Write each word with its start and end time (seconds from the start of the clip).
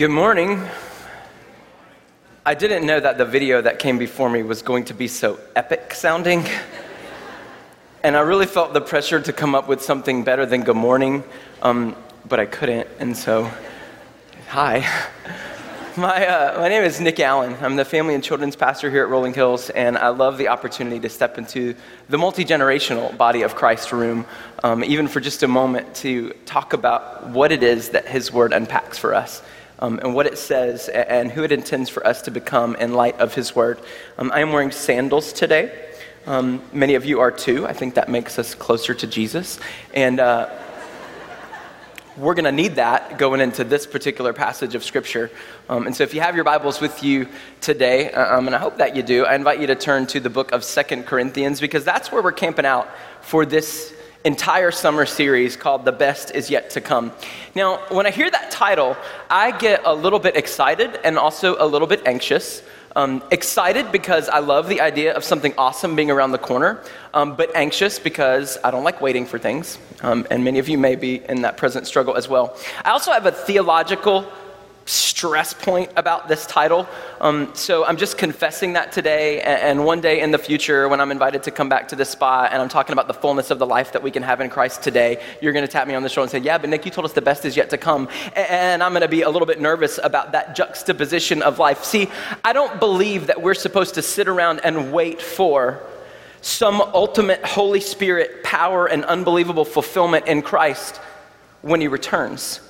Good 0.00 0.10
morning. 0.10 0.66
I 2.46 2.54
didn't 2.54 2.86
know 2.86 2.98
that 3.00 3.18
the 3.18 3.26
video 3.26 3.60
that 3.60 3.78
came 3.78 3.98
before 3.98 4.30
me 4.30 4.42
was 4.42 4.62
going 4.62 4.84
to 4.84 4.94
be 4.94 5.06
so 5.06 5.38
epic 5.54 5.92
sounding. 5.92 6.46
And 8.02 8.16
I 8.16 8.20
really 8.20 8.46
felt 8.46 8.72
the 8.72 8.80
pressure 8.80 9.20
to 9.20 9.30
come 9.30 9.54
up 9.54 9.68
with 9.68 9.82
something 9.82 10.24
better 10.24 10.46
than 10.46 10.62
good 10.62 10.76
morning, 10.76 11.22
um, 11.60 11.94
but 12.26 12.40
I 12.40 12.46
couldn't, 12.46 12.88
and 12.98 13.14
so, 13.14 13.50
hi. 14.48 14.88
My, 15.98 16.26
uh, 16.26 16.60
my 16.60 16.68
name 16.68 16.82
is 16.82 16.98
Nick 16.98 17.20
Allen. 17.20 17.54
I'm 17.60 17.76
the 17.76 17.84
family 17.84 18.14
and 18.14 18.24
children's 18.24 18.56
pastor 18.56 18.90
here 18.90 19.02
at 19.02 19.10
Rolling 19.10 19.34
Hills, 19.34 19.68
and 19.68 19.98
I 19.98 20.08
love 20.08 20.38
the 20.38 20.48
opportunity 20.48 20.98
to 21.00 21.10
step 21.10 21.36
into 21.36 21.74
the 22.08 22.16
multi 22.16 22.46
generational 22.46 23.14
body 23.18 23.42
of 23.42 23.54
Christ 23.54 23.92
room, 23.92 24.24
um, 24.62 24.82
even 24.82 25.08
for 25.08 25.20
just 25.20 25.42
a 25.42 25.48
moment, 25.48 25.94
to 25.96 26.30
talk 26.46 26.72
about 26.72 27.26
what 27.26 27.52
it 27.52 27.62
is 27.62 27.90
that 27.90 28.06
His 28.06 28.32
Word 28.32 28.54
unpacks 28.54 28.96
for 28.96 29.14
us 29.14 29.42
um, 29.80 29.98
and 29.98 30.14
what 30.14 30.26
it 30.26 30.38
says 30.38 30.88
and 30.88 31.30
who 31.30 31.42
it 31.42 31.52
intends 31.52 31.88
for 31.88 32.06
us 32.06 32.22
to 32.22 32.30
become 32.30 32.76
in 32.76 32.92
light 32.92 33.18
of 33.18 33.34
His 33.34 33.56
Word. 33.56 33.80
Um, 34.18 34.30
I 34.32 34.40
am 34.40 34.52
wearing 34.52 34.70
sandals 34.70 35.32
today. 35.32 35.88
Um, 36.26 36.62
many 36.72 36.94
of 36.94 37.06
you 37.06 37.20
are 37.20 37.30
too. 37.30 37.66
I 37.66 37.72
think 37.72 37.94
that 37.94 38.08
makes 38.08 38.38
us 38.38 38.54
closer 38.54 38.92
to 38.94 39.06
Jesus. 39.06 39.58
And 39.94 40.20
uh, 40.20 40.50
we're 42.16 42.34
going 42.34 42.44
to 42.44 42.52
need 42.52 42.74
that 42.74 43.16
going 43.16 43.40
into 43.40 43.64
this 43.64 43.86
particular 43.86 44.34
passage 44.34 44.74
of 44.74 44.84
Scripture. 44.84 45.30
Um, 45.68 45.86
and 45.86 45.96
so, 45.96 46.04
if 46.04 46.12
you 46.12 46.20
have 46.20 46.34
your 46.34 46.44
Bibles 46.44 46.80
with 46.80 47.02
you 47.02 47.28
today, 47.62 48.10
um, 48.12 48.46
and 48.46 48.54
I 48.54 48.58
hope 48.58 48.76
that 48.76 48.94
you 48.94 49.02
do, 49.02 49.24
I 49.24 49.34
invite 49.34 49.60
you 49.60 49.66
to 49.68 49.74
turn 49.74 50.06
to 50.08 50.20
the 50.20 50.28
book 50.28 50.52
of 50.52 50.62
Second 50.62 51.06
Corinthians 51.06 51.60
because 51.60 51.84
that's 51.84 52.12
where 52.12 52.22
we're 52.22 52.32
camping 52.32 52.66
out 52.66 52.88
for 53.22 53.46
this 53.46 53.94
entire 54.24 54.70
summer 54.70 55.06
series 55.06 55.56
called 55.56 55.84
The 55.84 55.92
Best 55.92 56.34
Is 56.34 56.50
Yet 56.50 56.70
to 56.70 56.80
Come. 56.80 57.12
Now, 57.54 57.78
when 57.88 58.06
I 58.06 58.10
hear 58.10 58.30
that 58.30 58.50
title, 58.50 58.96
I 59.30 59.50
get 59.50 59.82
a 59.86 59.94
little 59.94 60.18
bit 60.18 60.36
excited 60.36 61.00
and 61.04 61.18
also 61.18 61.56
a 61.58 61.66
little 61.66 61.88
bit 61.88 62.06
anxious. 62.06 62.62
Um, 62.96 63.22
excited 63.30 63.92
because 63.92 64.28
I 64.28 64.40
love 64.40 64.68
the 64.68 64.80
idea 64.80 65.14
of 65.14 65.22
something 65.22 65.54
awesome 65.56 65.94
being 65.94 66.10
around 66.10 66.32
the 66.32 66.38
corner, 66.38 66.82
um, 67.14 67.36
but 67.36 67.54
anxious 67.54 68.00
because 68.00 68.58
I 68.64 68.72
don't 68.72 68.82
like 68.82 69.00
waiting 69.00 69.26
for 69.26 69.38
things. 69.38 69.78
Um, 70.02 70.26
and 70.30 70.44
many 70.44 70.58
of 70.58 70.68
you 70.68 70.76
may 70.76 70.96
be 70.96 71.22
in 71.28 71.42
that 71.42 71.56
present 71.56 71.86
struggle 71.86 72.16
as 72.16 72.28
well. 72.28 72.58
I 72.84 72.90
also 72.90 73.12
have 73.12 73.26
a 73.26 73.32
theological 73.32 74.30
stress 74.90 75.54
point 75.54 75.92
about 75.96 76.26
this 76.26 76.44
title. 76.46 76.88
Um, 77.20 77.54
so 77.54 77.84
I'm 77.84 77.96
just 77.96 78.18
confessing 78.18 78.72
that 78.72 78.90
today. 78.90 79.40
And, 79.40 79.84
one 79.84 80.00
day 80.00 80.20
in 80.20 80.30
the 80.30 80.38
future, 80.38 80.88
when 80.88 81.00
I'm 81.00 81.10
invited 81.10 81.44
to 81.44 81.50
come 81.50 81.68
back 81.68 81.88
to 81.88 81.96
this 81.96 82.10
spot 82.10 82.52
and 82.52 82.60
I'm 82.60 82.68
talking 82.68 82.92
about 82.92 83.06
the 83.06 83.14
fullness 83.14 83.50
of 83.50 83.58
the 83.58 83.66
life 83.66 83.92
that 83.92 84.02
we 84.02 84.10
can 84.10 84.22
have 84.22 84.40
in 84.40 84.50
Christ 84.50 84.82
today, 84.82 85.22
you're 85.40 85.52
going 85.52 85.64
to 85.64 85.70
tap 85.70 85.86
me 85.86 85.94
on 85.94 86.02
the 86.02 86.08
shoulder 86.08 86.24
and 86.24 86.30
say, 86.30 86.46
Yeah, 86.46 86.58
but 86.58 86.68
Nick, 86.68 86.84
you 86.84 86.90
told 86.90 87.04
us 87.04 87.12
the 87.12 87.22
best 87.22 87.44
is 87.44 87.56
yet 87.56 87.70
to 87.70 87.78
come. 87.78 88.08
And 88.34 88.82
I'm 88.82 88.90
going 88.92 89.02
to 89.02 89.08
be 89.08 89.22
a 89.22 89.30
little 89.30 89.46
bit 89.46 89.60
nervous 89.60 90.00
about 90.02 90.32
that 90.32 90.56
juxtaposition 90.56 91.40
of 91.42 91.58
life. 91.58 91.84
See, 91.84 92.08
I 92.44 92.52
don't 92.52 92.80
believe 92.80 93.28
that 93.28 93.40
we're 93.40 93.54
supposed 93.54 93.94
to 93.94 94.02
sit 94.02 94.26
around 94.26 94.60
and 94.64 94.92
wait 94.92 95.22
for 95.22 95.80
some 96.42 96.80
ultimate 96.80 97.44
Holy 97.44 97.80
Spirit 97.80 98.42
power 98.42 98.86
and 98.86 99.04
unbelievable 99.04 99.64
fulfillment 99.64 100.26
in 100.26 100.42
Christ 100.42 100.96
when 101.62 101.80
He 101.80 101.88
returns. 101.88 102.60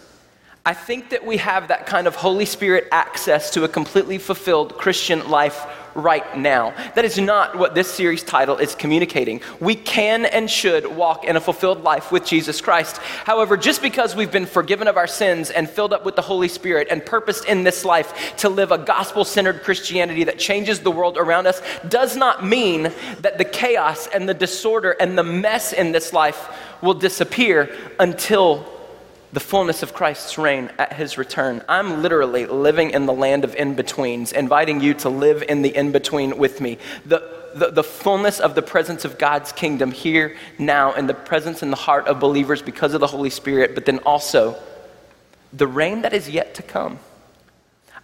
I 0.65 0.75
think 0.75 1.11
that 1.11 1.25
we 1.25 1.39
have 1.39 1.69
that 1.69 1.87
kind 1.87 2.07
of 2.07 2.15
Holy 2.15 2.45
Spirit 2.45 2.87
access 2.93 3.51
to 3.53 3.65
a 3.65 3.69
completely 3.69 4.19
fulfilled 4.19 4.77
Christian 4.77 5.31
life 5.31 5.65
right 5.95 6.37
now. 6.37 6.75
That 6.95 7.07
is 7.07 7.19
not 7.19 7.57
what 7.57 7.75
this 7.75 7.91
series 7.91 8.23
title 8.23 8.59
is 8.59 8.75
communicating. 8.75 9.41
We 9.59 9.75
can 9.75 10.27
and 10.27 10.51
should 10.51 10.87
walk 10.87 11.25
in 11.25 11.37
a 11.37 11.41
fulfilled 11.41 11.83
life 11.83 12.13
with 12.13 12.27
Jesus 12.27 12.61
Christ. 12.61 12.99
However, 12.99 13.57
just 13.57 13.81
because 13.81 14.15
we've 14.15 14.31
been 14.31 14.45
forgiven 14.45 14.87
of 14.87 14.99
our 14.99 15.07
sins 15.07 15.51
and 15.51 15.69
filled 15.69 15.95
up 15.95 16.05
with 16.05 16.15
the 16.15 16.23
Holy 16.23 16.49
Spirit 16.49 16.89
and 16.91 17.05
purposed 17.05 17.47
in 17.47 17.65
this 17.65 17.85
life 17.85 18.37
to 18.37 18.51
live 18.51 18.71
a 18.71 18.79
gospel 18.79 19.25
centered 19.25 19.63
Christianity 19.63 20.25
that 20.25 20.39
changes 20.39 20.81
the 20.81 20.91
world 20.91 21.17
around 21.17 21.47
us 21.47 21.63
does 21.89 22.17
not 22.17 22.45
mean 22.45 22.93
that 23.21 23.39
the 23.39 23.47
chaos 23.47 24.09
and 24.09 24.29
the 24.29 24.35
disorder 24.35 24.93
and 25.01 25.17
the 25.17 25.25
mess 25.25 25.73
in 25.73 25.93
this 25.93 26.13
life 26.13 26.55
will 26.83 26.95
disappear 26.95 27.75
until 27.99 28.80
the 29.33 29.41
fullness 29.41 29.83
of 29.83 29.95
Christ's 29.95 30.39
reign 30.39 30.71
at 30.79 30.93
his 30.93 31.17
return. 31.17 31.63
I'm 31.69 32.03
literally 32.03 32.47
living 32.47 32.91
in 32.91 33.07
the 33.07 33.13
land 33.13 33.45
of 33.45 33.55
in 33.55 33.75
betweens, 33.75 34.33
inviting 34.33 34.81
you 34.81 34.95
to 34.95 35.09
live 35.09 35.43
in 35.49 35.63
the 35.63 35.75
in 35.75 35.93
between 35.93 36.37
with 36.37 36.61
me. 36.61 36.79
The, 37.07 37.41
the, 37.55 37.71
the, 37.71 37.85
fullness 37.85 38.41
of 38.41 38.55
the 38.55 38.63
presence 38.63 39.05
of 39.05 39.19
God's 39.19 39.53
kingdom 39.53 39.93
here, 39.93 40.37
now, 40.59 40.95
in 40.95 41.07
the 41.07 41.15
presence 41.15 41.63
in 41.63 41.71
the 41.71 41.77
heart 41.77 42.09
of 42.09 42.19
believers 42.19 42.63
because 42.63 42.95
of 42.95 43.01
the 43.01 43.07
Holy 43.07 43.31
Spirit, 43.31 43.75
but 43.75 43.87
then 43.87 43.99
also 44.01 44.57
the 45.53 45.67
reign 45.67 46.03
that 46.03 46.13
is 46.13 46.29
yet 46.29 46.55
to 46.55 46.63
come. 46.63 46.99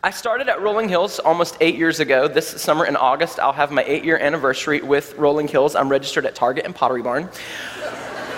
I 0.03 0.11
started 0.11 0.49
at 0.49 0.61
Rolling 0.63 0.89
Hills 0.89 1.19
almost 1.19 1.57
eight 1.61 1.77
years 1.77 1.99
ago. 1.99 2.29
This 2.29 2.49
summer 2.49 2.87
in 2.87 2.95
August, 2.95 3.41
I'll 3.41 3.53
have 3.53 3.73
my 3.73 3.83
eight 3.85 4.05
year 4.05 4.19
anniversary 4.19 4.81
with 4.81 5.17
Rolling 5.17 5.49
Hills. 5.49 5.75
I'm 5.75 5.89
registered 5.89 6.27
at 6.27 6.37
Target 6.37 6.65
and 6.65 6.75
Pottery 6.75 7.03
Barn. 7.03 7.29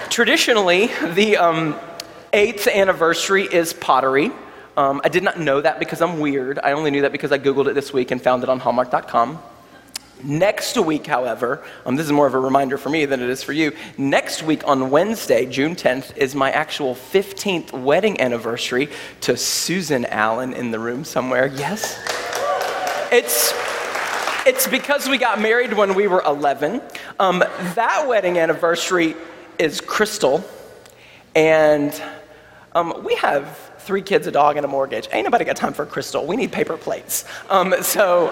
Traditionally, 0.09 0.87
the, 1.13 1.37
um, 1.37 1.79
eighth 2.33 2.67
anniversary 2.67 3.45
is 3.45 3.73
pottery. 3.73 4.31
Um, 4.77 5.01
I 5.03 5.09
did 5.09 5.23
not 5.23 5.39
know 5.39 5.61
that 5.61 5.79
because 5.79 6.01
I'm 6.01 6.21
weird. 6.21 6.59
I 6.59 6.73
only 6.73 6.91
knew 6.91 7.03
that 7.03 7.13
because 7.13 7.33
I 7.33 7.39
Googled 7.39 7.67
it 7.67 7.75
this 7.75 7.93
week 7.93 8.11
and 8.11 8.23
found 8.23 8.43
it 8.43 8.49
on 8.49 8.61
Hallmark.com. 8.61 9.39
Next 10.23 10.77
week, 10.77 11.07
however, 11.07 11.65
um, 11.87 11.95
this 11.95 12.07
is 12.07 12.13
more 12.13 12.27
of 12.27 12.35
a 12.35 12.41
reminder 12.41 12.77
for 12.77 12.89
me 12.89 13.05
than 13.05 13.23
it 13.23 13.29
is 13.29 13.43
for 13.43 13.53
you. 13.53 13.73
Next 13.97 14.43
week 14.43 14.67
on 14.67 14.91
Wednesday, 14.91 15.47
June 15.47 15.77
10th, 15.77 16.17
is 16.17 16.35
my 16.35 16.51
actual 16.51 16.95
15th 16.95 17.73
wedding 17.73 18.21
anniversary 18.21 18.89
to 19.23 19.37
Susan 19.37 20.05
Allen 20.07 20.53
in 20.53 20.73
the 20.73 20.79
room 20.79 21.05
somewhere. 21.05 21.47
Yes? 21.47 21.99
It's. 23.13 23.55
It's 24.47 24.67
because 24.67 25.07
we 25.07 25.19
got 25.19 25.43
married 25.43 25.75
when 25.75 25.95
we 25.95 26.07
were 26.07 26.23
11. 26.25 26.81
Um, 27.19 27.41
that 27.41 28.07
wedding 28.09 28.39
anniversary 28.39 29.15
is 29.59 29.83
Crystal, 29.83 30.43
and 31.35 31.93
um, 32.79 33.05
we 33.05 33.15
have 33.17 33.59
three 33.79 34.03
kids, 34.03 34.27
a 34.27 34.31
dog, 34.31 34.57
and 34.57 34.65
a 34.65 34.69
mortgage. 34.69 35.09
Ain't 35.13 35.25
nobody 35.25 35.45
got 35.45 35.57
time 35.57 35.73
for 35.73 35.85
crystal. 35.85 36.27
We 36.27 36.37
need 36.37 36.53
paper 36.53 36.77
plates. 36.77 37.25
Um, 37.51 37.75
so 37.83 38.29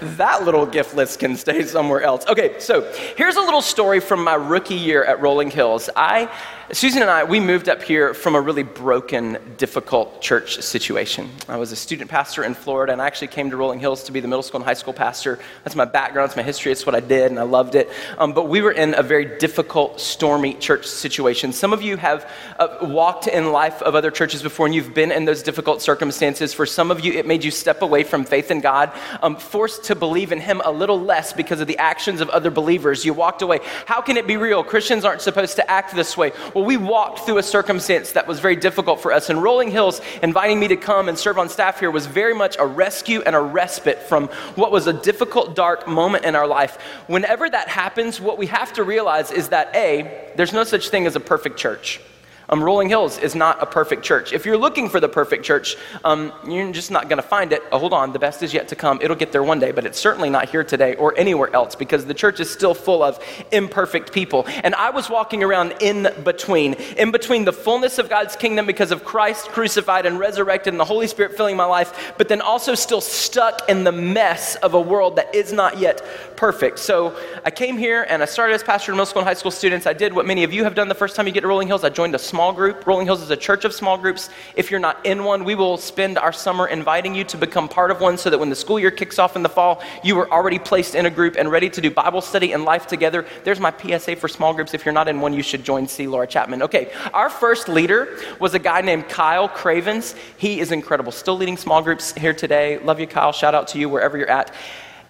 that 0.00 0.44
little 0.44 0.66
gift 0.66 0.94
list 0.94 1.18
can 1.18 1.36
stay 1.36 1.64
somewhere 1.64 2.02
else. 2.02 2.26
Okay, 2.26 2.58
so 2.58 2.90
here's 3.16 3.36
a 3.36 3.40
little 3.40 3.62
story 3.62 4.00
from 4.00 4.24
my 4.24 4.34
rookie 4.34 4.74
year 4.74 5.04
at 5.04 5.20
Rolling 5.20 5.50
Hills. 5.50 5.90
I 5.96 6.30
Susan 6.70 7.00
and 7.00 7.10
I, 7.10 7.24
we 7.24 7.40
moved 7.40 7.70
up 7.70 7.82
here 7.82 8.12
from 8.12 8.34
a 8.34 8.40
really 8.42 8.62
broken, 8.62 9.38
difficult 9.56 10.20
church 10.20 10.60
situation. 10.60 11.30
I 11.48 11.56
was 11.56 11.72
a 11.72 11.76
student 11.76 12.10
pastor 12.10 12.44
in 12.44 12.52
Florida, 12.52 12.92
and 12.92 13.00
I 13.00 13.06
actually 13.06 13.28
came 13.28 13.48
to 13.48 13.56
Rolling 13.56 13.80
Hills 13.80 14.04
to 14.04 14.12
be 14.12 14.20
the 14.20 14.28
middle 14.28 14.42
school 14.42 14.60
and 14.60 14.66
high 14.66 14.74
school 14.74 14.92
pastor. 14.92 15.38
That's 15.64 15.74
my 15.74 15.86
background, 15.86 16.26
it's 16.26 16.36
my 16.36 16.42
history, 16.42 16.70
it's 16.70 16.84
what 16.84 16.94
I 16.94 17.00
did, 17.00 17.30
and 17.30 17.40
I 17.40 17.44
loved 17.44 17.74
it. 17.74 17.88
Um, 18.18 18.34
but 18.34 18.50
we 18.50 18.60
were 18.60 18.72
in 18.72 18.92
a 18.98 19.02
very 19.02 19.38
difficult, 19.38 19.98
stormy 19.98 20.52
church 20.52 20.86
situation. 20.86 21.54
Some 21.54 21.72
of 21.72 21.80
you 21.80 21.96
have 21.96 22.30
uh, 22.58 22.80
walked 22.82 23.28
in 23.28 23.50
life 23.50 23.80
of 23.80 23.94
other 23.94 24.10
churches 24.10 24.42
before, 24.42 24.66
and 24.66 24.74
you've 24.74 24.92
been 24.92 25.10
in 25.10 25.24
those 25.24 25.42
difficult 25.42 25.80
circumstances. 25.80 26.52
For 26.52 26.66
some 26.66 26.90
of 26.90 27.02
you, 27.02 27.14
it 27.14 27.24
made 27.24 27.44
you 27.44 27.50
step 27.50 27.80
away 27.80 28.04
from 28.04 28.26
faith 28.26 28.50
in 28.50 28.60
God, 28.60 28.92
um, 29.22 29.36
forced 29.36 29.84
to 29.88 29.94
believe 29.94 30.32
in 30.32 30.40
Him 30.40 30.62
a 30.64 30.70
little 30.70 31.00
less 31.00 31.32
because 31.32 31.60
of 31.60 31.66
the 31.66 31.76
actions 31.78 32.20
of 32.20 32.28
other 32.30 32.50
believers. 32.50 33.04
You 33.04 33.12
walked 33.12 33.42
away. 33.42 33.60
How 33.86 34.00
can 34.00 34.16
it 34.16 34.26
be 34.26 34.36
real? 34.36 34.62
Christians 34.62 35.04
aren't 35.04 35.20
supposed 35.20 35.56
to 35.56 35.70
act 35.70 35.94
this 35.94 36.16
way. 36.16 36.32
Well, 36.54 36.64
we 36.64 36.76
walked 36.76 37.20
through 37.20 37.38
a 37.38 37.42
circumstance 37.42 38.12
that 38.12 38.26
was 38.26 38.40
very 38.40 38.56
difficult 38.56 39.00
for 39.00 39.12
us. 39.12 39.30
And 39.30 39.42
Rolling 39.42 39.70
Hills 39.70 40.00
inviting 40.22 40.60
me 40.60 40.68
to 40.68 40.76
come 40.76 41.08
and 41.08 41.18
serve 41.18 41.38
on 41.38 41.48
staff 41.48 41.80
here 41.80 41.90
was 41.90 42.06
very 42.06 42.34
much 42.34 42.56
a 42.58 42.66
rescue 42.66 43.22
and 43.22 43.34
a 43.34 43.40
respite 43.40 43.98
from 44.02 44.28
what 44.54 44.70
was 44.70 44.86
a 44.86 44.92
difficult, 44.92 45.56
dark 45.56 45.88
moment 45.88 46.24
in 46.24 46.36
our 46.36 46.46
life. 46.46 46.76
Whenever 47.06 47.48
that 47.48 47.68
happens, 47.68 48.20
what 48.20 48.38
we 48.38 48.46
have 48.46 48.72
to 48.74 48.84
realize 48.84 49.32
is 49.32 49.48
that 49.48 49.74
A, 49.74 50.32
there's 50.36 50.52
no 50.52 50.64
such 50.64 50.90
thing 50.90 51.06
as 51.06 51.16
a 51.16 51.20
perfect 51.20 51.58
church. 51.58 52.00
Um, 52.50 52.64
Rolling 52.64 52.88
Hills 52.88 53.18
is 53.18 53.34
not 53.34 53.62
a 53.62 53.66
perfect 53.66 54.02
church. 54.02 54.32
If 54.32 54.46
you're 54.46 54.56
looking 54.56 54.88
for 54.88 55.00
the 55.00 55.08
perfect 55.08 55.44
church, 55.44 55.76
um, 56.02 56.32
you're 56.48 56.72
just 56.72 56.90
not 56.90 57.10
going 57.10 57.18
to 57.18 57.28
find 57.28 57.52
it. 57.52 57.62
Oh, 57.70 57.78
hold 57.78 57.92
on, 57.92 58.12
the 58.12 58.18
best 58.18 58.42
is 58.42 58.54
yet 58.54 58.68
to 58.68 58.76
come. 58.76 58.98
It'll 59.02 59.16
get 59.16 59.32
there 59.32 59.42
one 59.42 59.58
day, 59.58 59.70
but 59.70 59.84
it's 59.84 59.98
certainly 59.98 60.30
not 60.30 60.48
here 60.48 60.64
today 60.64 60.94
or 60.94 61.16
anywhere 61.18 61.54
else 61.54 61.74
because 61.74 62.06
the 62.06 62.14
church 62.14 62.40
is 62.40 62.50
still 62.50 62.72
full 62.72 63.02
of 63.02 63.22
imperfect 63.52 64.12
people. 64.12 64.46
And 64.64 64.74
I 64.76 64.88
was 64.88 65.10
walking 65.10 65.42
around 65.42 65.74
in 65.80 66.08
between, 66.24 66.72
in 66.96 67.10
between 67.10 67.44
the 67.44 67.52
fullness 67.52 67.98
of 67.98 68.08
God's 68.08 68.34
kingdom 68.34 68.64
because 68.64 68.92
of 68.92 69.04
Christ 69.04 69.48
crucified 69.48 70.06
and 70.06 70.18
resurrected 70.18 70.72
and 70.72 70.80
the 70.80 70.86
Holy 70.86 71.06
Spirit 71.06 71.36
filling 71.36 71.56
my 71.56 71.66
life, 71.66 72.14
but 72.16 72.28
then 72.28 72.40
also 72.40 72.74
still 72.74 73.02
stuck 73.02 73.68
in 73.68 73.84
the 73.84 73.92
mess 73.92 74.54
of 74.56 74.72
a 74.72 74.80
world 74.80 75.16
that 75.16 75.34
is 75.34 75.52
not 75.52 75.78
yet 75.78 76.02
perfect. 76.34 76.78
So 76.78 77.14
I 77.44 77.50
came 77.50 77.76
here 77.76 78.06
and 78.08 78.22
I 78.22 78.26
started 78.26 78.54
as 78.54 78.62
pastor 78.62 78.86
to 78.86 78.92
middle 78.92 79.04
school 79.04 79.20
and 79.20 79.28
high 79.28 79.34
school 79.34 79.50
students. 79.50 79.86
I 79.86 79.92
did 79.92 80.14
what 80.14 80.24
many 80.24 80.44
of 80.44 80.52
you 80.52 80.64
have 80.64 80.74
done 80.74 80.88
the 80.88 80.94
first 80.94 81.14
time 81.14 81.26
you 81.26 81.32
get 81.32 81.42
to 81.42 81.48
Rolling 81.48 81.68
Hills. 81.68 81.84
I 81.84 81.90
joined 81.90 82.14
a 82.14 82.18
small 82.18 82.37
small 82.38 82.52
group. 82.52 82.86
Rolling 82.86 83.04
Hills 83.04 83.20
is 83.20 83.30
a 83.30 83.36
church 83.36 83.64
of 83.64 83.72
small 83.72 83.98
groups. 83.98 84.30
If 84.54 84.70
you're 84.70 84.78
not 84.78 85.04
in 85.04 85.24
one, 85.24 85.42
we 85.42 85.56
will 85.56 85.76
spend 85.76 86.16
our 86.18 86.32
summer 86.32 86.68
inviting 86.68 87.12
you 87.12 87.24
to 87.24 87.36
become 87.36 87.68
part 87.68 87.90
of 87.90 88.00
one 88.00 88.16
so 88.16 88.30
that 88.30 88.38
when 88.38 88.48
the 88.48 88.54
school 88.54 88.78
year 88.78 88.92
kicks 88.92 89.18
off 89.18 89.34
in 89.34 89.42
the 89.42 89.48
fall, 89.48 89.82
you 90.04 90.16
are 90.20 90.30
already 90.30 90.60
placed 90.60 90.94
in 90.94 91.04
a 91.06 91.10
group 91.10 91.34
and 91.36 91.50
ready 91.50 91.68
to 91.68 91.80
do 91.80 91.90
Bible 91.90 92.20
study 92.20 92.52
and 92.52 92.64
life 92.64 92.86
together. 92.86 93.26
There's 93.42 93.58
my 93.58 93.72
PSA 93.76 94.14
for 94.14 94.28
small 94.28 94.54
groups. 94.54 94.72
If 94.72 94.84
you're 94.84 94.94
not 94.94 95.08
in 95.08 95.20
one, 95.20 95.32
you 95.32 95.42
should 95.42 95.64
join 95.64 95.88
C. 95.88 96.06
Laura 96.06 96.28
Chapman. 96.28 96.62
Okay, 96.62 96.92
our 97.12 97.28
first 97.28 97.68
leader 97.68 98.16
was 98.38 98.54
a 98.54 98.60
guy 98.60 98.82
named 98.82 99.08
Kyle 99.08 99.48
Cravens. 99.48 100.14
He 100.36 100.60
is 100.60 100.70
incredible, 100.70 101.10
still 101.10 101.36
leading 101.36 101.56
small 101.56 101.82
groups 101.82 102.12
here 102.12 102.34
today. 102.34 102.78
Love 102.78 103.00
you, 103.00 103.08
Kyle. 103.08 103.32
Shout 103.32 103.56
out 103.56 103.66
to 103.68 103.80
you 103.80 103.88
wherever 103.88 104.16
you're 104.16 104.30
at. 104.30 104.54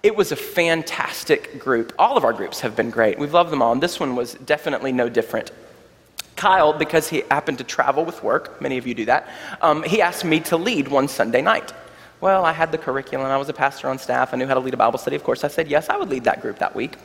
It 0.01 0.15
was 0.15 0.31
a 0.31 0.35
fantastic 0.35 1.59
group. 1.59 1.93
All 1.99 2.17
of 2.17 2.23
our 2.23 2.33
groups 2.33 2.61
have 2.61 2.75
been 2.75 2.89
great. 2.89 3.19
We've 3.19 3.35
loved 3.35 3.51
them 3.51 3.61
all, 3.61 3.71
and 3.71 3.83
this 3.83 3.99
one 3.99 4.15
was 4.15 4.33
definitely 4.33 4.93
no 4.93 5.09
different. 5.09 5.51
Kyle, 6.39 6.71
because 6.71 7.09
he 7.09 7.23
happened 7.29 7.57
to 7.57 7.65
travel 7.65 8.05
with 8.05 8.23
work, 8.23 8.61
many 8.61 8.77
of 8.77 8.87
you 8.87 8.95
do 8.95 9.03
that, 9.05 9.27
um, 9.61 9.83
he 9.83 10.01
asked 10.01 10.23
me 10.23 10.39
to 10.39 10.55
lead 10.55 10.87
one 10.87 11.09
Sunday 11.09 11.41
night. 11.41 11.73
Well, 12.21 12.45
I 12.45 12.53
had 12.53 12.71
the 12.71 12.77
curriculum, 12.77 13.27
I 13.27 13.35
was 13.35 13.49
a 13.49 13.53
pastor 13.53 13.89
on 13.89 13.99
staff, 13.99 14.33
I 14.33 14.37
knew 14.37 14.47
how 14.47 14.53
to 14.53 14.61
lead 14.61 14.73
a 14.73 14.77
Bible 14.77 14.97
study. 14.97 15.17
Of 15.17 15.23
course, 15.25 15.43
I 15.43 15.49
said 15.49 15.67
yes, 15.67 15.89
I 15.89 15.97
would 15.97 16.07
lead 16.07 16.23
that 16.23 16.41
group 16.41 16.59
that 16.59 16.73
week. 16.73 16.95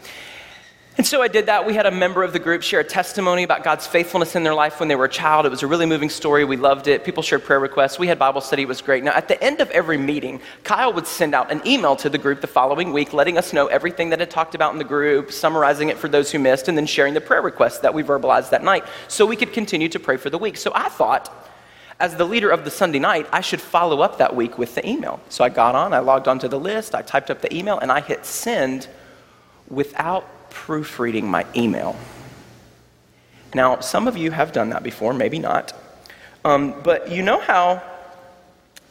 And 0.96 1.04
so 1.04 1.20
I 1.20 1.26
did 1.26 1.46
that. 1.46 1.66
We 1.66 1.74
had 1.74 1.86
a 1.86 1.90
member 1.90 2.22
of 2.22 2.32
the 2.32 2.38
group 2.38 2.62
share 2.62 2.78
a 2.78 2.84
testimony 2.84 3.42
about 3.42 3.64
God's 3.64 3.84
faithfulness 3.84 4.36
in 4.36 4.44
their 4.44 4.54
life 4.54 4.78
when 4.78 4.88
they 4.88 4.94
were 4.94 5.06
a 5.06 5.10
child. 5.10 5.44
It 5.44 5.48
was 5.48 5.64
a 5.64 5.66
really 5.66 5.86
moving 5.86 6.08
story. 6.08 6.44
We 6.44 6.56
loved 6.56 6.86
it. 6.86 7.02
People 7.02 7.20
shared 7.20 7.42
prayer 7.42 7.58
requests. 7.58 7.98
We 7.98 8.06
had 8.06 8.16
Bible 8.16 8.40
study. 8.40 8.62
It 8.62 8.68
was 8.68 8.80
great. 8.80 9.02
Now, 9.02 9.10
at 9.10 9.26
the 9.26 9.42
end 9.42 9.60
of 9.60 9.68
every 9.72 9.98
meeting, 9.98 10.40
Kyle 10.62 10.92
would 10.92 11.08
send 11.08 11.34
out 11.34 11.50
an 11.50 11.62
email 11.66 11.96
to 11.96 12.08
the 12.08 12.16
group 12.16 12.40
the 12.40 12.46
following 12.46 12.92
week, 12.92 13.12
letting 13.12 13.36
us 13.36 13.52
know 13.52 13.66
everything 13.66 14.10
that 14.10 14.20
had 14.20 14.30
talked 14.30 14.54
about 14.54 14.72
in 14.72 14.78
the 14.78 14.84
group, 14.84 15.32
summarizing 15.32 15.88
it 15.88 15.98
for 15.98 16.06
those 16.06 16.30
who 16.30 16.38
missed, 16.38 16.68
and 16.68 16.78
then 16.78 16.86
sharing 16.86 17.12
the 17.12 17.20
prayer 17.20 17.42
requests 17.42 17.80
that 17.80 17.92
we 17.92 18.04
verbalized 18.04 18.50
that 18.50 18.62
night 18.62 18.84
so 19.08 19.26
we 19.26 19.34
could 19.34 19.52
continue 19.52 19.88
to 19.88 19.98
pray 19.98 20.16
for 20.16 20.30
the 20.30 20.38
week. 20.38 20.56
So 20.56 20.70
I 20.76 20.88
thought, 20.90 21.28
as 21.98 22.14
the 22.14 22.24
leader 22.24 22.50
of 22.50 22.64
the 22.64 22.70
Sunday 22.70 23.00
night, 23.00 23.26
I 23.32 23.40
should 23.40 23.60
follow 23.60 24.00
up 24.00 24.18
that 24.18 24.36
week 24.36 24.58
with 24.58 24.76
the 24.76 24.88
email. 24.88 25.18
So 25.28 25.42
I 25.42 25.48
got 25.48 25.74
on, 25.74 25.92
I 25.92 25.98
logged 25.98 26.28
onto 26.28 26.46
the 26.46 26.60
list, 26.60 26.94
I 26.94 27.02
typed 27.02 27.30
up 27.30 27.40
the 27.40 27.52
email, 27.52 27.80
and 27.80 27.90
I 27.90 28.00
hit 28.00 28.24
send 28.24 28.86
without 29.68 30.28
proofreading 30.54 31.28
my 31.28 31.44
email. 31.54 31.94
Now, 33.54 33.80
some 33.80 34.08
of 34.08 34.16
you 34.16 34.30
have 34.30 34.52
done 34.52 34.70
that 34.70 34.82
before, 34.82 35.12
maybe 35.12 35.38
not. 35.38 35.72
Um, 36.44 36.80
but 36.82 37.10
you 37.10 37.22
know 37.22 37.40
how 37.40 37.82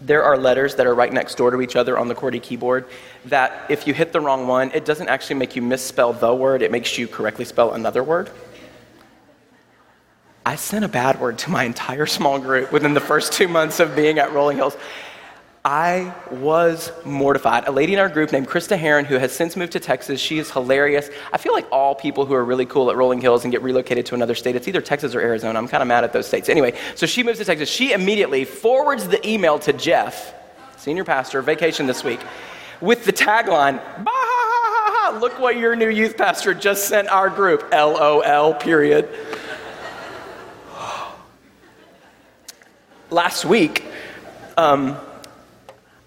there 0.01 0.23
are 0.23 0.37
letters 0.37 0.75
that 0.75 0.85
are 0.85 0.93
right 0.93 1.11
next 1.11 1.35
door 1.35 1.51
to 1.51 1.61
each 1.61 1.75
other 1.75 1.97
on 1.97 2.09
the 2.09 2.15
QWERTY 2.15 2.43
keyboard 2.43 2.85
that 3.25 3.65
if 3.69 3.87
you 3.87 3.93
hit 3.93 4.11
the 4.11 4.19
wrong 4.19 4.45
one, 4.45 4.71
it 4.71 4.85
doesn't 4.85 5.07
actually 5.07 5.37
make 5.37 5.55
you 5.55 5.61
misspell 5.61 6.13
the 6.13 6.33
word, 6.33 6.61
it 6.61 6.71
makes 6.71 6.97
you 6.97 7.07
correctly 7.07 7.45
spell 7.45 7.73
another 7.73 8.03
word? 8.03 8.29
I 10.45 10.55
sent 10.57 10.83
a 10.83 10.89
bad 10.89 11.19
word 11.21 11.37
to 11.39 11.51
my 11.51 11.63
entire 11.63 12.05
small 12.05 12.37
group 12.37 12.73
within 12.73 12.93
the 12.93 12.99
first 12.99 13.31
two 13.31 13.47
months 13.47 13.79
of 13.79 13.95
being 13.95 14.19
at 14.19 14.33
Rolling 14.33 14.57
Hills. 14.57 14.75
I 15.65 16.13
was 16.29 16.91
mortified. 17.05 17.69
A 17.69 17.71
lady 17.71 17.93
in 17.93 17.99
our 17.99 18.09
group 18.09 18.33
named 18.33 18.49
Krista 18.49 18.77
Heron, 18.77 19.05
who 19.05 19.17
has 19.17 19.31
since 19.31 19.55
moved 19.55 19.71
to 19.71 19.79
Texas, 19.79 20.19
she 20.19 20.37
is 20.37 20.51
hilarious. 20.51 21.09
I 21.31 21.37
feel 21.37 21.53
like 21.53 21.65
all 21.71 21.95
people 21.95 22.25
who 22.25 22.33
are 22.33 22.43
really 22.43 22.65
cool 22.65 22.91
at 22.91 22.97
Rolling 22.97 23.21
Hills 23.21 23.45
and 23.45 23.51
get 23.51 23.61
relocated 23.61 24.05
to 24.07 24.15
another 24.15 24.35
state, 24.35 24.57
it's 24.57 24.67
either 24.67 24.81
Texas 24.81 25.15
or 25.15 25.21
Arizona. 25.21 25.57
I'm 25.57 25.69
kind 25.69 25.81
of 25.81 25.87
mad 25.87 26.03
at 26.03 26.11
those 26.11 26.27
states. 26.27 26.49
Anyway, 26.49 26.77
so 26.95 27.05
she 27.05 27.23
moves 27.23 27.39
to 27.39 27.45
Texas. 27.45 27.69
She 27.69 27.93
immediately 27.93 28.43
forwards 28.43 29.07
the 29.07 29.25
email 29.25 29.57
to 29.59 29.71
Jeff, 29.71 30.33
senior 30.75 31.05
pastor, 31.05 31.41
vacation 31.41 31.87
this 31.87 32.03
week, 32.03 32.19
with 32.81 33.05
the 33.05 33.13
tagline, 33.13 33.81
bah, 34.03 35.17
look 35.21 35.39
what 35.39 35.55
your 35.55 35.77
new 35.77 35.89
youth 35.89 36.17
pastor 36.17 36.53
just 36.53 36.89
sent 36.89 37.07
our 37.07 37.29
group, 37.29 37.71
LOL, 37.71 38.53
period. 38.55 39.07
Last 43.09 43.45
week, 43.45 43.85
um, 44.57 44.97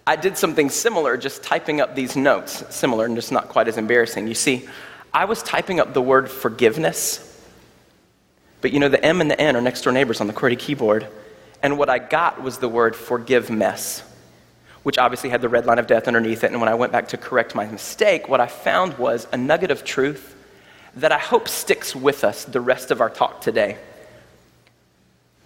I 0.06 0.14
did 0.14 0.38
something 0.38 0.70
similar, 0.70 1.16
just 1.16 1.42
typing 1.42 1.80
up 1.80 1.96
these 1.96 2.14
notes, 2.14 2.62
similar 2.74 3.06
and 3.06 3.16
just 3.16 3.32
not 3.32 3.48
quite 3.48 3.66
as 3.66 3.76
embarrassing. 3.76 4.28
You 4.28 4.34
see, 4.34 4.68
I 5.12 5.24
was 5.24 5.42
typing 5.42 5.80
up 5.80 5.94
the 5.94 6.02
word 6.02 6.30
forgiveness, 6.30 7.22
but 8.60 8.72
you 8.72 8.78
know, 8.78 8.88
the 8.88 9.04
M 9.04 9.20
and 9.20 9.28
the 9.30 9.40
N 9.40 9.56
are 9.56 9.60
next 9.60 9.82
door 9.82 9.92
neighbors 9.92 10.20
on 10.20 10.28
the 10.28 10.32
QWERTY 10.32 10.58
keyboard, 10.58 11.08
and 11.60 11.76
what 11.76 11.90
I 11.90 11.98
got 11.98 12.40
was 12.40 12.58
the 12.58 12.68
word 12.68 12.94
forgive 12.94 13.50
mess, 13.50 14.04
which 14.84 14.96
obviously 14.96 15.30
had 15.30 15.40
the 15.40 15.48
red 15.48 15.66
line 15.66 15.80
of 15.80 15.88
death 15.88 16.06
underneath 16.06 16.44
it. 16.44 16.52
And 16.52 16.60
when 16.60 16.68
I 16.68 16.74
went 16.74 16.92
back 16.92 17.08
to 17.08 17.16
correct 17.16 17.56
my 17.56 17.66
mistake, 17.66 18.28
what 18.28 18.40
I 18.40 18.46
found 18.46 18.98
was 18.98 19.26
a 19.32 19.36
nugget 19.36 19.72
of 19.72 19.84
truth 19.84 20.36
that 20.94 21.10
I 21.10 21.18
hope 21.18 21.48
sticks 21.48 21.96
with 21.96 22.22
us 22.22 22.44
the 22.44 22.60
rest 22.60 22.92
of 22.92 23.00
our 23.00 23.10
talk 23.10 23.40
today. 23.40 23.76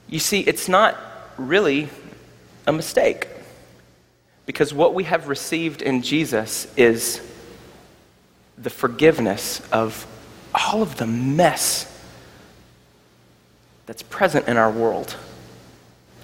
You 0.06 0.18
see, 0.18 0.40
it's 0.40 0.68
not 0.68 0.98
really 1.38 1.88
a 2.66 2.72
mistake. 2.72 3.26
Because 4.46 4.74
what 4.74 4.94
we 4.94 5.04
have 5.04 5.28
received 5.28 5.82
in 5.82 6.02
Jesus 6.02 6.72
is 6.76 7.20
the 8.58 8.70
forgiveness 8.70 9.60
of 9.72 10.06
all 10.54 10.82
of 10.82 10.96
the 10.96 11.06
mess 11.06 11.86
that's 13.86 14.02
present 14.02 14.48
in 14.48 14.56
our 14.56 14.70
world. 14.70 15.16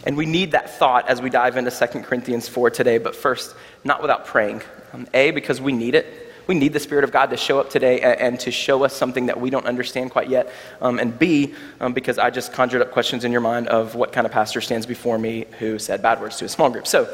And 0.04 0.16
we 0.16 0.26
need 0.26 0.52
that 0.52 0.78
thought 0.78 1.08
as 1.08 1.20
we 1.20 1.30
dive 1.30 1.56
into 1.56 1.70
2 1.70 2.02
Corinthians 2.02 2.48
4 2.48 2.70
today, 2.70 2.98
but 2.98 3.16
first, 3.16 3.56
not 3.82 4.02
without 4.02 4.24
praying. 4.26 4.62
Um, 4.92 5.08
a, 5.12 5.32
because 5.32 5.60
we 5.60 5.72
need 5.72 5.96
it. 5.96 6.06
We 6.46 6.54
need 6.54 6.72
the 6.72 6.80
Spirit 6.80 7.02
of 7.02 7.10
God 7.10 7.30
to 7.30 7.36
show 7.36 7.58
up 7.58 7.70
today 7.70 8.00
and, 8.00 8.20
and 8.20 8.40
to 8.40 8.52
show 8.52 8.84
us 8.84 8.94
something 8.94 9.26
that 9.26 9.40
we 9.40 9.50
don't 9.50 9.66
understand 9.66 10.12
quite 10.12 10.30
yet. 10.30 10.52
Um, 10.80 11.00
and 11.00 11.18
B, 11.18 11.54
um, 11.80 11.92
because 11.92 12.18
I 12.18 12.30
just 12.30 12.52
conjured 12.52 12.82
up 12.82 12.92
questions 12.92 13.24
in 13.24 13.32
your 13.32 13.40
mind 13.40 13.66
of 13.66 13.96
what 13.96 14.12
kind 14.12 14.26
of 14.26 14.32
pastor 14.32 14.60
stands 14.60 14.86
before 14.86 15.18
me 15.18 15.46
who 15.58 15.80
said 15.80 16.02
bad 16.02 16.20
words 16.20 16.36
to 16.36 16.44
a 16.44 16.48
small 16.48 16.70
group. 16.70 16.86
So, 16.86 17.12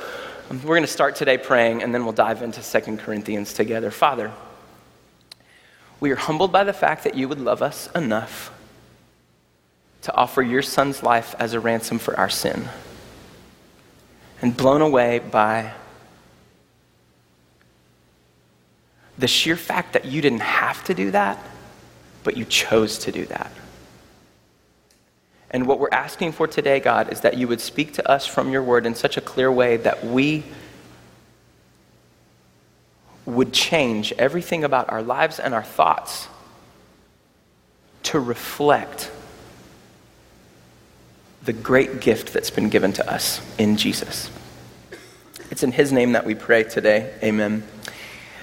Um, 0.52 0.60
we're 0.64 0.76
going 0.76 0.82
to 0.82 0.87
start 0.87 1.16
today 1.16 1.38
praying, 1.38 1.82
and 1.82 1.94
then 1.94 2.05
we'll 2.05 2.12
dive 2.12 2.43
into 2.43 2.62
Second 2.62 2.98
Corinthians 2.98 3.55
together. 3.55 3.91
Father, 3.91 4.31
we 5.98 6.10
are 6.10 6.17
humbled 6.17 6.53
by 6.53 6.62
the 6.62 6.74
fact 6.74 7.05
that 7.05 7.15
you 7.15 7.27
would 7.27 7.41
love 7.41 7.62
us 7.62 7.91
enough 7.94 8.53
to 10.03 10.15
offer 10.15 10.43
your 10.43 10.60
son's 10.60 11.03
life 11.03 11.34
as 11.38 11.55
a 11.55 11.60
ransom 11.60 11.98
for 11.98 12.15
our 12.20 12.29
sin, 12.29 12.69
and 14.43 14.55
blown 14.55 14.82
away 14.82 15.20
by 15.20 15.72
the 19.17 19.29
sheer 19.29 19.56
fact 19.56 19.94
that 19.94 20.05
you 20.05 20.20
didn't 20.20 20.41
have 20.41 20.84
to 20.84 20.93
do 20.93 21.12
that, 21.12 21.38
but 22.24 22.36
you 22.36 22.44
chose 22.44 22.98
to 22.98 23.10
do 23.10 23.24
that. 23.24 23.50
And 25.53 25.67
what 25.67 25.79
we're 25.79 25.89
asking 25.93 26.32
for 26.32 26.47
today, 26.47 26.81
God, 26.81 27.13
is 27.13 27.21
that 27.21 27.37
you 27.37 27.47
would 27.49 27.61
speak 27.61 27.93
to 27.94 28.11
us 28.11 28.27
from 28.27 28.51
your 28.51 28.63
word 28.63 28.87
in 28.87 28.94
such 28.94 29.17
a 29.17 29.21
clear 29.21 29.53
way 29.53 29.77
that 29.77 30.05
we 30.05 30.44
would 33.27 33.53
change 33.53 34.13
everything 34.19 34.65
about 34.65 34.91
our 34.91 35.03
lives 35.03 35.39
and 35.39 35.55
our 35.55 35.63
thoughts 35.63 36.29
to 38.05 38.19
reflect 38.19 39.11
the 41.44 41.53
great 41.53 42.01
gift 42.01 42.32
that's 42.32 42.51
been 42.51 42.69
given 42.69 42.93
to 42.94 43.13
us 43.13 43.41
in 43.59 43.77
Jesus. 43.77 44.31
It's 45.51 45.63
in 45.63 45.73
his 45.73 45.93
name 45.93 46.13
that 46.13 46.25
we 46.25 46.35
pray 46.35 46.65
today. 46.65 47.13
Amen. 47.23 47.63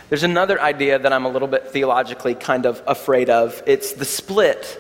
There's 0.10 0.24
another 0.24 0.62
idea 0.62 1.00
that 1.00 1.14
I'm 1.14 1.26
a 1.26 1.30
little 1.30 1.48
bit 1.48 1.72
theologically 1.72 2.36
kind 2.36 2.66
of 2.66 2.82
afraid 2.88 3.30
of. 3.30 3.62
It's 3.66 3.94
the 3.94 4.06
split 4.06 4.78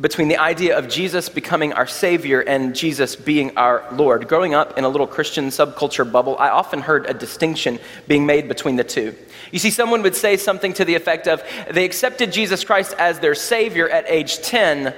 between 0.00 0.28
the 0.28 0.38
idea 0.38 0.76
of 0.76 0.88
Jesus 0.88 1.28
becoming 1.28 1.72
our 1.72 1.86
Savior 1.86 2.40
and 2.40 2.74
Jesus 2.74 3.14
being 3.14 3.56
our 3.56 3.84
Lord. 3.92 4.26
Growing 4.26 4.52
up 4.54 4.76
in 4.76 4.84
a 4.84 4.88
little 4.88 5.06
Christian 5.06 5.46
subculture 5.46 6.10
bubble, 6.10 6.36
I 6.38 6.48
often 6.48 6.80
heard 6.80 7.06
a 7.06 7.14
distinction 7.14 7.78
being 8.08 8.26
made 8.26 8.48
between 8.48 8.76
the 8.76 8.84
two. 8.84 9.14
You 9.52 9.60
see, 9.60 9.70
someone 9.70 10.02
would 10.02 10.16
say 10.16 10.36
something 10.36 10.72
to 10.74 10.84
the 10.84 10.96
effect 10.96 11.28
of, 11.28 11.42
they 11.70 11.84
accepted 11.84 12.32
Jesus 12.32 12.64
Christ 12.64 12.94
as 12.98 13.20
their 13.20 13.36
Savior 13.36 13.88
at 13.88 14.04
age 14.08 14.40
10, 14.40 14.94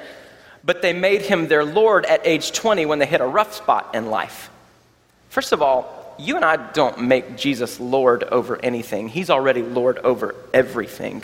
but 0.65 0.81
they 0.81 0.95
made 0.95 1.23
him 1.23 1.49
their 1.49 1.65
Lord 1.65 2.07
at 2.07 2.27
age 2.27 2.53
20 2.53 2.87
when 2.87 2.99
they 2.99 3.07
hit 3.07 3.21
a 3.21 3.27
rough 3.27 3.55
spot 3.55 3.95
in 3.95 4.07
life. 4.07 4.51
First 5.29 5.53
of 5.53 5.61
all, 5.61 6.15
you 6.19 6.37
and 6.37 6.45
I 6.45 6.57
don't 6.73 7.03
make 7.03 7.37
Jesus 7.37 7.79
Lord 7.79 8.25
over 8.25 8.59
anything. 8.65 9.09
He's 9.09 9.29
already 9.29 9.63
Lord 9.63 9.99
over 9.99 10.35
everything. 10.55 11.23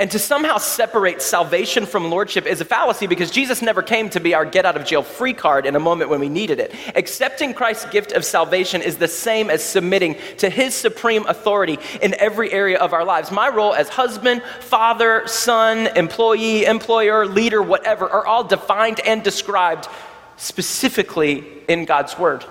And 0.00 0.10
to 0.12 0.18
somehow 0.18 0.56
separate 0.56 1.20
salvation 1.20 1.84
from 1.84 2.08
lordship 2.08 2.46
is 2.46 2.62
a 2.62 2.64
fallacy 2.64 3.06
because 3.06 3.30
Jesus 3.30 3.60
never 3.60 3.82
came 3.82 4.08
to 4.08 4.18
be 4.18 4.32
our 4.32 4.46
get 4.46 4.64
out 4.64 4.74
of 4.74 4.86
jail 4.86 5.02
free 5.02 5.34
card 5.34 5.66
in 5.66 5.76
a 5.76 5.78
moment 5.78 6.08
when 6.08 6.20
we 6.20 6.30
needed 6.30 6.58
it. 6.58 6.74
Accepting 6.94 7.52
Christ's 7.52 7.84
gift 7.90 8.12
of 8.12 8.24
salvation 8.24 8.80
is 8.80 8.96
the 8.96 9.06
same 9.06 9.50
as 9.50 9.62
submitting 9.62 10.16
to 10.38 10.48
his 10.48 10.74
supreme 10.74 11.26
authority 11.26 11.78
in 12.00 12.14
every 12.14 12.50
area 12.50 12.78
of 12.78 12.94
our 12.94 13.04
lives. 13.04 13.30
My 13.30 13.50
role 13.50 13.74
as 13.74 13.90
husband, 13.90 14.42
father, 14.60 15.26
son, 15.26 15.88
employee, 15.94 16.64
employer, 16.64 17.26
leader, 17.26 17.60
whatever, 17.60 18.08
are 18.08 18.24
all 18.24 18.44
defined 18.44 19.00
and 19.00 19.22
described 19.22 19.86
specifically 20.38 21.44
in 21.68 21.84
God's 21.84 22.18
word. 22.18 22.46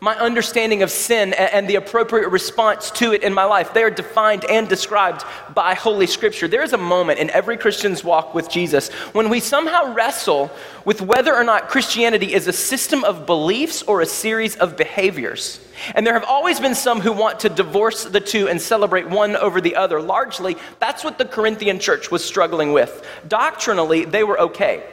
My 0.00 0.14
understanding 0.16 0.82
of 0.82 0.90
sin 0.90 1.32
and 1.34 1.68
the 1.68 1.76
appropriate 1.76 2.28
response 2.28 2.90
to 2.92 3.12
it 3.12 3.22
in 3.22 3.32
my 3.32 3.44
life. 3.44 3.72
They 3.72 3.82
are 3.82 3.90
defined 3.90 4.44
and 4.44 4.68
described 4.68 5.24
by 5.54 5.74
Holy 5.74 6.06
Scripture. 6.06 6.48
There 6.48 6.62
is 6.62 6.72
a 6.72 6.78
moment 6.78 7.18
in 7.18 7.30
every 7.30 7.56
Christian's 7.56 8.04
walk 8.04 8.34
with 8.34 8.48
Jesus 8.48 8.90
when 9.12 9.30
we 9.30 9.40
somehow 9.40 9.94
wrestle 9.94 10.50
with 10.84 11.00
whether 11.00 11.34
or 11.34 11.44
not 11.44 11.68
Christianity 11.68 12.34
is 12.34 12.46
a 12.46 12.52
system 12.52 13.04
of 13.04 13.26
beliefs 13.26 13.82
or 13.82 14.00
a 14.00 14.06
series 14.06 14.56
of 14.56 14.76
behaviors. 14.76 15.60
And 15.94 16.06
there 16.06 16.14
have 16.14 16.24
always 16.24 16.60
been 16.60 16.74
some 16.74 17.00
who 17.00 17.12
want 17.12 17.40
to 17.40 17.48
divorce 17.48 18.04
the 18.04 18.20
two 18.20 18.48
and 18.48 18.60
celebrate 18.60 19.08
one 19.08 19.36
over 19.36 19.60
the 19.60 19.76
other. 19.76 20.00
Largely, 20.00 20.56
that's 20.78 21.04
what 21.04 21.18
the 21.18 21.24
Corinthian 21.24 21.78
church 21.78 22.10
was 22.10 22.24
struggling 22.24 22.72
with. 22.72 23.06
Doctrinally, 23.26 24.04
they 24.04 24.24
were 24.24 24.40
okay. 24.40 24.84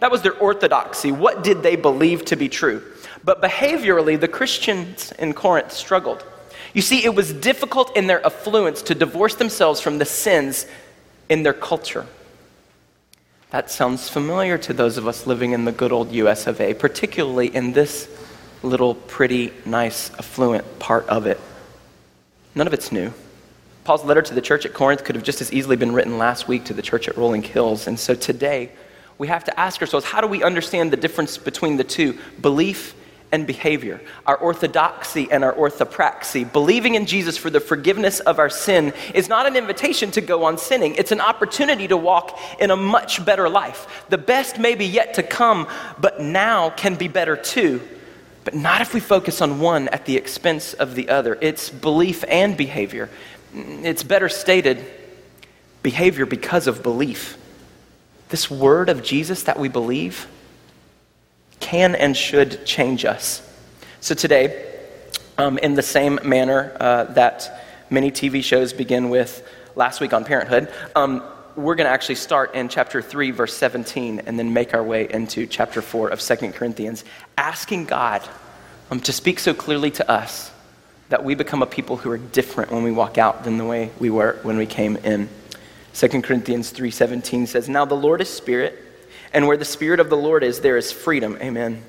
That 0.00 0.10
was 0.10 0.22
their 0.22 0.36
orthodoxy. 0.36 1.12
What 1.12 1.44
did 1.44 1.62
they 1.62 1.76
believe 1.76 2.24
to 2.26 2.36
be 2.36 2.48
true? 2.48 2.82
But 3.24 3.40
behaviorally, 3.40 4.18
the 4.18 4.28
Christians 4.28 5.12
in 5.18 5.32
Corinth 5.32 5.72
struggled. 5.72 6.24
You 6.74 6.82
see, 6.82 7.04
it 7.04 7.14
was 7.14 7.32
difficult 7.32 7.96
in 7.96 8.06
their 8.06 8.24
affluence 8.24 8.82
to 8.82 8.94
divorce 8.94 9.34
themselves 9.34 9.80
from 9.80 9.98
the 9.98 10.04
sins 10.04 10.66
in 11.28 11.42
their 11.42 11.52
culture. 11.52 12.06
That 13.50 13.70
sounds 13.70 14.08
familiar 14.08 14.56
to 14.58 14.72
those 14.72 14.96
of 14.96 15.06
us 15.06 15.26
living 15.26 15.52
in 15.52 15.66
the 15.66 15.72
good 15.72 15.92
old 15.92 16.10
US 16.12 16.46
of 16.46 16.60
A, 16.60 16.72
particularly 16.72 17.54
in 17.54 17.72
this 17.72 18.08
little 18.62 18.94
pretty, 18.94 19.52
nice, 19.66 20.10
affluent 20.14 20.78
part 20.78 21.06
of 21.08 21.26
it. 21.26 21.38
None 22.54 22.66
of 22.66 22.72
it's 22.72 22.90
new. 22.90 23.12
Paul's 23.84 24.04
letter 24.04 24.22
to 24.22 24.34
the 24.34 24.40
church 24.40 24.64
at 24.64 24.72
Corinth 24.72 25.04
could 25.04 25.16
have 25.16 25.24
just 25.24 25.40
as 25.40 25.52
easily 25.52 25.76
been 25.76 25.92
written 25.92 26.16
last 26.16 26.48
week 26.48 26.64
to 26.66 26.74
the 26.74 26.82
church 26.82 27.08
at 27.08 27.16
Rolling 27.16 27.42
Hills. 27.42 27.86
And 27.86 27.98
so 27.98 28.14
today, 28.14 28.70
we 29.18 29.26
have 29.28 29.44
to 29.44 29.60
ask 29.60 29.80
ourselves 29.80 30.06
how 30.06 30.20
do 30.20 30.26
we 30.26 30.42
understand 30.42 30.90
the 30.90 30.96
difference 30.96 31.36
between 31.36 31.76
the 31.76 31.84
two 31.84 32.18
belief 32.40 32.94
and 33.32 33.46
behavior, 33.46 34.00
our 34.26 34.36
orthodoxy 34.36 35.26
and 35.30 35.42
our 35.42 35.54
orthopraxy. 35.54 36.50
Believing 36.52 36.94
in 36.94 37.06
Jesus 37.06 37.38
for 37.38 37.50
the 37.50 37.60
forgiveness 37.60 38.20
of 38.20 38.38
our 38.38 38.50
sin 38.50 38.92
is 39.14 39.28
not 39.28 39.46
an 39.46 39.56
invitation 39.56 40.10
to 40.12 40.20
go 40.20 40.44
on 40.44 40.58
sinning, 40.58 40.94
it's 40.96 41.12
an 41.12 41.20
opportunity 41.20 41.88
to 41.88 41.96
walk 41.96 42.38
in 42.60 42.70
a 42.70 42.76
much 42.76 43.24
better 43.24 43.48
life. 43.48 44.04
The 44.10 44.18
best 44.18 44.58
may 44.58 44.74
be 44.74 44.84
yet 44.84 45.14
to 45.14 45.22
come, 45.22 45.66
but 45.98 46.20
now 46.20 46.70
can 46.70 46.94
be 46.94 47.08
better 47.08 47.36
too. 47.36 47.80
But 48.44 48.54
not 48.54 48.80
if 48.80 48.92
we 48.92 49.00
focus 49.00 49.40
on 49.40 49.60
one 49.60 49.88
at 49.88 50.04
the 50.04 50.16
expense 50.16 50.74
of 50.74 50.94
the 50.94 51.08
other. 51.08 51.38
It's 51.40 51.70
belief 51.70 52.24
and 52.28 52.56
behavior. 52.56 53.08
It's 53.54 54.02
better 54.02 54.28
stated 54.28 54.84
behavior 55.82 56.26
because 56.26 56.66
of 56.66 56.82
belief. 56.82 57.38
This 58.28 58.50
word 58.50 58.88
of 58.88 59.02
Jesus 59.02 59.44
that 59.44 59.58
we 59.58 59.68
believe 59.68 60.26
can 61.62 61.94
and 61.94 62.14
should 62.14 62.66
change 62.66 63.06
us. 63.06 63.40
So 64.00 64.14
today, 64.14 64.68
um, 65.38 65.56
in 65.58 65.74
the 65.74 65.82
same 65.82 66.18
manner 66.24 66.76
uh, 66.78 67.04
that 67.04 67.64
many 67.88 68.10
TV 68.10 68.42
shows 68.42 68.72
begin 68.74 69.08
with 69.08 69.48
last 69.74 70.00
week 70.00 70.12
on 70.12 70.24
parenthood, 70.24 70.70
um, 70.94 71.22
we're 71.54 71.76
going 71.76 71.86
to 71.86 71.90
actually 71.92 72.16
start 72.16 72.54
in 72.54 72.68
chapter 72.68 73.00
3, 73.00 73.30
verse 73.30 73.54
17, 73.54 74.22
and 74.26 74.38
then 74.38 74.52
make 74.52 74.74
our 74.74 74.82
way 74.82 75.08
into 75.10 75.46
chapter 75.46 75.80
4 75.80 76.08
of 76.08 76.20
2 76.20 76.52
Corinthians, 76.52 77.04
asking 77.38 77.84
God 77.84 78.28
um, 78.90 79.00
to 79.00 79.12
speak 79.12 79.38
so 79.38 79.54
clearly 79.54 79.90
to 79.92 80.10
us 80.10 80.50
that 81.10 81.24
we 81.24 81.34
become 81.34 81.62
a 81.62 81.66
people 81.66 81.96
who 81.96 82.10
are 82.10 82.18
different 82.18 82.72
when 82.72 82.82
we 82.82 82.90
walk 82.90 83.18
out 83.18 83.44
than 83.44 83.58
the 83.58 83.64
way 83.64 83.90
we 84.00 84.10
were 84.10 84.38
when 84.42 84.56
we 84.56 84.66
came 84.66 84.96
in. 84.96 85.28
2 85.94 86.22
Corinthians 86.22 86.70
3:17 86.72 87.46
says, 87.46 87.68
"Now 87.68 87.84
the 87.84 87.94
Lord 87.94 88.20
is 88.20 88.30
spirit, 88.30 88.91
and 89.32 89.46
where 89.46 89.56
the 89.56 89.64
Spirit 89.64 90.00
of 90.00 90.10
the 90.10 90.16
Lord 90.16 90.42
is, 90.44 90.60
there 90.60 90.76
is 90.76 90.92
freedom. 90.92 91.38
Amen. 91.40 91.82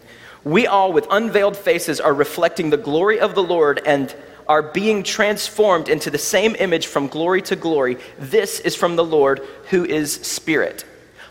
We 0.43 0.67
all, 0.67 0.91
with 0.91 1.07
unveiled 1.09 1.55
faces, 1.55 1.99
are 1.99 2.13
reflecting 2.13 2.69
the 2.69 2.77
glory 2.77 3.19
of 3.19 3.35
the 3.35 3.43
Lord 3.43 3.81
and 3.85 4.13
are 4.47 4.61
being 4.61 5.03
transformed 5.03 5.87
into 5.87 6.09
the 6.09 6.17
same 6.17 6.55
image 6.59 6.87
from 6.87 7.07
glory 7.07 7.41
to 7.43 7.55
glory. 7.55 7.97
This 8.19 8.59
is 8.59 8.75
from 8.75 8.95
the 8.95 9.05
Lord 9.05 9.41
who 9.69 9.85
is 9.85 10.13
Spirit. 10.13 10.85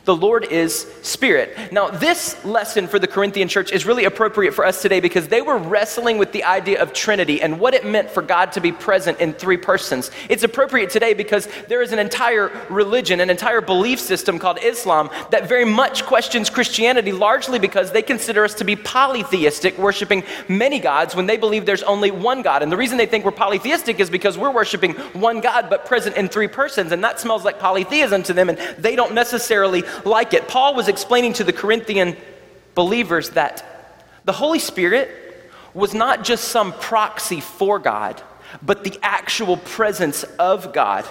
The 0.05 0.17
Lord 0.17 0.45
is 0.51 0.89
Spirit. 1.03 1.57
Now, 1.71 1.89
this 1.89 2.45
lesson 2.45 2.89
for 2.89 2.99
the 2.99 3.07
Corinthian 3.07 3.47
church 3.47 3.71
is 3.71 3.87
really 3.87 4.05
appropriate 4.05 4.53
for 4.53 4.65
us 4.65 4.83
today 4.83 4.99
because 4.99 5.29
they 5.29 5.43
were 5.43 5.57
wrestling 5.57 6.19
with 6.19 6.33
the 6.33 6.43
idea 6.43 6.83
of 6.83 6.93
Trinity 6.93 7.41
and 7.41 7.61
what 7.61 7.73
it 7.73 7.87
meant 7.87 8.11
for 8.11 8.21
God 8.21 8.51
to 8.53 8.61
be 8.61 8.73
present 8.73 9.21
in 9.21 9.33
three 9.33 9.57
persons. 9.57 10.11
It's 10.29 10.43
appropriate 10.43 10.91
today 10.91 11.15
because 11.15 11.47
there 11.69 11.83
is 11.83 11.93
an 11.93 12.01
entire 12.01 12.51
religion, 12.69 13.21
an 13.21 13.31
entire 13.31 13.61
belief 13.61 14.01
system 14.01 14.41
called 14.41 14.59
Islam 14.61 15.09
that 15.31 15.49
very 15.49 15.65
much 15.65 16.05
questions 16.05 16.51
Christianity, 16.51 17.13
largely 17.13 17.61
because 17.61 17.93
they 17.93 18.03
consider 18.03 18.45
us 18.45 18.55
to 18.55 18.65
be 18.65 18.75
polytheistic, 18.75 19.79
worshiping 19.79 20.25
many 20.49 20.81
gods 20.81 21.15
when 21.15 21.27
they 21.27 21.37
believe 21.37 21.65
there's 21.65 21.85
only 21.85 22.11
one 22.11 22.43
God. 22.43 22.65
And 22.65 22.73
the 22.73 22.77
reason 22.77 22.99
they 22.99 23.07
think 23.07 23.25
we're 23.25 23.31
polytheistic 23.31 24.01
is 24.01 24.11
because 24.11 24.37
we're 24.37 24.51
worshiping 24.51 24.95
one 25.13 25.41
God 25.41 25.71
but 25.71 25.87
present 25.87 26.17
in 26.17 26.29
three 26.29 26.49
persons, 26.49 26.91
and 26.91 27.05
that 27.05 27.21
smells 27.21 27.45
like 27.45 27.61
polytheism 27.61 28.25
to 28.25 28.33
them, 28.33 28.49
and 28.49 28.59
they 28.79 28.97
don't 28.97 29.15
necessarily 29.15 29.85
like 30.05 30.35
it. 30.35 30.49
Paul 30.49 30.75
was 30.75 30.89
explaining 30.89 31.35
to 31.35 31.45
the 31.45 31.53
Corinthian 31.53 32.17
believers 32.75 33.31
that 33.31 33.65
the 34.25 34.33
Holy 34.33 34.59
Spirit 34.59 35.11
was 35.75 35.95
not 35.95 36.25
just 36.25 36.45
some 36.49 36.73
proxy 36.73 37.41
for 37.41 37.79
God, 37.79 38.23
but 38.63 38.85
the 38.85 38.99
actual 39.03 39.57
presence 39.57 40.25
of 40.39 40.73
God. 40.73 41.05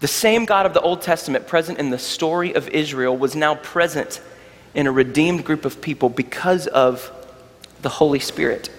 The 0.00 0.08
same 0.08 0.44
God 0.44 0.66
of 0.66 0.74
the 0.74 0.80
Old 0.80 1.02
Testament, 1.02 1.46
present 1.46 1.78
in 1.78 1.90
the 1.90 1.98
story 1.98 2.54
of 2.54 2.68
Israel, 2.68 3.16
was 3.16 3.34
now 3.34 3.54
present 3.54 4.20
in 4.74 4.86
a 4.86 4.92
redeemed 4.92 5.44
group 5.44 5.64
of 5.64 5.80
people 5.80 6.08
because 6.08 6.66
of 6.66 7.10
the 7.82 7.88
Holy 7.88 8.18
Spirit. 8.18 8.70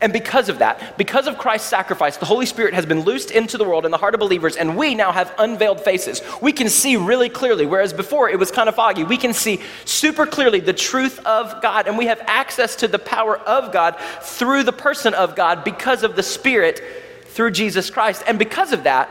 And 0.00 0.12
because 0.12 0.48
of 0.48 0.60
that, 0.60 0.96
because 0.96 1.26
of 1.26 1.38
Christ's 1.38 1.68
sacrifice, 1.68 2.16
the 2.16 2.26
Holy 2.26 2.46
Spirit 2.46 2.74
has 2.74 2.86
been 2.86 3.00
loosed 3.00 3.30
into 3.30 3.58
the 3.58 3.64
world 3.64 3.84
in 3.84 3.90
the 3.90 3.98
heart 3.98 4.14
of 4.14 4.20
believers, 4.20 4.56
and 4.56 4.76
we 4.76 4.94
now 4.94 5.12
have 5.12 5.34
unveiled 5.38 5.80
faces. 5.80 6.22
We 6.40 6.52
can 6.52 6.68
see 6.68 6.96
really 6.96 7.28
clearly, 7.28 7.66
whereas 7.66 7.92
before 7.92 8.28
it 8.30 8.38
was 8.38 8.50
kind 8.50 8.68
of 8.68 8.74
foggy. 8.74 9.04
We 9.04 9.16
can 9.16 9.32
see 9.32 9.60
super 9.84 10.26
clearly 10.26 10.60
the 10.60 10.72
truth 10.72 11.18
of 11.26 11.60
God, 11.60 11.86
and 11.86 11.98
we 11.98 12.06
have 12.06 12.20
access 12.26 12.76
to 12.76 12.88
the 12.88 12.98
power 12.98 13.36
of 13.38 13.72
God 13.72 13.96
through 14.22 14.62
the 14.62 14.72
person 14.72 15.14
of 15.14 15.36
God 15.36 15.64
because 15.64 16.02
of 16.02 16.16
the 16.16 16.22
Spirit 16.22 16.80
through 17.26 17.50
Jesus 17.50 17.90
Christ. 17.90 18.22
And 18.26 18.38
because 18.38 18.72
of 18.72 18.84
that, 18.84 19.10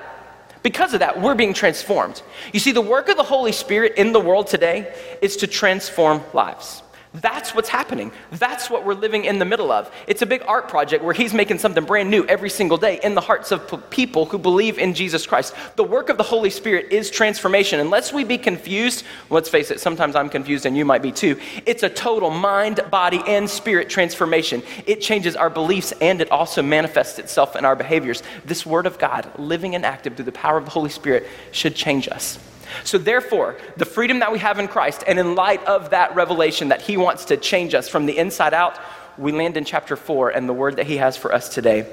because 0.63 0.93
of 0.93 1.01
that, 1.01 1.21
we're 1.21 1.35
being 1.35 1.53
transformed. 1.53 2.21
You 2.53 2.59
see, 2.59 2.71
the 2.71 2.81
work 2.81 3.09
of 3.09 3.17
the 3.17 3.23
Holy 3.23 3.51
Spirit 3.51 3.95
in 3.97 4.13
the 4.13 4.19
world 4.19 4.47
today 4.47 4.95
is 5.21 5.37
to 5.37 5.47
transform 5.47 6.21
lives. 6.33 6.81
That's 7.15 7.53
what's 7.53 7.69
happening. 7.69 8.11
That's 8.31 8.71
what 8.71 8.85
we're 8.85 8.95
living 8.95 9.25
in 9.25 9.37
the 9.37 9.45
middle 9.45 9.71
of. 9.71 9.93
It's 10.07 10.23
a 10.23 10.25
big 10.25 10.43
art 10.47 10.67
project 10.67 11.03
where 11.03 11.13
he's 11.13 11.31
making 11.31 11.59
something 11.59 11.83
brand 11.83 12.09
new 12.09 12.25
every 12.25 12.49
single 12.49 12.77
day 12.77 12.99
in 13.03 13.13
the 13.13 13.21
hearts 13.21 13.51
of 13.51 13.89
people 13.91 14.25
who 14.25 14.39
believe 14.39 14.79
in 14.79 14.95
Jesus 14.95 15.27
Christ. 15.27 15.53
The 15.75 15.83
work 15.83 16.09
of 16.09 16.17
the 16.17 16.23
Holy 16.23 16.49
Spirit 16.49 16.91
is 16.91 17.11
transformation. 17.11 17.79
Unless 17.79 18.13
we 18.13 18.23
be 18.23 18.39
confused, 18.39 19.03
let's 19.29 19.47
face 19.47 19.69
it, 19.69 19.79
sometimes 19.79 20.15
I'm 20.15 20.27
confused 20.27 20.65
and 20.65 20.75
you 20.75 20.85
might 20.85 21.03
be 21.03 21.11
too. 21.11 21.39
It's 21.67 21.83
a 21.83 21.89
total 21.89 22.31
mind, 22.31 22.79
body, 22.89 23.21
and 23.27 23.47
spirit 23.47 23.89
transformation. 23.89 24.63
It 24.87 24.99
changes 24.99 25.35
our 25.35 25.51
beliefs 25.51 25.93
and 26.01 26.19
it 26.19 26.31
also 26.31 26.63
manifests 26.63 27.19
itself 27.19 27.55
in 27.55 27.63
our 27.63 27.75
behaviors. 27.75 28.23
This 28.43 28.65
Word 28.65 28.87
of 28.87 28.97
God, 28.97 29.29
living 29.37 29.75
and 29.75 29.85
active 29.85 30.15
through 30.15 30.25
the 30.25 30.31
power 30.31 30.57
of 30.57 30.65
the 30.65 30.71
Holy 30.71 30.89
Spirit, 30.89 31.27
should 31.51 31.75
change 31.75 32.07
us. 32.07 32.39
So, 32.83 32.97
therefore, 32.97 33.57
the 33.77 33.85
freedom 33.85 34.19
that 34.19 34.31
we 34.31 34.39
have 34.39 34.59
in 34.59 34.67
Christ, 34.67 35.03
and 35.07 35.19
in 35.19 35.35
light 35.35 35.63
of 35.65 35.91
that 35.91 36.15
revelation 36.15 36.69
that 36.69 36.81
He 36.81 36.97
wants 36.97 37.25
to 37.25 37.37
change 37.37 37.73
us 37.73 37.87
from 37.87 38.05
the 38.05 38.17
inside 38.17 38.53
out, 38.53 38.79
we 39.17 39.31
land 39.31 39.57
in 39.57 39.65
chapter 39.65 39.95
4 39.95 40.31
and 40.31 40.47
the 40.47 40.53
word 40.53 40.77
that 40.77 40.87
He 40.87 40.97
has 40.97 41.17
for 41.17 41.33
us 41.33 41.49
today. 41.49 41.85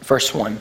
Verse 0.00 0.34
1. 0.34 0.58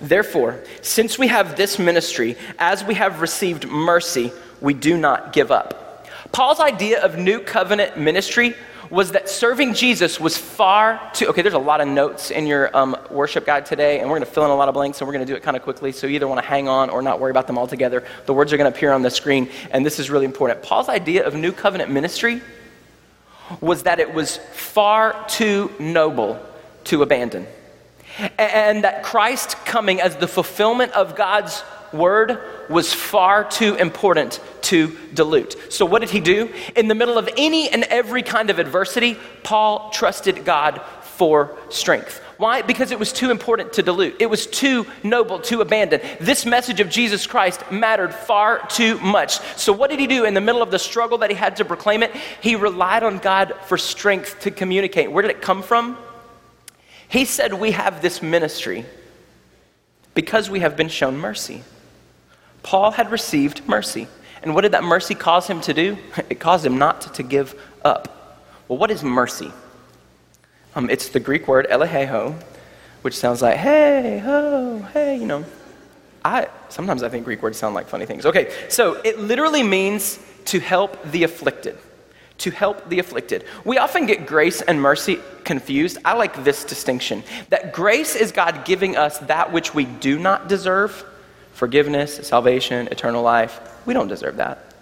Therefore, 0.00 0.62
since 0.82 1.18
we 1.18 1.28
have 1.28 1.56
this 1.56 1.78
ministry, 1.78 2.36
as 2.58 2.84
we 2.84 2.94
have 2.94 3.20
received 3.20 3.66
mercy, 3.66 4.32
we 4.60 4.74
do 4.74 4.96
not 4.96 5.32
give 5.32 5.50
up. 5.50 6.06
Paul's 6.32 6.60
idea 6.60 7.02
of 7.02 7.18
new 7.18 7.40
covenant 7.40 7.98
ministry 7.98 8.54
was 8.90 9.12
that 9.12 9.28
serving 9.28 9.74
Jesus 9.74 10.20
was 10.20 10.36
far 10.36 11.00
too. 11.12 11.28
Okay, 11.28 11.42
there's 11.42 11.54
a 11.54 11.58
lot 11.58 11.80
of 11.80 11.88
notes 11.88 12.30
in 12.30 12.46
your 12.46 12.74
um, 12.76 12.96
worship 13.10 13.46
guide 13.46 13.66
today, 13.66 14.00
and 14.00 14.08
we're 14.08 14.16
going 14.16 14.26
to 14.26 14.32
fill 14.32 14.44
in 14.44 14.50
a 14.50 14.56
lot 14.56 14.68
of 14.68 14.74
blanks, 14.74 15.00
and 15.00 15.08
we're 15.08 15.12
going 15.14 15.26
to 15.26 15.32
do 15.32 15.36
it 15.36 15.42
kind 15.42 15.56
of 15.56 15.62
quickly. 15.62 15.92
So 15.92 16.06
you 16.06 16.14
either 16.14 16.28
want 16.28 16.40
to 16.40 16.46
hang 16.46 16.68
on 16.68 16.90
or 16.90 17.02
not 17.02 17.20
worry 17.20 17.30
about 17.30 17.46
them 17.46 17.58
altogether. 17.58 18.04
The 18.26 18.34
words 18.34 18.52
are 18.52 18.56
going 18.56 18.70
to 18.70 18.76
appear 18.76 18.92
on 18.92 19.02
the 19.02 19.10
screen, 19.10 19.48
and 19.70 19.84
this 19.84 19.98
is 19.98 20.10
really 20.10 20.24
important. 20.24 20.62
Paul's 20.62 20.88
idea 20.88 21.26
of 21.26 21.34
new 21.34 21.52
covenant 21.52 21.90
ministry 21.90 22.40
was 23.60 23.84
that 23.84 24.00
it 24.00 24.12
was 24.12 24.38
far 24.52 25.24
too 25.28 25.72
noble 25.78 26.40
to 26.84 27.02
abandon, 27.02 27.46
and 28.38 28.84
that 28.84 29.02
Christ 29.02 29.56
coming 29.64 30.00
as 30.00 30.16
the 30.16 30.28
fulfillment 30.28 30.92
of 30.92 31.16
God's 31.16 31.62
word 31.96 32.38
was 32.68 32.92
far 32.92 33.44
too 33.44 33.74
important 33.74 34.40
to 34.62 34.96
dilute. 35.14 35.72
So, 35.72 35.86
what 35.86 36.00
did 36.00 36.10
he 36.10 36.20
do? 36.20 36.52
In 36.74 36.88
the 36.88 36.94
middle 36.94 37.18
of 37.18 37.28
any 37.36 37.68
and 37.68 37.84
every 37.84 38.22
kind 38.22 38.50
of 38.50 38.58
adversity, 38.58 39.16
Paul 39.42 39.90
trusted 39.90 40.44
God 40.44 40.80
for 41.02 41.56
strength. 41.70 42.22
Why? 42.36 42.60
Because 42.60 42.90
it 42.90 42.98
was 42.98 43.12
too 43.12 43.30
important 43.30 43.72
to 43.74 43.82
dilute. 43.82 44.16
It 44.20 44.28
was 44.28 44.46
too 44.46 44.86
noble 45.02 45.38
to 45.40 45.62
abandon. 45.62 46.02
This 46.20 46.44
message 46.44 46.80
of 46.80 46.90
Jesus 46.90 47.26
Christ 47.26 47.70
mattered 47.70 48.14
far 48.14 48.66
too 48.68 48.98
much. 48.98 49.38
So, 49.56 49.72
what 49.72 49.90
did 49.90 49.98
he 49.98 50.06
do 50.06 50.24
in 50.24 50.34
the 50.34 50.40
middle 50.40 50.62
of 50.62 50.70
the 50.70 50.78
struggle 50.78 51.18
that 51.18 51.30
he 51.30 51.36
had 51.36 51.56
to 51.56 51.64
proclaim 51.64 52.02
it? 52.02 52.14
He 52.42 52.56
relied 52.56 53.02
on 53.02 53.18
God 53.18 53.54
for 53.64 53.78
strength 53.78 54.40
to 54.40 54.50
communicate. 54.50 55.10
Where 55.10 55.22
did 55.22 55.30
it 55.30 55.40
come 55.40 55.62
from? 55.62 55.96
He 57.08 57.24
said, 57.24 57.54
We 57.54 57.70
have 57.70 58.02
this 58.02 58.22
ministry 58.22 58.84
because 60.14 60.50
we 60.50 60.60
have 60.60 60.76
been 60.76 60.88
shown 60.88 61.16
mercy. 61.16 61.62
Paul 62.66 62.90
had 62.90 63.12
received 63.12 63.68
mercy. 63.68 64.08
And 64.42 64.52
what 64.52 64.62
did 64.62 64.72
that 64.72 64.82
mercy 64.82 65.14
cause 65.14 65.46
him 65.46 65.60
to 65.62 65.72
do? 65.72 65.96
It 66.28 66.40
caused 66.40 66.66
him 66.66 66.78
not 66.78 67.14
to 67.14 67.22
give 67.22 67.54
up. 67.84 68.42
Well, 68.66 68.76
what 68.76 68.90
is 68.90 69.04
mercy? 69.04 69.52
Um, 70.74 70.90
it's 70.90 71.10
the 71.10 71.20
Greek 71.20 71.46
word 71.46 71.68
eleheho, 71.70 72.34
which 73.02 73.16
sounds 73.16 73.40
like 73.40 73.56
hey, 73.56 74.18
ho, 74.18 74.84
hey, 74.92 75.16
you 75.16 75.26
know. 75.26 75.44
I, 76.24 76.48
sometimes 76.68 77.04
I 77.04 77.08
think 77.08 77.24
Greek 77.24 77.40
words 77.40 77.56
sound 77.56 77.76
like 77.76 77.86
funny 77.86 78.04
things. 78.04 78.26
Okay, 78.26 78.52
so 78.68 79.00
it 79.04 79.20
literally 79.20 79.62
means 79.62 80.18
to 80.46 80.58
help 80.58 81.00
the 81.12 81.22
afflicted. 81.22 81.78
To 82.38 82.50
help 82.50 82.88
the 82.88 82.98
afflicted. 82.98 83.44
We 83.64 83.78
often 83.78 84.06
get 84.06 84.26
grace 84.26 84.60
and 84.60 84.82
mercy 84.82 85.20
confused. 85.44 85.98
I 86.04 86.14
like 86.14 86.42
this 86.42 86.64
distinction 86.64 87.22
that 87.50 87.72
grace 87.72 88.16
is 88.16 88.32
God 88.32 88.64
giving 88.64 88.96
us 88.96 89.18
that 89.20 89.52
which 89.52 89.72
we 89.72 89.84
do 89.84 90.18
not 90.18 90.48
deserve 90.48 91.04
forgiveness, 91.56 92.16
salvation, 92.16 92.86
eternal 92.88 93.22
life. 93.22 93.60
We 93.86 93.94
don't 93.94 94.08
deserve 94.08 94.36
that. 94.36 94.74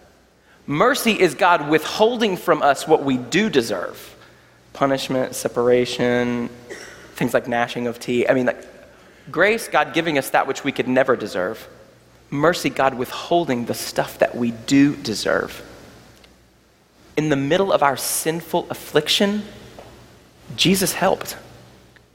Mercy 0.66 1.12
is 1.12 1.34
God 1.34 1.70
withholding 1.70 2.36
from 2.36 2.62
us 2.62 2.88
what 2.88 3.04
we 3.04 3.16
do 3.16 3.48
deserve 3.48 4.10
punishment, 4.72 5.36
separation, 5.36 6.48
things 7.12 7.32
like 7.32 7.46
gnashing 7.46 7.86
of 7.86 8.00
teeth. 8.00 8.26
I 8.28 8.34
mean, 8.34 8.46
like, 8.46 8.66
grace, 9.30 9.68
God 9.68 9.94
giving 9.94 10.18
us 10.18 10.30
that 10.30 10.48
which 10.48 10.64
we 10.64 10.72
could 10.72 10.88
never 10.88 11.14
deserve. 11.14 11.68
Mercy, 12.28 12.70
God 12.70 12.94
withholding 12.94 13.66
the 13.66 13.74
stuff 13.74 14.18
that 14.18 14.34
we 14.34 14.50
do 14.50 14.96
deserve. 14.96 15.62
In 17.16 17.28
the 17.28 17.36
middle 17.36 17.72
of 17.72 17.84
our 17.84 17.96
sinful 17.96 18.66
affliction, 18.68 19.44
Jesus 20.56 20.92
helped. 20.92 21.36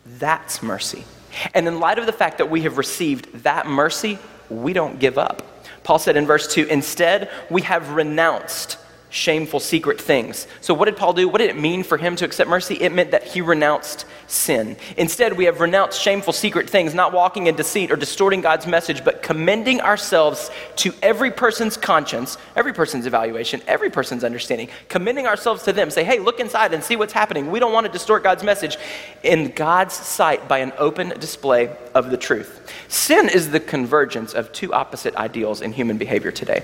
That's 0.06 0.62
mercy. 0.62 1.06
And 1.54 1.66
in 1.66 1.80
light 1.80 1.98
of 1.98 2.08
the 2.08 2.12
fact 2.12 2.40
that 2.40 2.50
we 2.50 2.64
have 2.64 2.78
received 2.78 3.44
that 3.44 3.68
mercy, 3.68 4.20
we 4.50 4.74
don't 4.74 5.00
give 5.00 5.18
up. 5.18 5.44
Paul 5.84 6.00
said 6.00 6.18
in 6.18 6.26
verse 6.26 6.48
2 6.48 6.66
instead, 6.66 7.30
we 7.50 7.62
have 7.64 7.92
renounced 7.92 8.78
shameful 9.10 9.60
secret 9.60 10.00
things. 10.00 10.48
So, 10.62 10.74
what 10.74 10.86
did 10.86 10.98
Paul 10.98 11.14
do? 11.14 11.28
What 11.28 11.40
did 11.40 11.50
it 11.50 11.58
mean 11.58 11.84
for 11.84 11.98
him 11.98 12.16
to 12.18 12.26
accept 12.26 12.50
mercy? 12.50 12.76
It 12.76 12.92
meant 12.92 13.12
that 13.12 13.24
he 13.24 13.42
renounced 13.42 14.06
sin. 14.28 14.78
Instead, 14.98 15.34
we 15.34 15.46
have 15.46 15.60
renounced 15.60 16.00
shameful 16.00 16.34
secret 16.34 16.70
things, 16.70 16.94
not 16.94 17.12
walking 17.12 17.48
in 17.48 17.56
deceit 17.56 17.92
or 17.92 17.96
distorting 17.96 18.42
God's 18.42 18.68
message, 18.68 19.04
but 19.04 19.24
commending 19.24 19.82
ourselves 19.82 20.52
to 20.78 20.94
every 21.02 21.32
person's 21.32 21.76
conscience, 21.76 22.38
every 22.56 22.74
person's 22.74 23.06
evaluation, 23.06 23.62
every 23.68 23.90
person's 23.90 24.24
understanding, 24.24 24.70
commending 24.88 25.26
ourselves 25.26 25.64
to 25.64 25.74
them. 25.74 25.90
Say, 25.90 26.04
hey, 26.04 26.20
look 26.20 26.40
inside 26.40 26.74
and 26.74 26.84
see 26.84 26.96
what's 26.96 27.14
happening. 27.14 27.50
We 27.50 27.60
don't 27.60 27.74
want 27.74 27.88
to 27.88 27.92
distort 27.92 28.24
God's 28.24 28.44
message 28.44 28.78
in 29.24 29.52
God's 29.52 29.94
sight 29.94 30.48
by 30.48 30.60
an 30.60 30.72
open 30.78 31.10
display 31.20 31.76
of 31.96 32.12
the 32.12 32.18
truth. 32.18 32.72
Sin 32.88 33.28
is 33.30 33.50
the 33.50 33.60
convergence 33.60 34.34
of 34.34 34.52
two 34.52 34.74
opposite 34.74 35.16
ideals 35.16 35.62
in 35.62 35.74
human 35.74 35.98
behavior 35.98 36.32
today. 36.32 36.64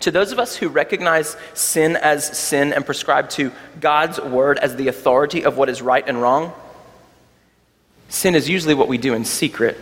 To 0.00 0.10
those 0.10 0.32
of 0.32 0.38
us 0.38 0.56
who 0.56 0.68
recognize 0.68 1.36
sin 1.54 1.96
as 1.96 2.36
sin 2.36 2.72
and 2.72 2.84
prescribe 2.86 3.28
to 3.30 3.52
God's 3.80 4.18
word 4.18 4.58
as 4.58 4.76
the 4.76 4.88
authority 4.88 5.44
of 5.44 5.56
what 5.56 5.68
is 5.68 5.82
right 5.82 6.06
and 6.06 6.20
wrong, 6.20 6.52
sin 8.08 8.34
is 8.34 8.48
usually 8.48 8.74
what 8.74 8.88
we 8.88 8.98
do 8.98 9.14
in 9.14 9.24
secret 9.24 9.76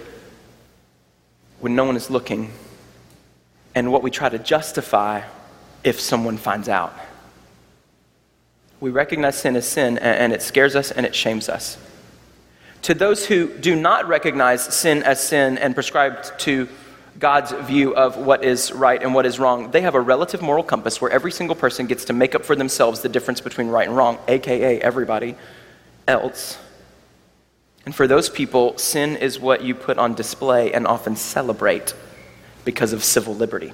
when 1.60 1.76
no 1.76 1.84
one 1.84 1.96
is 1.96 2.10
looking 2.10 2.52
and 3.74 3.92
what 3.92 4.02
we 4.02 4.10
try 4.10 4.28
to 4.28 4.38
justify 4.38 5.22
if 5.84 6.00
someone 6.00 6.36
finds 6.36 6.68
out. 6.68 6.92
We 8.80 8.90
recognize 8.90 9.36
sin 9.36 9.54
as 9.56 9.68
sin 9.68 9.98
and 9.98 10.32
it 10.32 10.42
scares 10.42 10.74
us 10.74 10.90
and 10.90 11.06
it 11.06 11.14
shames 11.14 11.48
us. 11.48 11.78
To 12.82 12.94
those 12.94 13.26
who 13.26 13.48
do 13.58 13.76
not 13.76 14.08
recognize 14.08 14.62
sin 14.62 15.02
as 15.02 15.20
sin 15.20 15.58
and 15.58 15.74
prescribe 15.74 16.38
to 16.38 16.68
God's 17.18 17.52
view 17.52 17.96
of 17.96 18.16
what 18.16 18.44
is 18.44 18.72
right 18.72 19.02
and 19.02 19.14
what 19.14 19.26
is 19.26 19.38
wrong, 19.38 19.70
they 19.70 19.80
have 19.80 19.94
a 19.94 20.00
relative 20.00 20.40
moral 20.40 20.62
compass 20.62 21.00
where 21.00 21.10
every 21.10 21.32
single 21.32 21.56
person 21.56 21.86
gets 21.86 22.04
to 22.06 22.12
make 22.12 22.34
up 22.34 22.44
for 22.44 22.54
themselves 22.54 23.00
the 23.00 23.08
difference 23.08 23.40
between 23.40 23.68
right 23.68 23.88
and 23.88 23.96
wrong, 23.96 24.18
aka 24.28 24.80
everybody 24.80 25.34
else. 26.06 26.58
And 27.84 27.94
for 27.94 28.06
those 28.06 28.28
people, 28.28 28.76
sin 28.76 29.16
is 29.16 29.40
what 29.40 29.62
you 29.62 29.74
put 29.74 29.98
on 29.98 30.14
display 30.14 30.72
and 30.72 30.86
often 30.86 31.16
celebrate 31.16 31.94
because 32.64 32.92
of 32.92 33.02
civil 33.02 33.34
liberty. 33.34 33.72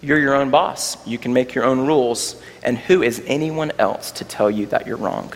You're 0.00 0.18
your 0.18 0.34
own 0.34 0.50
boss. 0.50 1.06
You 1.06 1.16
can 1.16 1.32
make 1.32 1.54
your 1.54 1.64
own 1.64 1.86
rules. 1.86 2.42
And 2.64 2.76
who 2.76 3.02
is 3.02 3.22
anyone 3.26 3.70
else 3.78 4.10
to 4.12 4.24
tell 4.24 4.50
you 4.50 4.66
that 4.66 4.86
you're 4.86 4.96
wrong? 4.96 5.32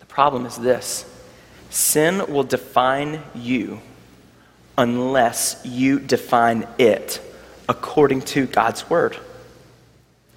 The 0.00 0.06
problem 0.06 0.46
is 0.46 0.56
this 0.56 1.04
sin 1.68 2.32
will 2.32 2.44
define 2.44 3.22
you 3.34 3.80
unless 4.76 5.60
you 5.64 6.00
define 6.00 6.66
it 6.78 7.20
according 7.68 8.22
to 8.22 8.46
God's 8.46 8.88
word. 8.90 9.16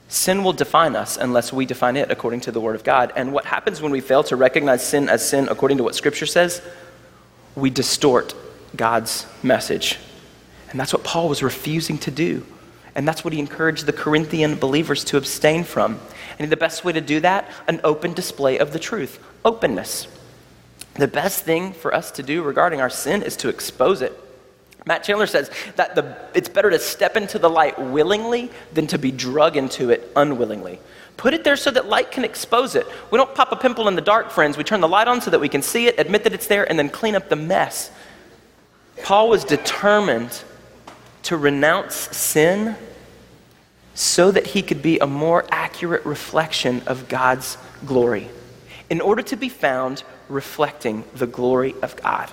Sin 0.09 0.43
will 0.43 0.53
define 0.53 0.95
us 0.95 1.17
unless 1.17 1.51
we 1.51 1.65
define 1.65 1.97
it 1.97 2.11
according 2.11 2.39
to 2.41 2.51
the 2.51 2.61
word 2.61 2.75
of 2.75 2.83
God. 2.83 3.11
And 3.15 3.33
what 3.33 3.45
happens 3.45 3.81
when 3.81 3.91
we 3.91 3.99
fail 3.99 4.23
to 4.23 4.35
recognize 4.35 4.85
sin 4.85 5.09
as 5.09 5.27
sin 5.27 5.47
according 5.49 5.77
to 5.79 5.83
what 5.83 5.95
scripture 5.95 6.25
says? 6.25 6.61
We 7.55 7.69
distort 7.69 8.33
God's 8.75 9.25
message. 9.43 9.97
And 10.69 10.79
that's 10.79 10.93
what 10.93 11.03
Paul 11.03 11.27
was 11.27 11.43
refusing 11.43 11.97
to 11.99 12.11
do. 12.11 12.45
And 12.95 13.07
that's 13.07 13.23
what 13.23 13.33
he 13.33 13.39
encouraged 13.39 13.85
the 13.85 13.93
Corinthian 13.93 14.55
believers 14.55 15.03
to 15.05 15.17
abstain 15.17 15.63
from. 15.63 15.99
And 16.39 16.49
the 16.49 16.57
best 16.57 16.85
way 16.85 16.93
to 16.93 17.01
do 17.01 17.19
that? 17.19 17.49
An 17.67 17.81
open 17.83 18.13
display 18.13 18.57
of 18.57 18.71
the 18.71 18.79
truth. 18.79 19.19
Openness. 19.43 20.07
The 20.95 21.07
best 21.07 21.43
thing 21.43 21.73
for 21.73 21.93
us 21.93 22.11
to 22.11 22.23
do 22.23 22.41
regarding 22.41 22.81
our 22.81 22.89
sin 22.89 23.23
is 23.23 23.35
to 23.37 23.49
expose 23.49 24.01
it. 24.01 24.17
Matt 24.87 25.03
Chandler 25.03 25.27
says 25.27 25.51
that 25.75 25.95
the, 25.95 26.17
it's 26.33 26.47
better 26.47 26.69
to 26.69 26.79
step 26.79 27.17
into 27.17 27.37
the 27.37 27.49
light 27.49 27.77
willingly 27.77 28.49
than 28.73 28.87
to 28.87 28.97
be 28.97 29.11
drug 29.11 29.57
into 29.57 29.89
it 29.89 30.09
unwillingly. 30.15 30.79
Put 31.17 31.33
it 31.33 31.43
there 31.43 31.57
so 31.57 31.69
that 31.71 31.87
light 31.87 32.09
can 32.09 32.23
expose 32.23 32.73
it. 32.73 32.87
We 33.11 33.17
don't 33.17 33.35
pop 33.35 33.51
a 33.51 33.57
pimple 33.57 33.89
in 33.89 33.95
the 33.95 34.01
dark, 34.01 34.31
friends. 34.31 34.55
We 34.55 34.63
turn 34.63 34.79
the 34.79 34.87
light 34.87 35.09
on 35.09 35.19
so 35.19 35.29
that 35.29 35.41
we 35.41 35.49
can 35.49 35.61
see 35.61 35.87
it, 35.87 35.99
admit 35.99 36.23
that 36.23 36.33
it's 36.33 36.47
there, 36.47 36.67
and 36.69 36.79
then 36.79 36.89
clean 36.89 37.15
up 37.15 37.27
the 37.27 37.35
mess. 37.35 37.91
Paul 39.03 39.27
was 39.27 39.43
determined 39.43 40.41
to 41.23 41.35
renounce 41.35 41.95
sin 42.15 42.77
so 43.93 44.31
that 44.31 44.47
he 44.47 44.61
could 44.61 44.81
be 44.81 44.99
a 44.99 45.07
more 45.07 45.45
accurate 45.51 46.05
reflection 46.05 46.81
of 46.87 47.09
God's 47.09 47.57
glory, 47.85 48.29
in 48.89 49.01
order 49.01 49.21
to 49.23 49.35
be 49.35 49.49
found 49.49 50.03
reflecting 50.29 51.03
the 51.13 51.27
glory 51.27 51.75
of 51.81 51.95
God. 51.97 52.31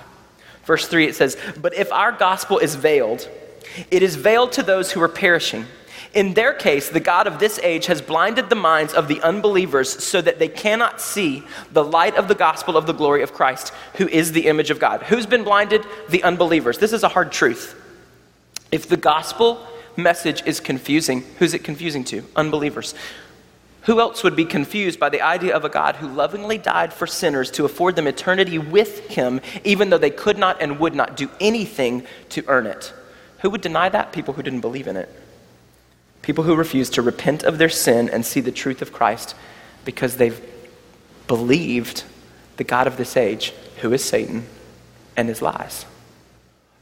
Verse 0.65 0.87
3, 0.87 1.07
it 1.07 1.15
says, 1.15 1.37
But 1.61 1.73
if 1.75 1.91
our 1.91 2.11
gospel 2.11 2.57
is 2.57 2.75
veiled, 2.75 3.29
it 3.91 4.01
is 4.01 4.15
veiled 4.15 4.51
to 4.53 4.63
those 4.63 4.91
who 4.91 5.01
are 5.01 5.07
perishing. 5.09 5.65
In 6.13 6.33
their 6.33 6.53
case, 6.53 6.89
the 6.89 7.01
God 7.01 7.27
of 7.27 7.39
this 7.39 7.59
age 7.59 7.87
has 7.87 8.01
blinded 8.01 8.49
the 8.49 8.55
minds 8.55 8.93
of 8.93 9.09
the 9.09 9.21
unbelievers 9.21 10.01
so 10.03 10.21
that 10.21 10.39
they 10.39 10.47
cannot 10.47 11.01
see 11.01 11.43
the 11.73 11.83
light 11.83 12.15
of 12.15 12.29
the 12.29 12.35
gospel 12.35 12.77
of 12.77 12.87
the 12.87 12.93
glory 12.93 13.21
of 13.21 13.33
Christ, 13.33 13.73
who 13.95 14.07
is 14.07 14.31
the 14.31 14.47
image 14.47 14.71
of 14.71 14.79
God. 14.79 15.03
Who's 15.03 15.25
been 15.25 15.43
blinded? 15.43 15.85
The 16.09 16.23
unbelievers. 16.23 16.77
This 16.77 16.93
is 16.93 17.03
a 17.03 17.09
hard 17.09 17.33
truth. 17.33 17.81
If 18.71 18.87
the 18.87 18.97
gospel 18.97 19.67
message 19.97 20.41
is 20.45 20.61
confusing, 20.61 21.23
who's 21.37 21.53
it 21.53 21.65
confusing 21.65 22.05
to? 22.05 22.23
Unbelievers. 22.35 22.95
Who 23.85 23.99
else 23.99 24.23
would 24.23 24.35
be 24.35 24.45
confused 24.45 24.99
by 24.99 25.09
the 25.09 25.21
idea 25.21 25.55
of 25.55 25.63
a 25.63 25.69
God 25.69 25.97
who 25.97 26.07
lovingly 26.07 26.57
died 26.57 26.91
for 26.91 27.05
sinners 27.05 27.51
to 27.51 27.65
afford 27.65 27.95
them 27.95 28.07
eternity 28.07 28.57
with 28.57 29.07
Him, 29.09 29.41
even 29.63 29.89
though 29.89 29.97
they 29.99 30.09
could 30.09 30.39
not 30.39 30.59
and 30.59 30.79
would 30.79 30.95
not 30.95 31.15
do 31.15 31.29
anything 31.39 32.05
to 32.29 32.43
earn 32.47 32.65
it? 32.65 32.93
Who 33.39 33.51
would 33.51 33.61
deny 33.61 33.89
that? 33.89 34.11
People 34.11 34.33
who 34.33 34.41
didn't 34.41 34.61
believe 34.61 34.87
in 34.87 34.97
it. 34.97 35.09
People 36.23 36.45
who 36.45 36.55
refuse 36.55 36.89
to 36.91 37.03
repent 37.03 37.43
of 37.43 37.59
their 37.59 37.69
sin 37.69 38.09
and 38.09 38.25
see 38.25 38.39
the 38.39 38.51
truth 38.51 38.81
of 38.81 38.91
Christ 38.91 39.35
because 39.83 40.17
they've 40.17 40.41
believed 41.27 42.03
the 42.57 42.63
God 42.63 42.87
of 42.87 42.97
this 42.97 43.15
age, 43.15 43.53
who 43.81 43.93
is 43.93 44.03
Satan, 44.03 44.47
and 45.15 45.29
his 45.29 45.43
lies. 45.43 45.85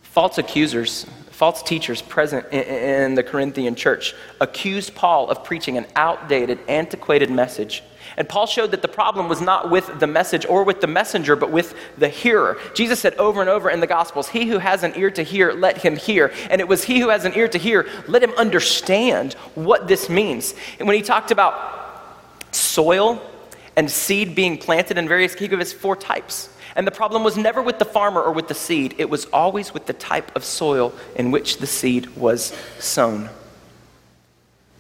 False 0.04 0.38
accusers 0.38 1.06
false 1.34 1.64
teachers 1.64 2.02
present 2.02 2.46
in, 2.54 3.16
the 3.16 3.24
Corinthian 3.24 3.76
church 3.76 4.14
accused 4.40 4.94
Paul 4.94 5.30
of 5.30 5.44
preaching 5.44 5.78
an 5.78 5.88
outdated, 5.96 6.60
antiquated 6.68 7.32
message. 7.32 7.84
And 8.16 8.30
Paul 8.30 8.46
showed 8.46 8.72
that 8.72 8.84
the 8.84 8.88
problem 8.88 9.28
was 9.28 9.42
not 9.42 9.72
with 9.72 10.00
the 10.00 10.06
message 10.06 10.46
or 10.46 10.64
with 10.64 10.82
the 10.82 10.88
messenger, 10.88 11.36
but 11.36 11.52
with 11.52 11.74
the 11.98 12.08
hearer. 12.08 12.60
Jesus 12.76 13.00
said 13.00 13.16
over 13.16 13.42
and 13.42 13.50
over 13.50 13.70
in 13.70 13.80
the 13.80 13.88
Gospels, 13.88 14.30
He 14.30 14.46
who 14.46 14.60
has 14.60 14.84
an 14.84 14.94
ear 14.96 15.10
to 15.12 15.24
hear, 15.24 15.52
let 15.52 15.80
him 15.80 15.96
hear. 15.96 16.32
And 16.52 16.62
it 16.62 16.68
was 16.68 16.84
he 16.84 17.00
who 17.00 17.10
has 17.10 17.26
an 17.26 17.34
ear 17.36 17.48
to 17.48 17.58
hear, 17.58 17.88
let 18.08 18.22
him 18.22 18.34
understand 18.38 19.34
what 19.56 19.88
this 19.88 20.10
means. 20.10 20.54
And 20.78 20.88
when 20.88 20.96
he 20.96 21.02
talked 21.02 21.32
about 21.32 21.82
soil 22.52 23.22
and 23.76 23.90
seed 23.90 24.36
being 24.36 24.58
planted 24.58 24.98
in 24.98 25.08
various, 25.08 25.34
he 25.34 25.48
gave 25.48 25.60
us 25.60 25.74
four 25.74 25.96
types. 25.96 26.50
And 26.76 26.88
the 26.88 26.92
problem 26.92 27.24
was 27.24 27.38
never 27.38 27.62
with 27.62 27.80
the 27.80 27.86
farmer 27.86 28.22
or 28.22 28.32
with 28.32 28.48
the 28.48 28.54
seed, 28.54 28.96
it 28.98 29.10
was 29.10 29.26
always 29.26 29.74
with 29.74 29.86
the 29.86 29.94
type 29.94 30.36
of 30.36 30.44
soil 30.44 30.94
in 31.16 31.32
which 31.32 31.58
the 31.58 31.68
seed 31.68 32.16
was 32.16 32.56
sown. 32.80 33.30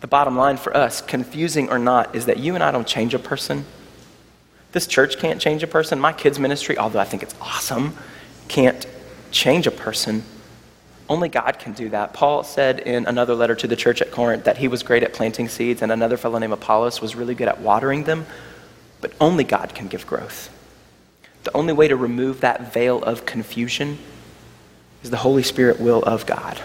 The 0.01 0.07
bottom 0.07 0.35
line 0.35 0.57
for 0.57 0.75
us, 0.75 1.01
confusing 1.01 1.69
or 1.69 1.79
not, 1.79 2.15
is 2.15 2.25
that 2.25 2.37
you 2.37 2.55
and 2.55 2.63
I 2.63 2.71
don't 2.71 2.87
change 2.87 3.13
a 3.13 3.19
person. 3.19 3.65
This 4.73 4.87
church 4.87 5.17
can't 5.17 5.39
change 5.39 5.63
a 5.63 5.67
person. 5.67 5.99
My 5.99 6.11
kids' 6.11 6.39
ministry, 6.39 6.77
although 6.77 6.99
I 6.99 7.05
think 7.05 7.23
it's 7.23 7.35
awesome, 7.39 7.95
can't 8.47 8.85
change 9.31 9.67
a 9.67 9.71
person. 9.71 10.23
Only 11.07 11.29
God 11.29 11.59
can 11.59 11.73
do 11.73 11.89
that. 11.89 12.13
Paul 12.13 12.43
said 12.43 12.79
in 12.79 13.05
another 13.05 13.35
letter 13.35 13.55
to 13.55 13.67
the 13.67 13.75
church 13.75 14.01
at 14.01 14.11
Corinth 14.11 14.45
that 14.45 14.57
he 14.57 14.67
was 14.67 14.83
great 14.83 15.03
at 15.03 15.13
planting 15.13 15.47
seeds, 15.47 15.81
and 15.81 15.91
another 15.91 16.17
fellow 16.17 16.39
named 16.39 16.53
Apollos 16.53 17.01
was 17.01 17.15
really 17.15 17.35
good 17.35 17.47
at 17.47 17.61
watering 17.61 18.03
them, 18.03 18.25
but 19.03 19.11
only 19.19 19.43
God 19.43 19.75
can 19.75 19.87
give 19.89 20.07
growth. 20.07 20.49
The 21.43 21.53
only 21.53 21.73
way 21.73 21.89
to 21.89 21.95
remove 21.97 22.39
that 22.39 22.73
veil 22.73 23.03
of 23.03 23.25
confusion 23.25 23.97
is 25.03 25.09
the 25.09 25.17
Holy 25.17 25.43
Spirit 25.43 25.81
will 25.81 26.01
of 26.03 26.25
God. 26.25 26.61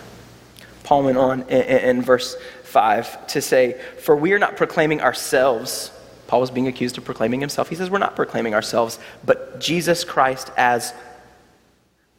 Paul 0.84 1.02
went 1.02 1.18
on 1.18 1.42
in, 1.48 1.62
in, 1.62 2.00
verse 2.00 2.36
5 2.62 3.26
to 3.26 3.42
say, 3.42 3.80
For 3.98 4.14
we 4.14 4.32
are 4.34 4.38
not 4.38 4.56
proclaiming 4.56 5.00
ourselves. 5.00 5.90
Paul 6.28 6.40
was 6.40 6.52
being 6.52 6.68
accused 6.68 6.96
of 6.96 7.04
proclaiming 7.04 7.40
himself. 7.40 7.70
He 7.70 7.74
says, 7.74 7.90
We're 7.90 7.98
not 7.98 8.14
proclaiming 8.14 8.54
ourselves, 8.54 9.00
but 9.26 9.58
Jesus 9.58 10.04
Christ 10.04 10.52
as 10.56 10.94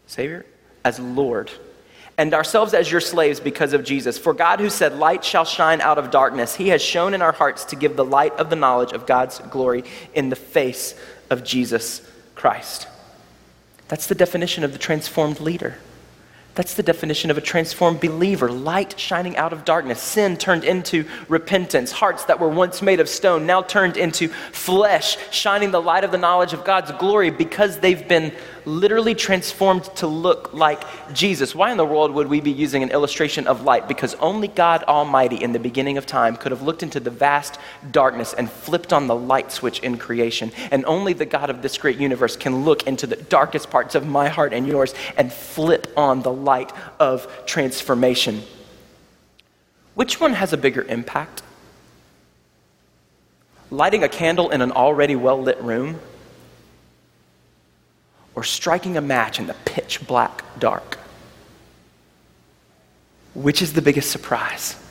Savior, 0.06 0.46
as 0.84 1.00
Lord, 1.00 1.50
and 2.20 2.34
ourselves 2.34 2.74
as 2.74 2.92
your 2.92 3.00
slaves 3.00 3.40
because 3.40 3.72
of 3.72 3.86
Jesus. 3.86 4.18
For 4.18 4.34
God, 4.34 4.60
who 4.60 4.70
said, 4.70 4.98
Light 4.98 5.24
shall 5.24 5.46
shine 5.46 5.80
out 5.80 5.98
of 5.98 6.12
darkness, 6.12 6.54
he 6.54 6.68
has 6.68 6.82
shown 6.82 7.14
in 7.14 7.22
our 7.22 7.32
hearts 7.32 7.64
to 7.66 7.78
give 7.78 7.96
the 7.96 8.04
light 8.04 8.34
of 8.34 8.50
the 8.50 8.58
knowledge 8.58 8.92
of 8.92 9.06
God's 9.06 9.40
glory 9.40 9.86
in 10.14 10.28
the 10.28 10.36
face 10.36 10.96
of 11.30 11.46
Jesus 11.46 12.02
Christ. 12.36 12.90
That's 13.88 14.08
the 14.08 14.16
definition 14.16 14.66
of 14.66 14.74
the 14.74 14.78
transformed 14.78 15.40
leader. 15.40 15.78
That's 16.56 16.74
the 16.74 16.84
definition 16.84 17.32
of 17.32 17.38
a 17.38 17.42
transformed 17.42 18.02
believer 18.02 18.52
light 18.52 19.00
shining 19.00 19.38
out 19.38 19.54
of 19.54 19.64
darkness, 19.64 20.02
sin 20.02 20.36
turned 20.36 20.66
into 20.66 21.06
repentance, 21.30 21.94
hearts 21.94 22.26
that 22.26 22.42
were 22.42 22.50
once 22.50 22.82
made 22.82 23.00
of 23.00 23.08
stone 23.08 23.46
now 23.46 23.62
turned 23.62 23.96
into 23.96 24.28
flesh, 24.28 25.16
shining 25.32 25.72
the 25.72 25.82
light 25.82 26.04
of 26.04 26.12
the 26.12 26.18
knowledge 26.18 26.52
of 26.52 26.66
God's 26.66 26.92
glory 27.00 27.30
because 27.30 27.80
they've 27.80 28.06
been 28.06 28.34
literally 28.70 29.16
transformed 29.16 29.84
to 29.96 30.08
look 30.08 30.54
like 30.54 30.84
Jesus. 31.14 31.56
Why 31.56 31.72
in 31.72 31.78
the 31.78 31.86
world 31.86 32.12
would 32.12 32.28
we 32.28 32.40
be 32.40 32.52
using 32.52 32.84
an 32.84 32.92
illustration 32.92 33.48
of 33.48 33.64
light? 33.64 33.88
Because 33.88 34.16
only 34.16 34.48
God 34.48 34.84
Almighty 34.84 35.36
in 35.36 35.52
the 35.52 35.60
beginning 35.60 35.98
of 35.98 36.06
time 36.06 36.36
could 36.36 36.52
have 36.52 36.62
looked 36.62 36.84
into 36.84 37.00
the 37.00 37.10
vast 37.10 37.60
darkness 37.92 38.34
and 38.34 38.50
flipped 38.50 38.94
on 38.94 39.08
the 39.08 39.16
light 39.16 39.52
switch 39.52 39.80
in 39.80 39.98
creation. 39.98 40.52
And 40.72 40.86
only 40.86 41.14
the 41.14 41.26
God 41.26 41.50
of 41.50 41.62
this 41.62 41.78
great 41.78 41.98
universe 41.98 42.38
can 42.38 42.64
look 42.64 42.88
into 42.88 43.08
the 43.08 43.16
darkest 43.16 43.70
parts 43.70 43.96
of 43.96 44.08
my 44.08 44.30
heart 44.30 44.54
and 44.54 44.68
yours 44.68 44.94
and 45.18 45.34
flip 45.34 45.92
on 45.98 46.22
the 46.22 46.34
light 46.34 46.72
of 47.00 47.28
transformation. 47.46 48.44
Which 49.96 50.20
one 50.20 50.34
has 50.34 50.54
a 50.54 50.58
bigger 50.58 50.84
impact? 50.84 51.44
Lighting 53.72 54.04
a 54.04 54.10
candle 54.10 54.50
in 54.50 54.62
an 54.62 54.72
already 54.72 55.16
well 55.16 55.42
lit 55.42 55.62
room 55.62 56.00
or 58.40 58.44
striking 58.44 58.96
a 58.96 59.02
match 59.02 59.38
in 59.38 59.48
the 59.48 59.54
pitch 59.66 60.08
black 60.08 60.46
dark? 60.60 60.98
Which 63.34 63.62
is 63.62 63.74
the 63.74 63.82
biggest 63.82 64.12
surprise? 64.12 64.82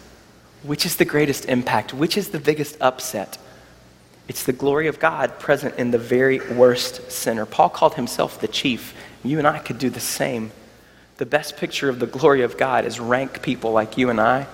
Which 0.62 0.84
is 0.84 0.96
the 0.96 1.06
greatest 1.06 1.46
impact? 1.46 1.94
Which 1.94 2.18
is 2.18 2.28
the 2.28 2.40
biggest 2.40 2.76
upset? 2.78 3.38
It's 4.28 4.42
the 4.42 4.52
glory 4.52 4.87
of 4.87 4.98
God 4.98 5.38
present 5.38 5.76
in 5.78 5.92
the 5.92 5.98
very 5.98 6.40
worst 6.56 7.11
sinner. 7.11 7.46
Paul 7.46 7.70
called 7.70 7.94
himself 7.94 8.38
the 8.38 8.48
chief. 8.48 8.94
You 9.24 9.38
and 9.38 9.46
I 9.46 9.61
could 9.61 9.78
do 9.78 9.88
the 9.88 9.98
same. 9.98 10.50
The 11.16 11.24
best 11.24 11.56
picture 11.56 11.88
of 11.88 12.00
the 12.00 12.06
glory 12.06 12.42
of 12.42 12.58
God 12.58 12.84
is 12.84 13.00
rank 13.00 13.40
people 13.40 13.72
like 13.72 13.96
you 13.96 14.11
and 14.11 14.20
I 14.20 14.46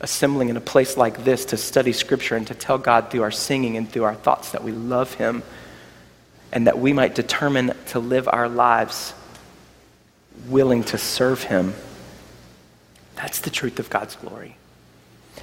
assembling 0.00 0.48
in 0.48 0.56
a 0.56 0.60
place 0.60 0.96
like 0.96 1.22
this 1.22 1.44
to 1.44 1.58
study 1.58 1.92
Scripture 1.92 2.36
and 2.36 2.46
to 2.46 2.54
tell 2.54 2.78
God 2.78 3.10
through 3.10 3.22
our 3.24 3.30
singing 3.30 3.76
and 3.76 3.88
through 3.88 4.04
our 4.04 4.14
thoughts 4.14 4.52
that 4.52 4.64
we 4.64 4.72
love 4.72 5.12
Him 5.12 5.42
and 6.52 6.66
that 6.66 6.78
we 6.78 6.92
might 6.92 7.14
determine 7.14 7.72
to 7.88 7.98
live 7.98 8.28
our 8.30 8.48
lives 8.48 9.14
willing 10.48 10.84
to 10.84 10.98
serve 10.98 11.42
Him. 11.44 11.74
That's 13.16 13.40
the 13.40 13.50
truth 13.50 13.78
of 13.78 13.90
God's 13.90 14.16
glory. 14.16 14.56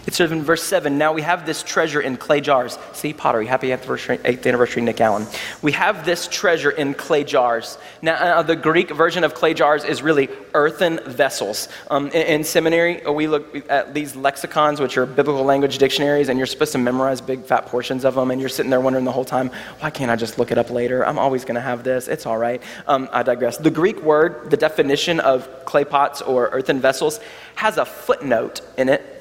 It 0.09 0.15
says 0.15 0.31
in 0.31 0.41
verse 0.41 0.63
7 0.63 0.97
Now 0.97 1.13
we 1.13 1.21
have 1.21 1.45
this 1.45 1.61
treasure 1.61 2.01
in 2.01 2.17
clay 2.17 2.41
jars. 2.41 2.79
See, 2.93 3.13
pottery. 3.13 3.45
Happy 3.45 3.71
anniversary, 3.71 4.17
8th 4.17 4.47
anniversary, 4.47 4.81
Nick 4.81 4.99
Allen. 5.01 5.27
We 5.61 5.71
have 5.73 6.03
this 6.03 6.27
treasure 6.27 6.71
in 6.71 6.95
clay 6.95 7.23
jars. 7.23 7.77
Now, 8.01 8.15
uh, 8.15 8.41
the 8.41 8.55
Greek 8.55 8.89
version 8.89 9.23
of 9.23 9.35
clay 9.35 9.53
jars 9.53 9.83
is 9.83 10.01
really 10.01 10.29
earthen 10.55 10.99
vessels. 11.05 11.67
Um, 11.91 12.07
in, 12.07 12.25
in, 12.25 12.43
seminary, 12.43 13.05
we 13.05 13.27
look 13.27 13.69
at 13.69 13.93
these 13.93 14.15
lexicons, 14.15 14.79
which 14.79 14.97
are 14.97 15.05
biblical 15.05 15.43
language 15.43 15.77
dictionaries, 15.77 16.29
and 16.29 16.39
you're 16.39 16.47
supposed 16.47 16.71
to 16.71 16.79
memorize 16.79 17.21
big 17.21 17.43
fat 17.43 17.67
portions 17.67 18.03
of 18.03 18.15
them, 18.15 18.31
and 18.31 18.39
you're 18.39 18.49
sitting 18.49 18.71
there 18.71 18.81
wondering 18.81 19.05
the 19.05 19.11
whole 19.11 19.25
time, 19.25 19.51
why 19.79 19.91
can't 19.91 20.09
I 20.09 20.15
just 20.15 20.39
look 20.39 20.51
it 20.51 20.57
up 20.57 20.71
later? 20.71 21.05
I'm 21.05 21.19
always 21.19 21.45
going 21.45 21.55
to 21.55 21.61
have 21.61 21.83
this. 21.83 22.07
It's 22.07 22.25
all 22.25 22.37
right. 22.37 22.63
Um, 22.87 23.09
I 23.11 23.21
digress. 23.21 23.57
The 23.57 23.69
Greek 23.69 24.01
word, 24.01 24.49
the 24.49 24.57
definition 24.57 25.19
of 25.19 25.65
clay 25.65 25.85
pots 25.85 26.23
or 26.23 26.49
earthen 26.49 26.79
vessels, 26.79 27.19
has 27.55 27.77
a 27.77 27.85
footnote 27.85 28.61
in 28.75 28.89
it 28.89 29.17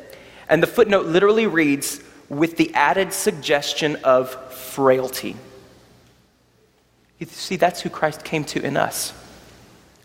and 0.49 0.63
the 0.63 0.67
footnote 0.67 1.07
literally 1.07 1.47
reads, 1.47 2.01
with 2.29 2.57
the 2.57 2.75
added 2.75 3.13
suggestion 3.13 3.97
of 4.05 4.31
frailty. 4.53 5.37
You 7.19 7.27
see, 7.27 7.57
that's 7.57 7.81
who 7.81 7.91
Christ 7.91 8.25
came 8.25 8.45
to 8.45 8.63
in 8.63 8.77
us 8.77 9.13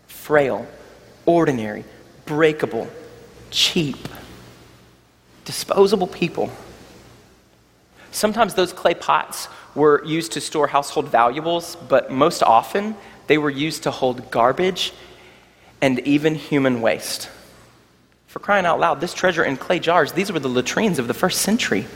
frail, 0.06 0.66
ordinary, 1.26 1.84
breakable, 2.24 2.88
cheap, 3.50 4.08
disposable 5.44 6.06
people. 6.06 6.50
Sometimes 8.10 8.54
those 8.54 8.72
clay 8.72 8.94
pots 8.94 9.48
were 9.74 10.02
used 10.04 10.32
to 10.32 10.40
store 10.40 10.68
household 10.68 11.08
valuables, 11.08 11.76
but 11.88 12.10
most 12.10 12.42
often 12.42 12.96
they 13.26 13.36
were 13.36 13.50
used 13.50 13.82
to 13.82 13.90
hold 13.90 14.30
garbage 14.30 14.92
and 15.82 15.98
even 16.00 16.34
human 16.36 16.80
waste. 16.80 17.28
For 18.34 18.40
crying 18.40 18.66
out 18.66 18.80
loud, 18.80 19.00
this 19.00 19.14
treasure 19.14 19.44
in 19.44 19.56
clay 19.56 19.78
jars, 19.78 20.10
these 20.10 20.32
were 20.32 20.40
the 20.40 20.48
latrines 20.48 20.98
of 20.98 21.06
the 21.06 21.14
first 21.14 21.42
century. 21.42 21.86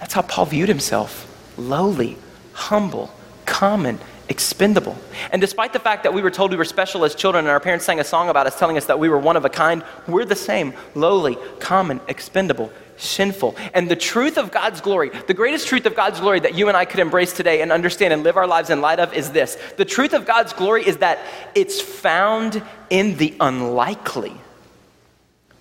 That's 0.00 0.12
how 0.12 0.22
Paul 0.22 0.46
viewed 0.46 0.68
himself 0.68 1.24
lowly, 1.56 2.16
humble, 2.52 3.14
common, 3.46 4.00
expendable. 4.28 4.98
And 5.30 5.40
despite 5.40 5.72
the 5.72 5.78
fact 5.78 6.02
that 6.02 6.12
we 6.12 6.20
were 6.20 6.32
told 6.32 6.50
we 6.50 6.56
were 6.56 6.64
special 6.64 7.04
as 7.04 7.14
children 7.14 7.44
and 7.44 7.52
our 7.52 7.60
parents 7.60 7.84
sang 7.84 8.00
a 8.00 8.04
song 8.04 8.28
about 8.28 8.48
us 8.48 8.58
telling 8.58 8.76
us 8.76 8.86
that 8.86 8.98
we 8.98 9.08
were 9.08 9.20
one 9.20 9.36
of 9.36 9.44
a 9.44 9.48
kind, 9.48 9.84
we're 10.08 10.24
the 10.24 10.34
same 10.34 10.74
lowly, 10.96 11.38
common, 11.60 12.00
expendable, 12.08 12.72
sinful. 12.96 13.54
And 13.72 13.88
the 13.88 13.94
truth 13.94 14.36
of 14.36 14.50
God's 14.50 14.80
glory, 14.80 15.10
the 15.28 15.34
greatest 15.34 15.68
truth 15.68 15.86
of 15.86 15.94
God's 15.94 16.18
glory 16.18 16.40
that 16.40 16.56
you 16.56 16.66
and 16.66 16.76
I 16.76 16.86
could 16.86 16.98
embrace 16.98 17.32
today 17.32 17.62
and 17.62 17.70
understand 17.70 18.12
and 18.12 18.24
live 18.24 18.36
our 18.36 18.48
lives 18.48 18.70
in 18.70 18.80
light 18.80 18.98
of 18.98 19.14
is 19.14 19.30
this 19.30 19.56
the 19.76 19.84
truth 19.84 20.12
of 20.12 20.26
God's 20.26 20.52
glory 20.52 20.84
is 20.84 20.96
that 20.96 21.20
it's 21.54 21.80
found 21.80 22.60
in 22.90 23.16
the 23.16 23.36
unlikely. 23.38 24.34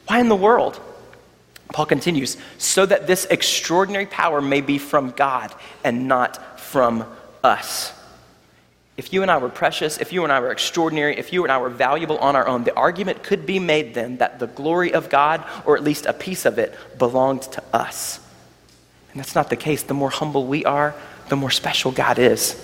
Why 0.10 0.17
in 0.17 0.28
the 0.28 0.36
world? 0.36 0.82
Paul 1.72 1.86
continues, 1.86 2.36
so 2.58 2.84
that 2.84 3.06
this 3.06 3.26
extraordinary 3.26 4.08
power 4.08 4.41
may 4.41 4.62
be 4.62 4.80
from 4.80 5.12
God 5.12 5.54
and 5.84 6.08
not 6.08 6.60
from 6.60 7.06
us. 7.43 7.93
If 8.98 9.13
you 9.13 9.22
and 9.22 9.30
I 9.30 9.38
were 9.38 9.50
precious, 9.50 10.00
if 10.00 10.12
you 10.12 10.24
and 10.24 10.34
I 10.34 10.39
were 10.39 10.52
extraordinary, 10.52 11.15
if 11.15 11.32
you 11.32 11.43
and 11.43 11.52
I 11.52 11.60
were 11.60 11.69
valuable 11.69 12.17
on 12.17 12.36
our 12.36 12.48
own, 12.48 12.63
the 12.63 12.74
argument 12.74 13.22
could 13.22 13.45
be 13.45 13.60
made 13.60 13.93
then 13.93 14.17
that 14.17 14.39
the 14.39 14.48
glory 14.48 14.95
of 14.95 15.12
God, 15.12 15.45
or 15.63 15.78
at 15.78 15.84
least 15.84 16.08
a 16.08 16.13
piece 16.13 16.45
of 16.45 16.58
it, 16.58 16.76
belonged 16.98 17.43
to 17.43 17.63
us. 17.72 18.19
And 19.12 19.19
that's 19.19 19.36
not 19.36 19.52
the 19.52 19.56
case. 19.56 19.84
The 19.84 19.93
more 19.93 20.10
humble 20.10 20.48
we 20.48 20.65
are, 20.65 20.95
the 21.28 21.36
more 21.36 21.52
special 21.52 21.91
God 21.91 22.17
is. 22.17 22.56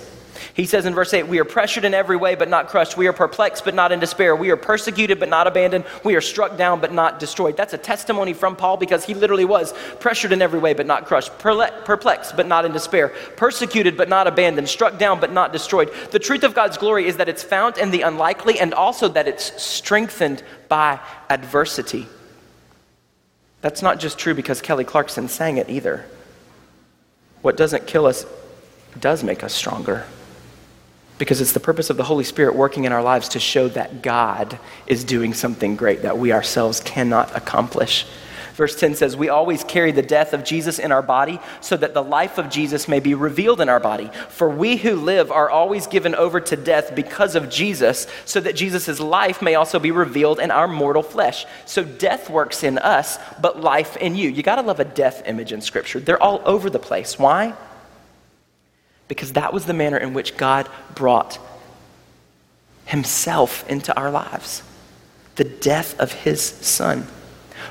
He 0.54 0.66
says 0.66 0.86
in 0.86 0.94
verse 0.94 1.12
8, 1.12 1.28
We 1.28 1.38
are 1.38 1.44
pressured 1.44 1.84
in 1.84 1.94
every 1.94 2.16
way, 2.16 2.34
but 2.34 2.48
not 2.48 2.68
crushed. 2.68 2.96
We 2.96 3.06
are 3.06 3.12
perplexed, 3.12 3.64
but 3.64 3.74
not 3.74 3.92
in 3.92 4.00
despair. 4.00 4.34
We 4.34 4.50
are 4.50 4.56
persecuted, 4.56 5.20
but 5.20 5.28
not 5.28 5.46
abandoned. 5.46 5.84
We 6.04 6.14
are 6.16 6.20
struck 6.20 6.56
down, 6.56 6.80
but 6.80 6.92
not 6.92 7.18
destroyed. 7.18 7.56
That's 7.56 7.74
a 7.74 7.78
testimony 7.78 8.32
from 8.32 8.56
Paul 8.56 8.76
because 8.76 9.04
he 9.04 9.14
literally 9.14 9.44
was 9.44 9.72
pressured 10.00 10.32
in 10.32 10.42
every 10.42 10.58
way, 10.58 10.74
but 10.74 10.86
not 10.86 11.06
crushed. 11.06 11.36
Perplexed, 11.38 12.36
but 12.36 12.46
not 12.46 12.64
in 12.64 12.72
despair. 12.72 13.10
Persecuted, 13.36 13.96
but 13.96 14.08
not 14.08 14.26
abandoned. 14.26 14.68
Struck 14.68 14.98
down, 14.98 15.20
but 15.20 15.32
not 15.32 15.52
destroyed. 15.52 15.90
The 16.10 16.18
truth 16.18 16.44
of 16.44 16.54
God's 16.54 16.78
glory 16.78 17.06
is 17.06 17.16
that 17.16 17.28
it's 17.28 17.42
found 17.42 17.78
in 17.78 17.90
the 17.90 18.02
unlikely 18.02 18.58
and 18.58 18.74
also 18.74 19.08
that 19.08 19.28
it's 19.28 19.62
strengthened 19.62 20.42
by 20.68 21.00
adversity. 21.30 22.06
That's 23.60 23.82
not 23.82 23.98
just 23.98 24.18
true 24.18 24.34
because 24.34 24.60
Kelly 24.60 24.84
Clarkson 24.84 25.28
sang 25.28 25.56
it 25.56 25.68
either. 25.68 26.06
What 27.42 27.56
doesn't 27.56 27.86
kill 27.86 28.06
us 28.06 28.26
does 28.98 29.22
make 29.22 29.44
us 29.44 29.52
stronger 29.52 30.04
because 31.18 31.40
it's 31.40 31.52
the 31.52 31.60
purpose 31.60 31.90
of 31.90 31.96
the 31.96 32.04
Holy 32.04 32.24
Spirit 32.24 32.54
working 32.54 32.84
in 32.84 32.92
our 32.92 33.02
lives 33.02 33.30
to 33.30 33.40
show 33.40 33.68
that 33.68 34.02
God 34.02 34.58
is 34.86 35.04
doing 35.04 35.34
something 35.34 35.76
great 35.76 36.02
that 36.02 36.18
we 36.18 36.32
ourselves 36.32 36.80
cannot 36.80 37.36
accomplish. 37.36 38.06
Verse 38.56 38.74
10 38.74 38.94
says, 38.94 39.16
We 39.16 39.28
always 39.28 39.62
carry 39.62 39.92
the 39.92 40.00
death 40.00 40.32
of 40.32 40.42
Jesus 40.42 40.78
in 40.78 40.90
our 40.90 41.02
body 41.02 41.38
so 41.60 41.76
that 41.76 41.92
the 41.92 42.02
life 42.02 42.38
of 42.38 42.48
Jesus 42.48 42.88
may 42.88 43.00
be 43.00 43.12
revealed 43.12 43.60
in 43.60 43.68
our 43.68 43.78
body. 43.78 44.10
For 44.30 44.48
we 44.48 44.78
who 44.78 44.96
live 44.96 45.30
are 45.30 45.50
always 45.50 45.86
given 45.86 46.14
over 46.14 46.40
to 46.40 46.56
death 46.56 46.94
because 46.94 47.34
of 47.34 47.50
Jesus, 47.50 48.06
so 48.24 48.40
that 48.40 48.56
Jesus' 48.56 48.98
life 48.98 49.42
may 49.42 49.56
also 49.56 49.78
be 49.78 49.90
revealed 49.90 50.40
in 50.40 50.50
our 50.50 50.66
mortal 50.66 51.02
flesh. 51.02 51.44
So 51.66 51.84
death 51.84 52.30
works 52.30 52.64
in 52.64 52.78
us, 52.78 53.18
but 53.42 53.60
life 53.60 53.98
in 53.98 54.16
you. 54.16 54.30
You 54.30 54.42
got 54.42 54.56
to 54.56 54.62
love 54.62 54.80
a 54.80 54.86
death 54.86 55.22
image 55.26 55.52
in 55.52 55.60
Scripture. 55.60 56.00
They're 56.00 56.22
all 56.22 56.40
over 56.46 56.70
the 56.70 56.78
place. 56.78 57.18
Why? 57.18 57.54
Because 59.08 59.32
that 59.32 59.52
was 59.52 59.66
the 59.66 59.74
manner 59.74 59.96
in 59.96 60.14
which 60.14 60.36
God 60.36 60.68
brought 60.94 61.38
himself 62.86 63.68
into 63.68 63.96
our 63.96 64.10
lives 64.10 64.62
the 65.36 65.44
death 65.44 65.98
of 66.00 66.12
his 66.12 66.42
son. 66.42 67.06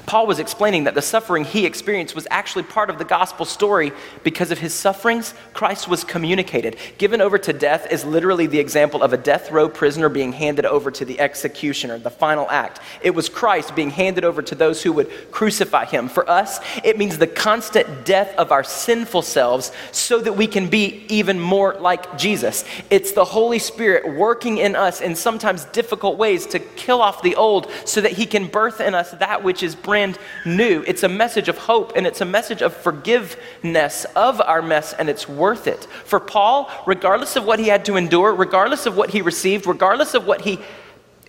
Paul 0.05 0.27
was 0.27 0.39
explaining 0.39 0.85
that 0.85 0.95
the 0.95 1.01
suffering 1.01 1.43
he 1.43 1.65
experienced 1.65 2.15
was 2.15 2.27
actually 2.29 2.63
part 2.63 2.89
of 2.89 2.97
the 2.97 3.05
gospel 3.05 3.45
story 3.45 3.91
because 4.23 4.51
of 4.51 4.59
his 4.59 4.73
sufferings. 4.73 5.33
Christ 5.53 5.87
was 5.87 6.03
communicated. 6.03 6.77
Given 6.97 7.21
over 7.21 7.37
to 7.37 7.53
death 7.53 7.91
is 7.91 8.05
literally 8.05 8.47
the 8.47 8.59
example 8.59 9.03
of 9.03 9.13
a 9.13 9.17
death 9.17 9.51
row 9.51 9.69
prisoner 9.69 10.09
being 10.09 10.33
handed 10.33 10.65
over 10.65 10.91
to 10.91 11.05
the 11.05 11.19
executioner, 11.19 11.97
the 11.97 12.09
final 12.09 12.49
act. 12.49 12.79
It 13.01 13.11
was 13.11 13.29
Christ 13.29 13.75
being 13.75 13.89
handed 13.89 14.23
over 14.23 14.41
to 14.41 14.55
those 14.55 14.81
who 14.83 14.93
would 14.93 15.09
crucify 15.31 15.85
him. 15.85 16.07
For 16.07 16.29
us, 16.29 16.59
it 16.83 16.97
means 16.97 17.17
the 17.17 17.27
constant 17.27 18.05
death 18.05 18.35
of 18.35 18.51
our 18.51 18.63
sinful 18.63 19.21
selves 19.23 19.71
so 19.91 20.19
that 20.19 20.33
we 20.33 20.47
can 20.47 20.69
be 20.69 21.05
even 21.09 21.39
more 21.39 21.75
like 21.79 22.17
Jesus. 22.17 22.65
It's 22.89 23.11
the 23.11 23.25
Holy 23.25 23.59
Spirit 23.59 24.15
working 24.15 24.57
in 24.57 24.75
us 24.75 25.01
in 25.01 25.15
sometimes 25.15 25.65
difficult 25.65 26.17
ways 26.17 26.45
to 26.47 26.59
kill 26.59 27.01
off 27.01 27.21
the 27.21 27.35
old 27.35 27.71
so 27.85 28.01
that 28.01 28.13
he 28.13 28.25
can 28.25 28.47
birth 28.47 28.81
in 28.81 28.93
us 28.93 29.11
that 29.11 29.43
which 29.43 29.63
is 29.63 29.75
brand 29.85 30.17
new. 30.45 30.83
It's 30.85 31.03
a 31.03 31.07
message 31.07 31.47
of 31.47 31.57
hope 31.57 31.93
and 31.95 32.05
it's 32.05 32.19
a 32.19 32.25
message 32.25 32.61
of 32.61 32.75
forgiveness 32.75 34.05
of 34.15 34.41
our 34.41 34.61
mess, 34.61 34.93
and 34.93 35.07
it's 35.07 35.29
worth 35.29 35.67
it. 35.67 35.85
For 36.03 36.19
Paul, 36.19 36.69
regardless 36.85 37.37
of 37.37 37.45
what 37.45 37.59
he 37.59 37.67
had 37.67 37.85
to 37.85 37.95
endure, 37.95 38.33
regardless 38.33 38.85
of 38.85 38.97
what 38.97 39.11
he 39.11 39.21
received, 39.21 39.67
regardless 39.67 40.13
of 40.15 40.25
what 40.25 40.41
he 40.41 40.59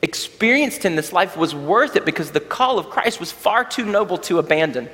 experienced 0.02 0.84
in 0.84 0.96
this 0.96 1.12
life, 1.12 1.36
was 1.36 1.54
worth 1.54 1.94
it 1.94 2.04
because 2.04 2.32
the 2.32 2.40
call 2.40 2.78
of 2.78 2.90
Christ 2.90 3.20
was 3.20 3.30
far 3.30 3.64
too 3.64 3.84
noble 3.84 4.18
to 4.18 4.38
abandon. 4.38 4.88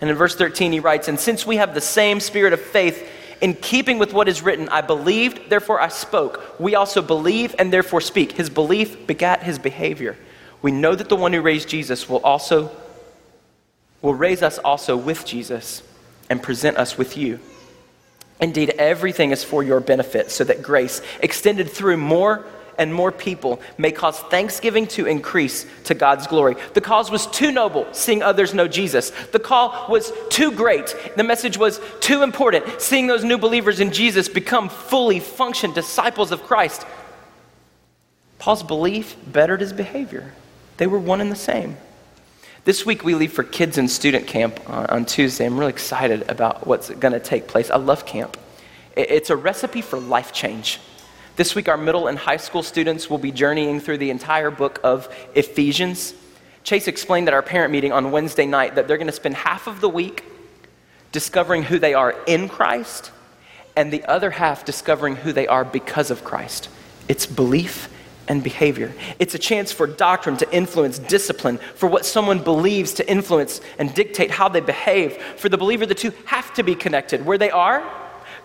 And 0.00 0.10
in 0.10 0.16
verse 0.16 0.34
13, 0.34 0.72
he 0.72 0.80
writes, 0.80 1.08
And 1.08 1.20
since 1.20 1.46
we 1.46 1.56
have 1.56 1.74
the 1.74 1.80
same 1.80 2.20
spirit 2.20 2.52
of 2.52 2.60
faith, 2.60 3.08
in 3.40 3.54
keeping 3.54 3.98
with 3.98 4.12
what 4.12 4.28
is 4.28 4.42
written, 4.42 4.68
I 4.70 4.80
believed, 4.80 5.50
therefore 5.50 5.80
I 5.80 5.88
spoke. 5.88 6.58
We 6.58 6.74
also 6.74 7.02
believe 7.02 7.54
and 7.58 7.72
therefore 7.72 8.00
speak. 8.00 8.32
His 8.32 8.48
belief 8.48 9.06
begat 9.06 9.42
his 9.42 9.58
behavior. 9.58 10.16
We 10.62 10.70
know 10.70 10.94
that 10.94 11.08
the 11.08 11.16
one 11.16 11.32
who 11.32 11.42
raised 11.42 11.68
Jesus 11.68 12.08
will 12.08 12.20
also 12.24 12.70
will 14.02 14.14
raise 14.14 14.42
us 14.42 14.58
also 14.58 14.96
with 14.96 15.24
Jesus 15.24 15.82
and 16.28 16.42
present 16.42 16.76
us 16.76 16.98
with 16.98 17.16
you. 17.16 17.40
Indeed, 18.40 18.70
everything 18.78 19.30
is 19.30 19.42
for 19.42 19.62
your 19.62 19.80
benefit, 19.80 20.30
so 20.30 20.44
that 20.44 20.62
grace, 20.62 21.00
extended 21.20 21.70
through 21.70 21.96
more 21.96 22.44
and 22.78 22.92
more 22.92 23.10
people, 23.10 23.60
may 23.78 23.90
cause 23.90 24.18
thanksgiving 24.18 24.86
to 24.88 25.06
increase 25.06 25.64
to 25.84 25.94
God's 25.94 26.26
glory. 26.26 26.56
The 26.74 26.82
cause 26.82 27.10
was 27.10 27.26
too 27.26 27.50
noble, 27.50 27.86
seeing 27.92 28.22
others 28.22 28.52
know 28.52 28.68
Jesus. 28.68 29.10
The 29.32 29.38
call 29.38 29.86
was 29.88 30.12
too 30.28 30.52
great. 30.52 30.94
The 31.16 31.24
message 31.24 31.56
was 31.56 31.80
too 32.00 32.22
important, 32.22 32.82
seeing 32.82 33.06
those 33.06 33.24
new 33.24 33.38
believers 33.38 33.80
in 33.80 33.92
Jesus 33.92 34.28
become 34.28 34.68
fully 34.68 35.20
functioned 35.20 35.74
disciples 35.74 36.32
of 36.32 36.42
Christ. 36.42 36.86
Paul's 38.38 38.62
belief 38.62 39.16
bettered 39.26 39.62
his 39.62 39.72
behavior. 39.72 40.34
They 40.76 40.86
were 40.86 40.98
one 40.98 41.22
and 41.22 41.32
the 41.32 41.36
same. 41.36 41.78
This 42.66 42.84
week 42.84 43.04
we 43.04 43.14
leave 43.14 43.32
for 43.32 43.44
kids 43.44 43.78
in 43.78 43.86
student 43.86 44.26
camp 44.26 44.58
on, 44.68 44.86
on 44.86 45.04
Tuesday. 45.04 45.46
I'm 45.46 45.56
really 45.56 45.70
excited 45.70 46.28
about 46.28 46.66
what's 46.66 46.90
going 46.90 47.12
to 47.12 47.20
take 47.20 47.46
place. 47.46 47.70
I 47.70 47.76
love 47.76 48.04
camp. 48.04 48.36
It, 48.96 49.08
it's 49.08 49.30
a 49.30 49.36
recipe 49.36 49.82
for 49.82 50.00
life 50.00 50.32
change. 50.32 50.80
This 51.36 51.54
week, 51.54 51.68
our 51.68 51.76
middle 51.76 52.08
and 52.08 52.18
high 52.18 52.38
school 52.38 52.64
students 52.64 53.08
will 53.08 53.18
be 53.18 53.30
journeying 53.30 53.78
through 53.78 53.98
the 53.98 54.10
entire 54.10 54.50
book 54.50 54.80
of 54.82 55.08
Ephesians. 55.36 56.12
Chase 56.64 56.88
explained 56.88 57.28
at 57.28 57.34
our 57.34 57.42
parent 57.42 57.70
meeting 57.70 57.92
on 57.92 58.10
Wednesday 58.10 58.46
night 58.46 58.74
that 58.74 58.88
they're 58.88 58.98
going 58.98 59.06
to 59.06 59.12
spend 59.12 59.36
half 59.36 59.68
of 59.68 59.80
the 59.80 59.88
week 59.88 60.24
discovering 61.12 61.62
who 61.62 61.78
they 61.78 61.94
are 61.94 62.16
in 62.26 62.48
Christ, 62.48 63.12
and 63.76 63.92
the 63.92 64.04
other 64.06 64.32
half 64.32 64.64
discovering 64.64 65.14
who 65.14 65.32
they 65.32 65.46
are 65.46 65.64
because 65.64 66.10
of 66.10 66.24
Christ. 66.24 66.68
It's 67.06 67.26
belief 67.26 67.88
and 68.28 68.42
behavior. 68.42 68.92
It's 69.18 69.34
a 69.34 69.38
chance 69.38 69.72
for 69.72 69.86
doctrine 69.86 70.36
to 70.38 70.52
influence 70.52 70.98
discipline, 70.98 71.58
for 71.74 71.86
what 71.88 72.04
someone 72.04 72.42
believes 72.42 72.92
to 72.94 73.08
influence 73.08 73.60
and 73.78 73.94
dictate 73.94 74.30
how 74.30 74.48
they 74.48 74.60
behave. 74.60 75.16
For 75.36 75.48
the 75.48 75.58
believer, 75.58 75.86
the 75.86 75.94
two 75.94 76.12
have 76.26 76.52
to 76.54 76.62
be 76.62 76.74
connected. 76.74 77.24
Where 77.24 77.38
they 77.38 77.50
are, 77.50 77.84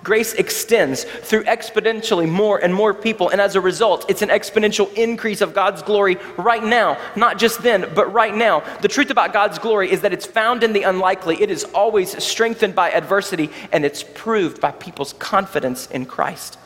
grace 0.03 0.33
extends 0.33 1.03
through 1.03 1.43
exponentially 1.43 2.29
more 2.29 2.57
and 2.57 2.73
more 2.73 2.93
people. 2.93 3.29
And 3.29 3.39
as 3.39 3.55
a 3.55 3.61
result, 3.61 4.09
it's 4.09 4.21
an 4.21 4.29
exponential 4.29 4.91
increase 4.93 5.41
of 5.41 5.53
God's 5.53 5.81
glory 5.81 6.17
right 6.37 6.63
now, 6.63 6.97
not 7.15 7.37
just 7.37 7.61
then, 7.61 7.89
but 7.93 8.11
right 8.11 8.33
now. 8.33 8.63
The 8.81 8.87
truth 8.87 9.11
about 9.11 9.33
God's 9.33 9.59
glory 9.59 9.91
is 9.91 10.01
that 10.01 10.13
it's 10.13 10.25
found 10.25 10.63
in 10.63 10.73
the 10.73 10.83
unlikely, 10.83 11.41
it 11.41 11.51
is 11.51 11.63
always 11.65 12.21
strengthened 12.23 12.75
by 12.75 12.91
adversity, 12.91 13.49
and 13.71 13.85
it's 13.85 14.03
proved 14.03 14.59
by 14.59 14.71
people's 14.71 15.13
confidence 15.13 15.87
in 15.87 16.05
Christ. 16.05 16.57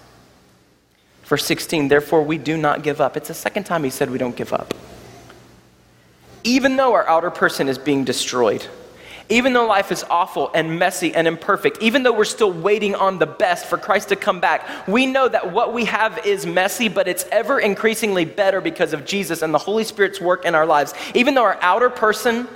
Verse 1.25 1.43
16, 1.45 1.87
therefore 1.87 2.23
we 2.23 2.37
do 2.37 2.55
not 2.55 2.83
give 2.83 3.01
up. 3.01 3.17
It's 3.17 3.27
the 3.27 3.33
second 3.33 3.65
time 3.65 3.83
he 3.83 3.89
said 3.89 4.09
we 4.09 4.17
don't 4.17 4.35
give 4.35 4.53
up. 4.53 4.73
Even 6.43 6.75
though 6.75 6.93
our 6.93 7.07
outer 7.07 7.31
person 7.31 7.67
is 7.67 7.79
being 7.79 8.05
destroyed, 8.05 8.65
even 9.27 9.53
though 9.53 9.65
life 9.65 9.91
is 9.91 10.03
awful 10.07 10.51
and 10.53 10.77
messy 10.77 11.15
and 11.15 11.27
imperfect, 11.27 11.81
even 11.81 12.03
though 12.03 12.13
we're 12.13 12.25
still 12.25 12.51
waiting 12.51 12.93
on 12.93 13.17
the 13.17 13.25
best 13.25 13.65
for 13.65 13.77
Christ 13.77 14.09
to 14.09 14.15
come 14.15 14.39
back, 14.39 14.87
we 14.87 15.07
know 15.07 15.27
that 15.27 15.51
what 15.51 15.73
we 15.73 15.85
have 15.85 16.23
is 16.27 16.45
messy, 16.45 16.89
but 16.89 17.07
it's 17.07 17.25
ever 17.31 17.59
increasingly 17.59 18.25
better 18.25 18.61
because 18.61 18.93
of 18.93 19.03
Jesus 19.03 19.41
and 19.41 19.51
the 19.51 19.57
Holy 19.57 19.83
Spirit's 19.83 20.21
work 20.21 20.45
in 20.45 20.53
our 20.53 20.67
lives. 20.67 20.93
Even 21.15 21.33
though 21.33 21.43
our 21.43 21.57
outer 21.61 21.89
person, 21.89 22.47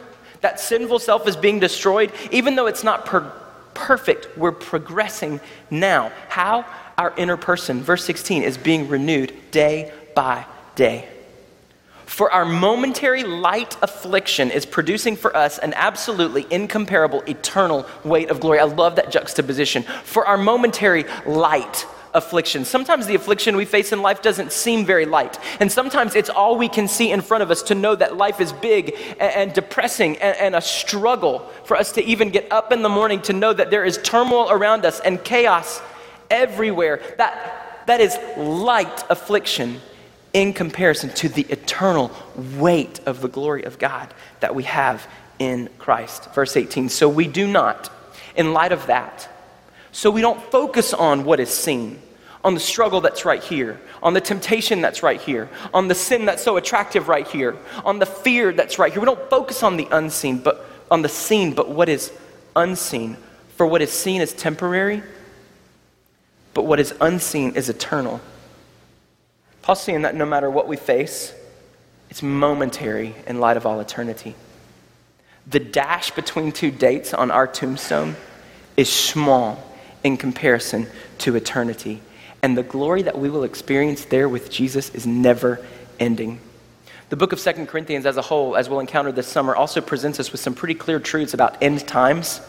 that 0.41 0.59
sinful 0.59 0.99
self, 0.99 1.27
is 1.27 1.35
being 1.35 1.59
destroyed, 1.59 2.11
even 2.31 2.55
though 2.55 2.67
it's 2.67 2.83
not 2.83 3.03
per- 3.03 3.31
perfect, 3.73 4.27
we're 4.37 4.51
progressing 4.51 5.39
now. 5.71 6.11
How? 6.27 6.65
Our 6.99 7.13
inner 7.15 7.37
person, 7.37 7.81
verse 7.81 8.03
16, 8.03 8.43
is 8.43 8.57
being 8.57 8.89
renewed 8.89 9.33
day 9.51 9.89
by 10.13 10.45
day. 10.75 11.07
For 12.05 12.29
our 12.29 12.43
momentary 12.43 13.23
light 13.23 13.77
affliction 13.81 14.51
is 14.51 14.65
producing 14.65 15.15
for 15.15 15.33
us 15.33 15.59
an 15.59 15.73
absolutely 15.75 16.45
incomparable 16.51 17.21
eternal 17.21 17.85
weight 18.03 18.29
of 18.29 18.41
glory. 18.41 18.59
I 18.59 18.65
love 18.65 18.97
that 18.97 19.11
juxtaposition. 19.11 19.83
For 20.03 20.27
our 20.27 20.37
momentary 20.37 21.05
light 21.25 21.85
affliction. 22.13 22.65
Sometimes 22.65 23.07
the 23.07 23.15
affliction 23.15 23.55
we 23.55 23.63
face 23.63 23.93
in 23.93 24.01
life 24.01 24.21
doesn't 24.21 24.51
seem 24.51 24.85
very 24.85 25.05
light. 25.05 25.37
And 25.61 25.71
sometimes 25.71 26.15
it's 26.15 26.29
all 26.29 26.57
we 26.57 26.67
can 26.67 26.89
see 26.89 27.11
in 27.11 27.21
front 27.21 27.43
of 27.43 27.51
us 27.51 27.61
to 27.63 27.75
know 27.75 27.95
that 27.95 28.17
life 28.17 28.41
is 28.41 28.51
big 28.51 28.97
and, 29.21 29.53
depressing 29.53 30.17
and 30.17 30.53
a 30.53 30.59
struggle 30.59 31.47
for 31.63 31.77
us 31.77 31.93
to 31.93 32.03
even 32.03 32.29
get 32.29 32.51
up 32.51 32.73
in 32.73 32.81
the 32.81 32.89
morning 32.89 33.21
to 33.21 33.31
know 33.31 33.53
that 33.53 33.71
there 33.71 33.85
is 33.85 33.99
turmoil 33.99 34.49
around 34.49 34.85
us 34.85 34.99
and 34.99 35.23
chaos 35.23 35.81
everywhere. 36.29 37.01
That, 37.17 37.83
that 37.87 38.01
is 38.01 38.17
light 38.37 39.03
affliction 39.09 39.81
in 40.33 40.53
comparison 40.53 41.09
to 41.09 41.29
the 41.29 41.43
eternal 41.49 42.11
weight 42.57 42.99
of 43.05 43.21
the 43.21 43.27
glory 43.27 43.63
of 43.63 43.79
God 43.79 44.13
that 44.41 44.53
we 44.53 44.63
have 44.63 45.07
in 45.39 45.69
Christ. 45.79 46.33
Verse 46.33 46.55
18. 46.55 46.89
So 46.89 47.09
we 47.09 47.27
do 47.27 47.47
not, 47.47 47.91
in 48.35 48.53
light 48.53 48.71
of 48.71 48.85
that, 48.87 49.27
so 49.91 50.11
we 50.11 50.21
don't 50.21 50.41
focus 50.51 50.93
on 50.93 51.25
what 51.25 51.39
is 51.39 51.49
seen, 51.49 51.99
on 52.43 52.53
the 52.53 52.59
struggle 52.59 53.01
that's 53.01 53.25
right 53.25 53.43
here, 53.43 53.79
on 54.03 54.13
the 54.13 54.21
temptation 54.21 54.81
that's 54.81 55.01
right 55.01 55.19
here, 55.19 55.49
on 55.73 55.87
the 55.87 55.95
sin 55.95 56.25
that's 56.25 56.43
so 56.43 56.57
attractive 56.57 57.07
right 57.07 57.27
here, 57.27 57.57
on 57.83 57.99
the 57.99 58.05
fear 58.05 58.53
that's 58.53 58.77
right 58.77 58.91
here. 58.91 59.01
We 59.01 59.05
don't 59.05 59.29
focus 59.29 59.63
on 59.63 59.77
the 59.77 59.87
unseen, 59.91 60.37
but 60.37 60.65
on 60.91 61.01
the 61.01 61.09
seen, 61.09 61.53
but 61.53 61.69
what 61.69 61.89
is 61.89 62.11
unseen. 62.55 63.17
For 63.55 63.65
what 63.65 63.81
is 63.81 63.91
seen 63.91 64.21
is 64.21 64.31
temporary, 64.31 65.03
but 66.59 66.65
what 66.65 66.81
is 66.81 66.93
unseen 66.99 67.55
is 67.55 67.69
eternal. 67.69 68.19
Paul's 69.61 69.81
saying 69.81 70.01
that 70.01 70.13
no 70.13 70.25
matter 70.25 70.51
what 70.51 70.67
we 70.67 70.75
face, 70.75 71.33
it's 72.09 72.21
momentary 72.21 73.15
in 73.27 73.39
light 73.39 73.55
of 73.55 73.65
all 73.65 73.79
eternity. 73.79 74.35
The 75.47 75.61
dash 75.61 76.11
between 76.11 76.51
two 76.51 76.69
dates 76.69 77.13
on 77.13 77.31
our 77.31 77.47
tombstone 77.47 78.17
is 78.75 78.91
small 78.91 79.71
in 80.03 80.17
comparison 80.17 80.87
to 81.19 81.37
eternity. 81.37 82.01
And 82.43 82.57
the 82.57 82.63
glory 82.63 83.03
that 83.03 83.17
we 83.17 83.29
will 83.29 83.45
experience 83.45 84.03
there 84.03 84.27
with 84.27 84.51
Jesus 84.51 84.89
is 84.89 85.07
never 85.07 85.65
ending. 85.97 86.41
The 87.07 87.15
book 87.15 87.31
of 87.31 87.39
Second 87.39 87.67
Corinthians 87.67 88.05
as 88.05 88.17
a 88.17 88.21
whole, 88.21 88.57
as 88.57 88.67
we'll 88.67 88.81
encounter 88.81 89.13
this 89.13 89.27
summer, 89.27 89.55
also 89.55 89.79
presents 89.79 90.19
us 90.19 90.33
with 90.33 90.41
some 90.41 90.55
pretty 90.55 90.75
clear 90.75 90.99
truths 90.99 91.33
about 91.33 91.63
end 91.63 91.87
times 91.87 92.41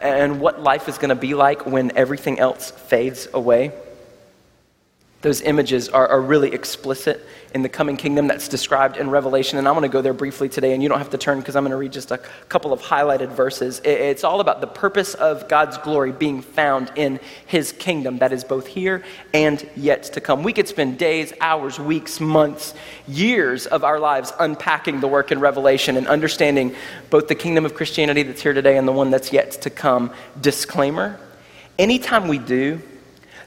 and 0.00 0.40
what 0.40 0.62
life 0.62 0.88
is 0.88 0.98
going 0.98 1.10
to 1.10 1.14
be 1.14 1.34
like 1.34 1.66
when 1.66 1.96
everything 1.96 2.38
else 2.38 2.70
fades 2.70 3.28
away. 3.34 3.72
Those 5.22 5.42
images 5.42 5.90
are, 5.90 6.08
are 6.08 6.20
really 6.20 6.54
explicit 6.54 7.26
in 7.52 7.60
the 7.60 7.68
coming 7.68 7.98
kingdom 7.98 8.26
that's 8.26 8.48
described 8.48 8.96
in 8.96 9.10
Revelation. 9.10 9.58
And 9.58 9.68
I'm 9.68 9.74
going 9.74 9.82
to 9.82 9.92
go 9.92 10.00
there 10.00 10.14
briefly 10.14 10.48
today, 10.48 10.72
and 10.72 10.82
you 10.82 10.88
don't 10.88 10.98
have 10.98 11.10
to 11.10 11.18
turn 11.18 11.40
because 11.40 11.56
I'm 11.56 11.64
going 11.64 11.72
to 11.72 11.76
read 11.76 11.92
just 11.92 12.10
a 12.10 12.18
couple 12.48 12.72
of 12.72 12.80
highlighted 12.80 13.28
verses. 13.28 13.82
It's 13.84 14.24
all 14.24 14.40
about 14.40 14.62
the 14.62 14.66
purpose 14.66 15.12
of 15.14 15.46
God's 15.46 15.76
glory 15.78 16.12
being 16.12 16.40
found 16.40 16.90
in 16.96 17.20
his 17.46 17.72
kingdom 17.72 18.18
that 18.18 18.32
is 18.32 18.44
both 18.44 18.66
here 18.66 19.04
and 19.34 19.68
yet 19.76 20.04
to 20.04 20.22
come. 20.22 20.42
We 20.42 20.54
could 20.54 20.68
spend 20.68 20.98
days, 20.98 21.34
hours, 21.40 21.78
weeks, 21.78 22.18
months, 22.18 22.72
years 23.06 23.66
of 23.66 23.84
our 23.84 23.98
lives 23.98 24.32
unpacking 24.38 25.00
the 25.00 25.08
work 25.08 25.32
in 25.32 25.40
Revelation 25.40 25.98
and 25.98 26.06
understanding 26.06 26.74
both 27.10 27.28
the 27.28 27.34
kingdom 27.34 27.66
of 27.66 27.74
Christianity 27.74 28.22
that's 28.22 28.40
here 28.40 28.54
today 28.54 28.78
and 28.78 28.88
the 28.88 28.92
one 28.92 29.10
that's 29.10 29.34
yet 29.34 29.50
to 29.52 29.70
come. 29.70 30.12
Disclaimer 30.40 31.20
anytime 31.78 32.28
we 32.28 32.38
do, 32.38 32.80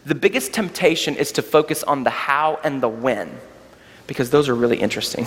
The 0.05 0.15
biggest 0.15 0.53
temptation 0.53 1.15
is 1.15 1.31
to 1.33 1.41
focus 1.41 1.81
on 1.83 2.03
the 2.03 2.09
how 2.09 2.59
and 2.63 2.81
the 2.81 2.89
when, 2.89 3.31
because 4.05 4.29
those 4.29 4.49
are 4.49 4.55
really 4.55 4.77
interesting. 4.77 5.25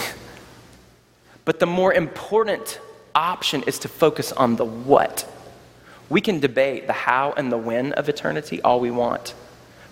But 1.47 1.61
the 1.61 1.67
more 1.67 1.95
important 1.95 2.81
option 3.15 3.63
is 3.63 3.79
to 3.81 3.89
focus 3.89 4.33
on 4.33 4.57
the 4.57 4.65
what. 4.65 5.27
We 6.11 6.21
can 6.21 6.41
debate 6.41 6.87
the 6.87 6.93
how 6.93 7.33
and 7.37 7.51
the 7.51 7.57
when 7.57 7.93
of 7.95 8.09
eternity 8.09 8.61
all 8.63 8.81
we 8.81 8.91
want, 8.91 9.35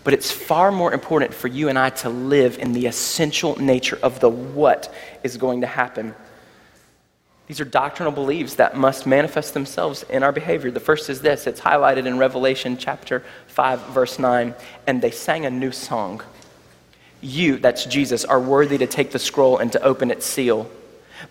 but 0.05 0.13
it's 0.13 0.31
far 0.31 0.71
more 0.71 0.93
important 0.93 1.33
for 1.33 1.49
you 1.49 1.69
and 1.69 1.79
I 1.79 1.91
to 1.91 2.11
live 2.11 2.59
in 2.59 2.73
the 2.73 2.87
essential 2.87 3.57
nature 3.57 3.99
of 4.03 4.21
the 4.21 4.29
what 4.29 4.93
is 5.23 5.39
going 5.39 5.63
to 5.63 5.67
happen. 5.67 6.15
These 7.47 7.61
are 7.61 7.65
doctrinal 7.65 8.13
beliefs 8.13 8.55
that 8.55 8.77
must 8.77 9.07
manifest 9.07 9.53
themselves 9.53 10.03
in 10.05 10.23
our 10.23 10.33
behavior. 10.33 10.71
The 10.71 10.81
first 10.81 11.11
is 11.11 11.21
this 11.21 11.47
it's 11.47 11.61
highlighted 11.61 12.07
in 12.07 12.19
Revelation 12.19 12.79
chapter 12.79 13.23
5, 13.49 13.89
verse 13.89 14.19
9. 14.19 14.55
And 14.87 15.03
they 15.03 15.11
sang 15.11 15.45
a 15.45 15.51
new 15.51 15.71
song. 15.71 16.23
You, 17.21 17.59
that's 17.59 17.85
Jesus, 17.85 18.25
are 18.25 18.41
worthy 18.41 18.79
to 18.79 18.87
take 18.87 19.11
the 19.11 19.19
scroll 19.19 19.59
and 19.59 19.71
to 19.73 19.83
open 19.83 20.11
its 20.11 20.27
seal 20.27 20.71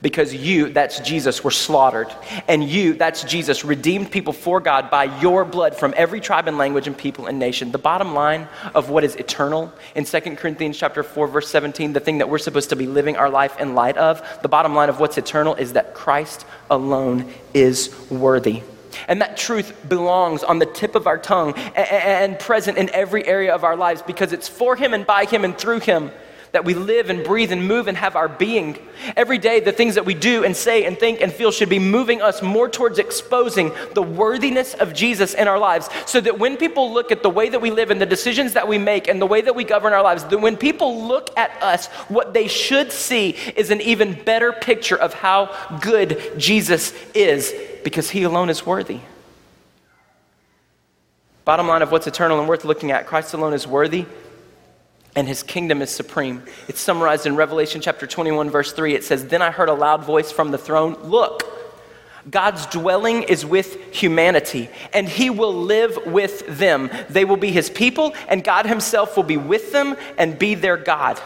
because 0.02 0.34
you, 0.34 0.70
that's 0.70 1.00
Jesus, 1.00 1.44
were 1.44 1.52
slaughtered. 1.52 2.08
And 2.48 2.64
you, 2.64 2.94
that's 2.94 3.24
Jesus, 3.24 3.66
redeemed 3.66 4.12
people 4.12 4.34
for 4.34 4.60
God 4.60 4.90
by 4.90 5.06
your 5.22 5.46
blood 5.46 5.76
from 5.76 5.94
every 5.96 6.22
tribe 6.22 6.48
and 6.48 6.58
language 6.58 6.88
and 6.88 6.98
people 6.98 7.28
and 7.28 7.40
nation. 7.40 7.72
The 7.72 7.78
bottom 7.78 8.14
line 8.14 8.48
of 8.76 8.90
what 8.90 9.04
is 9.04 9.16
eternal 9.16 9.74
in 9.96 10.06
2 10.06 10.20
Corinthians 10.36 10.78
chapter 10.78 11.04
4, 11.04 11.28
verse 11.28 11.50
17, 11.50 11.94
the 11.94 12.00
thing 12.00 12.20
that 12.20 12.30
we're 12.30 12.38
supposed 12.38 12.70
to 12.70 12.76
be 12.76 12.88
living 12.88 13.16
our 13.16 13.30
life 13.30 13.60
in 13.60 13.76
light 13.76 13.98
of, 13.98 14.22
the 14.42 14.50
bottom 14.50 14.76
line 14.76 14.90
of 14.90 15.00
what's 15.00 15.18
eternal 15.18 15.56
is 15.56 15.74
that 15.74 15.94
Christ 15.94 16.46
alone 16.70 17.32
is 17.54 17.94
worthy. 18.10 18.64
And 19.08 19.22
that 19.22 19.38
truth 19.38 19.74
belongs 19.88 20.44
on 20.44 20.60
the 20.60 20.66
tip 20.66 20.96
of 20.96 21.08
our 21.08 21.18
tongue 21.18 21.54
and 21.76 22.38
present 22.40 22.78
in 22.78 22.90
every 22.92 23.26
area 23.26 23.54
of 23.54 23.64
our 23.64 23.76
lives 23.76 24.02
because 24.02 24.34
it's 24.34 24.48
for 24.48 24.76
Him 24.76 24.94
and 24.94 25.06
by 25.06 25.26
Him 25.26 25.44
and 25.44 25.58
through 25.58 25.80
Him 25.80 26.12
that 26.54 26.64
we 26.64 26.76
live 26.76 27.10
and 27.10 27.24
breathe 27.24 27.52
and 27.52 27.68
move 27.68 27.88
and 27.88 27.98
have 27.98 28.16
our 28.16 28.30
being. 28.30 28.78
Every 29.18 29.40
day, 29.40 29.60
the 29.60 29.72
things 29.72 29.96
that 29.96 30.06
we 30.06 30.14
do 30.14 30.44
and 30.44 30.56
say 30.56 30.86
and 30.86 30.98
think 30.98 31.20
and 31.20 31.34
feel 31.34 31.52
should 31.52 31.68
be 31.68 31.80
moving 31.80 32.22
us 32.22 32.44
more 32.44 32.70
towards 32.70 33.00
exposing 33.00 33.72
the 33.96 34.04
worthiness 34.04 34.76
of 34.76 34.94
Jesus 34.94 35.34
in 35.34 35.48
our 35.48 35.58
lives 35.58 35.90
so 36.06 36.22
that 36.22 36.38
when 36.38 36.56
people 36.56 36.94
look 36.94 37.12
at 37.12 37.24
the 37.24 37.30
way 37.30 37.50
that 37.50 37.60
we 37.60 37.72
live 37.72 37.90
and 37.90 38.00
the 38.00 38.06
decisions 38.06 38.54
that 38.54 38.68
we 38.68 38.78
make 38.78 39.08
and 39.08 39.20
the 39.20 39.26
way 39.26 39.42
that 39.42 39.56
we 39.56 39.64
govern 39.64 39.94
our 39.94 40.04
lives, 40.04 40.26
that 40.26 40.38
when 40.38 40.56
people 40.56 41.08
look 41.08 41.36
at 41.40 41.52
us, 41.64 41.88
what 42.08 42.36
they 42.36 42.48
should 42.48 42.92
see 42.92 43.32
is 43.56 43.72
an 43.72 43.82
even 43.82 44.14
better 44.24 44.54
picture 44.54 44.96
of 44.96 45.16
how 45.16 45.50
good 45.82 46.34
Jesus 46.38 46.94
is 47.16 47.52
because 47.84 48.12
he 48.12 48.24
alone 48.24 48.52
is 48.52 48.64
worthy. 48.64 49.00
Bottom 51.46 51.68
line 51.68 51.82
of 51.82 51.92
what's 51.92 52.06
eternal 52.06 52.40
and 52.40 52.48
worth 52.48 52.64
looking 52.64 52.92
at 52.92 53.08
Christ 53.08 53.34
alone 53.34 53.56
is 53.56 53.66
worthy 53.66 54.06
and 55.16 55.28
his 55.28 55.44
kingdom 55.44 55.82
is 55.82 55.90
supreme. 55.90 56.44
It's 56.68 56.80
summarized 56.80 57.26
in 57.26 57.36
Revelation 57.36 57.82
chapter 57.82 58.08
21, 58.08 58.50
verse 58.50 58.74
3. 58.74 58.96
It 58.96 59.04
says, 59.04 59.28
Then 59.28 59.42
I 59.42 59.52
heard 59.52 59.70
a 59.70 59.74
loud 59.74 60.04
voice 60.04 60.32
from 60.32 60.52
the 60.52 60.58
throne 60.58 60.96
Look, 61.04 61.44
God's 62.30 62.66
dwelling 62.68 63.24
is 63.24 63.46
with 63.46 63.94
humanity, 63.94 64.70
and 64.94 65.08
he 65.08 65.30
will 65.30 65.54
live 65.54 65.98
with 66.06 66.58
them. 66.58 66.90
They 67.10 67.26
will 67.26 67.38
be 67.38 67.52
his 67.52 67.70
people, 67.70 68.14
and 68.28 68.44
God 68.44 68.66
himself 68.66 69.16
will 69.16 69.24
be 69.24 69.38
with 69.38 69.72
them 69.72 69.96
and 70.18 70.40
be 70.40 70.56
their 70.56 70.78
God. 70.78 71.22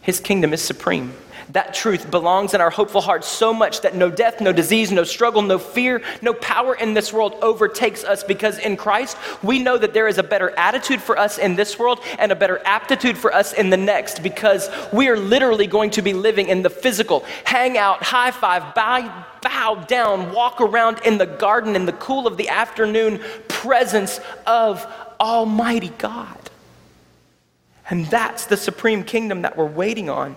His 0.00 0.20
kingdom 0.20 0.52
is 0.52 0.62
supreme. 0.62 1.12
That 1.52 1.74
truth 1.74 2.10
belongs 2.10 2.54
in 2.54 2.60
our 2.60 2.70
hopeful 2.70 3.00
hearts 3.00 3.26
so 3.26 3.52
much 3.52 3.80
that 3.80 3.96
no 3.96 4.08
death, 4.08 4.40
no 4.40 4.52
disease, 4.52 4.92
no 4.92 5.02
struggle, 5.02 5.42
no 5.42 5.58
fear, 5.58 6.00
no 6.22 6.32
power 6.32 6.74
in 6.76 6.94
this 6.94 7.12
world 7.12 7.34
overtakes 7.42 8.04
us 8.04 8.22
because 8.22 8.58
in 8.58 8.76
Christ 8.76 9.16
we 9.42 9.58
know 9.58 9.76
that 9.76 9.92
there 9.92 10.06
is 10.06 10.18
a 10.18 10.22
better 10.22 10.50
attitude 10.50 11.02
for 11.02 11.18
us 11.18 11.38
in 11.38 11.56
this 11.56 11.76
world 11.76 12.00
and 12.20 12.30
a 12.30 12.36
better 12.36 12.60
aptitude 12.64 13.18
for 13.18 13.34
us 13.34 13.52
in 13.52 13.70
the 13.70 13.76
next 13.76 14.22
because 14.22 14.68
we 14.92 15.08
are 15.08 15.16
literally 15.16 15.66
going 15.66 15.90
to 15.90 16.02
be 16.02 16.12
living 16.12 16.48
in 16.48 16.62
the 16.62 16.70
physical, 16.70 17.24
hang 17.44 17.76
out, 17.76 18.02
high 18.02 18.30
five, 18.30 18.74
bow, 18.74 19.24
bow 19.42 19.74
down, 19.88 20.32
walk 20.32 20.60
around 20.60 21.00
in 21.04 21.18
the 21.18 21.26
garden 21.26 21.74
in 21.74 21.84
the 21.84 21.92
cool 21.94 22.28
of 22.28 22.36
the 22.36 22.48
afternoon 22.48 23.20
presence 23.48 24.20
of 24.46 24.86
Almighty 25.18 25.92
God. 25.98 26.36
And 27.88 28.06
that's 28.06 28.46
the 28.46 28.56
supreme 28.56 29.02
kingdom 29.02 29.42
that 29.42 29.56
we're 29.56 29.66
waiting 29.66 30.08
on. 30.08 30.36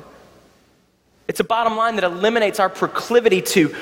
It's 1.27 1.39
a 1.39 1.43
bottom 1.43 1.77
line 1.77 1.95
that 1.95 2.03
eliminates 2.03 2.59
our 2.59 2.69
proclivity 2.69 3.41
to 3.41 3.73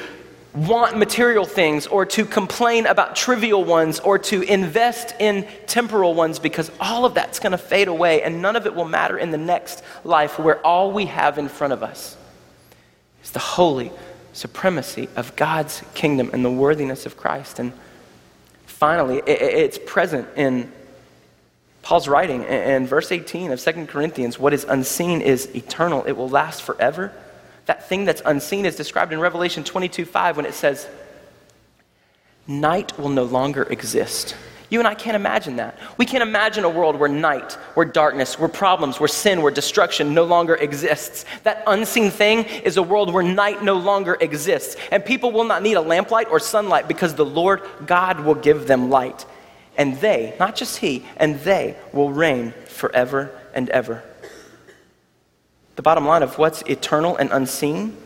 want 0.53 0.97
material 0.97 1.45
things 1.45 1.87
or 1.87 2.05
to 2.05 2.25
complain 2.25 2.85
about 2.85 3.15
trivial 3.15 3.63
ones 3.63 3.99
or 4.01 4.19
to 4.19 4.41
invest 4.41 5.15
in 5.19 5.47
temporal 5.65 6.13
ones 6.13 6.39
because 6.39 6.69
all 6.79 7.05
of 7.05 7.13
that's 7.13 7.39
going 7.39 7.53
to 7.53 7.57
fade 7.57 7.87
away 7.87 8.21
and 8.21 8.41
none 8.41 8.55
of 8.55 8.65
it 8.65 8.75
will 8.75 8.85
matter 8.85 9.17
in 9.17 9.31
the 9.31 9.37
next 9.37 9.81
life 10.03 10.37
where 10.37 10.59
all 10.65 10.91
we 10.91 11.05
have 11.05 11.37
in 11.37 11.47
front 11.47 11.71
of 11.71 11.83
us 11.83 12.17
is 13.23 13.31
the 13.31 13.39
holy 13.39 13.91
supremacy 14.33 15.07
of 15.15 15.35
God's 15.35 15.81
kingdom 15.93 16.29
and 16.33 16.43
the 16.43 16.51
worthiness 16.51 17.05
of 17.05 17.15
Christ. 17.15 17.59
And 17.59 17.71
finally, 18.65 19.21
it's 19.25 19.79
present 19.85 20.27
in 20.35 20.71
Paul's 21.81 22.07
writing 22.07 22.43
in 22.43 22.87
verse 22.87 23.11
18 23.11 23.51
of 23.51 23.59
2 23.59 23.85
Corinthians. 23.87 24.37
What 24.37 24.53
is 24.53 24.65
unseen 24.65 25.21
is 25.21 25.53
eternal, 25.55 26.03
it 26.03 26.13
will 26.13 26.29
last 26.29 26.61
forever 26.61 27.13
that 27.65 27.87
thing 27.87 28.05
that's 28.05 28.21
unseen 28.25 28.65
is 28.65 28.75
described 28.75 29.13
in 29.13 29.19
Revelation 29.19 29.63
22 29.63 30.05
5 30.05 30.37
when 30.37 30.45
it 30.45 30.53
says, 30.53 30.87
Night 32.47 32.97
will 32.97 33.09
no 33.09 33.23
longer 33.23 33.63
exist. 33.63 34.35
You 34.71 34.79
and 34.79 34.87
I 34.87 34.95
can't 34.95 35.17
imagine 35.17 35.57
that. 35.57 35.77
We 35.97 36.05
can't 36.05 36.23
imagine 36.23 36.63
a 36.63 36.69
world 36.69 36.95
where 36.95 37.09
night, 37.09 37.51
where 37.73 37.85
darkness, 37.85 38.39
where 38.39 38.47
problems, 38.47 39.01
where 39.01 39.09
sin, 39.09 39.41
where 39.41 39.51
destruction 39.51 40.13
no 40.13 40.23
longer 40.23 40.55
exists. 40.55 41.25
That 41.43 41.63
unseen 41.67 42.09
thing 42.09 42.45
is 42.45 42.77
a 42.77 42.83
world 42.83 43.13
where 43.13 43.21
night 43.21 43.61
no 43.61 43.75
longer 43.75 44.17
exists. 44.21 44.77
And 44.89 45.03
people 45.03 45.33
will 45.33 45.43
not 45.43 45.61
need 45.61 45.73
a 45.73 45.81
lamplight 45.81 46.29
or 46.31 46.39
sunlight 46.39 46.87
because 46.87 47.15
the 47.15 47.25
Lord 47.25 47.63
God 47.85 48.21
will 48.21 48.35
give 48.35 48.65
them 48.65 48.89
light. 48.89 49.25
And 49.77 49.97
they, 49.97 50.35
not 50.39 50.55
just 50.55 50.77
He, 50.77 51.05
and 51.17 51.37
they 51.41 51.75
will 51.91 52.09
reign 52.09 52.53
forever 52.67 53.37
and 53.53 53.69
ever. 53.71 54.03
The 55.75 55.81
bottom 55.81 56.05
line 56.05 56.23
of 56.23 56.37
what's 56.37 56.61
eternal 56.63 57.15
and 57.15 57.31
unseen 57.31 57.97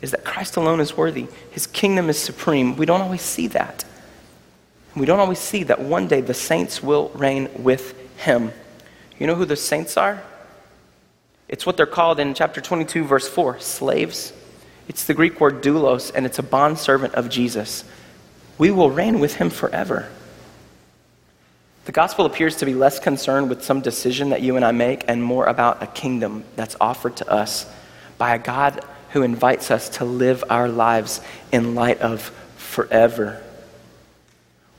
is 0.00 0.12
that 0.12 0.24
Christ 0.24 0.56
alone 0.56 0.80
is 0.80 0.96
worthy. 0.96 1.26
His 1.50 1.66
kingdom 1.66 2.08
is 2.08 2.18
supreme. 2.18 2.76
We 2.76 2.86
don't 2.86 3.00
always 3.02 3.22
see 3.22 3.48
that. 3.48 3.84
We 4.96 5.06
don't 5.06 5.20
always 5.20 5.38
see 5.38 5.64
that 5.64 5.80
one 5.80 6.08
day 6.08 6.20
the 6.20 6.34
saints 6.34 6.82
will 6.82 7.10
reign 7.10 7.48
with 7.58 7.94
him. 8.18 8.52
You 9.18 9.26
know 9.26 9.34
who 9.34 9.44
the 9.44 9.56
saints 9.56 9.96
are? 9.96 10.22
It's 11.48 11.66
what 11.66 11.76
they're 11.76 11.86
called 11.86 12.20
in 12.20 12.32
chapter 12.34 12.60
22, 12.60 13.04
verse 13.04 13.28
4 13.28 13.60
slaves. 13.60 14.32
It's 14.88 15.04
the 15.04 15.14
Greek 15.14 15.40
word 15.40 15.62
doulos, 15.62 16.10
and 16.14 16.24
it's 16.26 16.38
a 16.38 16.42
bondservant 16.42 17.14
of 17.14 17.28
Jesus. 17.28 17.84
We 18.56 18.70
will 18.70 18.90
reign 18.90 19.20
with 19.20 19.36
him 19.36 19.50
forever. 19.50 20.10
The 21.86 21.92
gospel 21.92 22.26
appears 22.26 22.56
to 22.56 22.66
be 22.66 22.74
less 22.74 22.98
concerned 22.98 23.48
with 23.48 23.64
some 23.64 23.80
decision 23.80 24.30
that 24.30 24.42
you 24.42 24.56
and 24.56 24.64
I 24.64 24.70
make 24.72 25.04
and 25.08 25.22
more 25.22 25.46
about 25.46 25.82
a 25.82 25.86
kingdom 25.86 26.44
that's 26.54 26.76
offered 26.80 27.16
to 27.16 27.30
us 27.30 27.66
by 28.18 28.34
a 28.34 28.38
God 28.38 28.84
who 29.12 29.22
invites 29.22 29.70
us 29.70 29.88
to 29.88 30.04
live 30.04 30.44
our 30.50 30.68
lives 30.68 31.20
in 31.50 31.74
light 31.74 31.98
of 32.00 32.20
forever. 32.56 33.42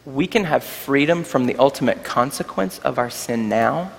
We 0.06 0.28
can 0.28 0.46
have 0.46 0.64
freedom 0.64 1.24
from 1.24 1.48
the 1.48 1.56
ultimate 1.58 2.04
consequence 2.04 2.80
of 2.80 3.00
our 3.00 3.10
sin 3.10 3.50
now, 3.50 3.92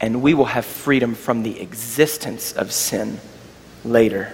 and 0.00 0.22
we 0.22 0.34
will 0.34 0.46
have 0.46 0.66
freedom 0.66 1.14
from 1.14 1.42
the 1.42 1.60
existence 1.60 2.52
of 2.52 2.72
sin 2.72 3.20
later. 3.84 4.32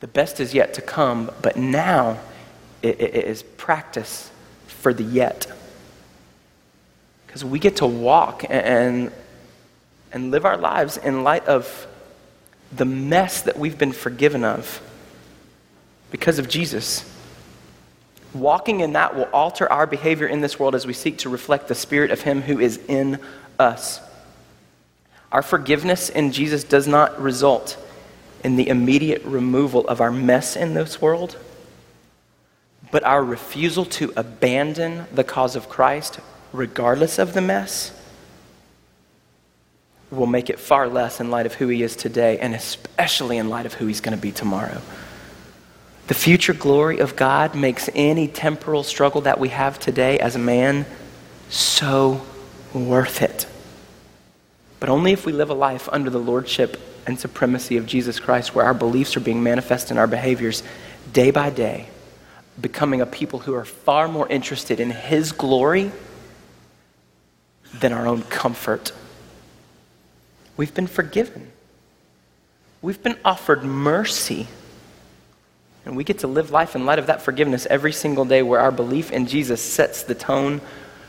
The 0.00 0.06
best 0.06 0.40
is 0.40 0.54
yet 0.54 0.74
to 0.74 0.82
come, 0.82 1.30
but 1.42 1.56
now 1.56 2.18
it 2.82 3.00
is 3.00 3.42
practice 3.42 4.30
for 4.66 4.94
the 4.94 5.04
yet. 5.04 5.46
Because 7.30 7.44
we 7.44 7.60
get 7.60 7.76
to 7.76 7.86
walk 7.86 8.44
and, 8.50 9.12
and 10.10 10.32
live 10.32 10.44
our 10.44 10.56
lives 10.56 10.96
in 10.96 11.22
light 11.22 11.46
of 11.46 11.86
the 12.72 12.84
mess 12.84 13.42
that 13.42 13.56
we've 13.56 13.78
been 13.78 13.92
forgiven 13.92 14.42
of 14.42 14.82
because 16.10 16.40
of 16.40 16.48
Jesus. 16.48 17.08
Walking 18.34 18.80
in 18.80 18.94
that 18.94 19.14
will 19.14 19.28
alter 19.32 19.70
our 19.70 19.86
behavior 19.86 20.26
in 20.26 20.40
this 20.40 20.58
world 20.58 20.74
as 20.74 20.88
we 20.88 20.92
seek 20.92 21.18
to 21.18 21.28
reflect 21.28 21.68
the 21.68 21.74
Spirit 21.76 22.10
of 22.10 22.22
Him 22.22 22.42
who 22.42 22.58
is 22.58 22.80
in 22.88 23.20
us. 23.60 24.00
Our 25.30 25.42
forgiveness 25.42 26.08
in 26.08 26.32
Jesus 26.32 26.64
does 26.64 26.88
not 26.88 27.20
result 27.22 27.78
in 28.42 28.56
the 28.56 28.66
immediate 28.66 29.22
removal 29.22 29.86
of 29.86 30.00
our 30.00 30.10
mess 30.10 30.56
in 30.56 30.74
this 30.74 31.00
world, 31.00 31.36
but 32.90 33.04
our 33.04 33.22
refusal 33.22 33.84
to 33.84 34.12
abandon 34.16 35.04
the 35.12 35.22
cause 35.22 35.54
of 35.54 35.68
Christ 35.68 36.18
regardless 36.52 37.18
of 37.18 37.34
the 37.34 37.40
mess, 37.40 37.92
will 40.10 40.26
make 40.26 40.50
it 40.50 40.58
far 40.58 40.88
less 40.88 41.20
in 41.20 41.30
light 41.30 41.46
of 41.46 41.54
who 41.54 41.68
he 41.68 41.82
is 41.82 41.94
today, 41.94 42.38
and 42.38 42.54
especially 42.54 43.38
in 43.38 43.48
light 43.48 43.66
of 43.66 43.74
who 43.74 43.86
he's 43.86 44.00
going 44.00 44.16
to 44.16 44.20
be 44.20 44.32
tomorrow. 44.32 44.80
The 46.08 46.14
future 46.14 46.54
glory 46.54 46.98
of 46.98 47.14
God 47.14 47.54
makes 47.54 47.88
any 47.94 48.26
temporal 48.26 48.82
struggle 48.82 49.20
that 49.22 49.38
we 49.38 49.50
have 49.50 49.78
today 49.78 50.18
as 50.18 50.34
a 50.34 50.40
man 50.40 50.84
so 51.48 52.22
worth 52.74 53.22
it. 53.22 53.46
But 54.80 54.88
only 54.88 55.12
if 55.12 55.24
we 55.24 55.32
live 55.32 55.50
a 55.50 55.54
life 55.54 55.88
under 55.92 56.10
the 56.10 56.18
lordship 56.18 56.80
and 57.06 57.18
supremacy 57.18 57.76
of 57.76 57.86
Jesus 57.86 58.18
Christ, 58.18 58.54
where 58.54 58.64
our 58.64 58.74
beliefs 58.74 59.16
are 59.16 59.20
being 59.20 59.42
manifest 59.42 59.92
in 59.92 59.98
our 59.98 60.08
behaviors 60.08 60.64
day 61.12 61.30
by 61.30 61.50
day, 61.50 61.88
becoming 62.60 63.00
a 63.00 63.06
people 63.06 63.38
who 63.38 63.54
are 63.54 63.64
far 63.64 64.08
more 64.08 64.28
interested 64.28 64.80
in 64.80 64.90
His 64.90 65.30
glory 65.30 65.92
than 67.74 67.92
our 67.92 68.06
own 68.06 68.22
comfort. 68.22 68.92
We've 70.56 70.74
been 70.74 70.86
forgiven, 70.86 71.50
we've 72.82 73.02
been 73.02 73.18
offered 73.24 73.64
mercy. 73.64 74.48
And 75.86 75.96
we 75.96 76.04
get 76.04 76.18
to 76.18 76.26
live 76.26 76.50
life 76.50 76.76
in 76.76 76.84
light 76.84 76.98
of 76.98 77.06
that 77.06 77.22
forgiveness 77.22 77.66
every 77.70 77.92
single 77.92 78.26
day 78.26 78.42
where 78.42 78.60
our 78.60 78.70
belief 78.70 79.10
in 79.10 79.26
Jesus 79.26 79.62
sets 79.62 80.02
the 80.02 80.14
tone 80.14 80.60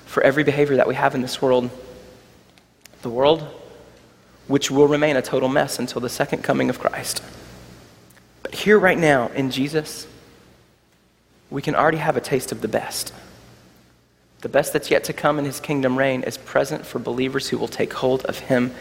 for 0.05 0.23
every 0.23 0.45
behavior 0.45 0.77
that 0.77 0.87
we 0.87 0.95
have 0.95 1.13
in 1.13 1.21
this 1.21 1.41
world. 1.41 1.69
The 3.01 3.09
world, 3.09 3.45
which 4.47 4.71
will 4.71 4.87
remain 4.87 5.17
a 5.17 5.21
total 5.21 5.49
mess 5.49 5.77
until 5.77 5.99
the 5.99 6.09
second 6.09 6.43
coming 6.43 6.69
of 6.69 6.79
Christ. 6.79 7.21
But 8.43 8.55
here, 8.55 8.79
right 8.79 8.97
now, 8.97 9.27
in 9.29 9.51
Jesus, 9.51 10.07
we 11.49 11.61
can 11.61 11.75
already 11.75 11.97
have 11.97 12.15
a 12.15 12.21
taste 12.21 12.51
of 12.51 12.61
the 12.61 12.67
best. 12.67 13.13
The 14.41 14.49
best 14.49 14.73
that's 14.73 14.89
yet 14.89 15.03
to 15.05 15.13
come 15.13 15.37
in 15.37 15.45
his 15.45 15.59
kingdom 15.59 15.97
reign 15.97 16.23
is 16.23 16.37
present 16.37 16.85
for 16.85 16.99
believers 16.99 17.49
who 17.49 17.57
will 17.57 17.67
take 17.67 17.93
hold 17.93 18.25
of 18.25 18.39
him 18.39 18.73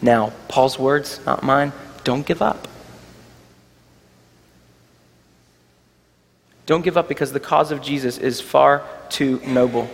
now. 0.00 0.32
Paul's 0.46 0.78
words, 0.78 1.20
not 1.26 1.42
mine, 1.42 1.72
don't 2.04 2.24
give 2.24 2.40
up. 2.40 2.68
Don't 6.66 6.82
give 6.82 6.96
up 6.96 7.08
because 7.08 7.32
the 7.32 7.40
cause 7.40 7.72
of 7.72 7.82
Jesus 7.82 8.18
is 8.18 8.40
far 8.40 8.84
too 9.08 9.40
noble. 9.46 9.90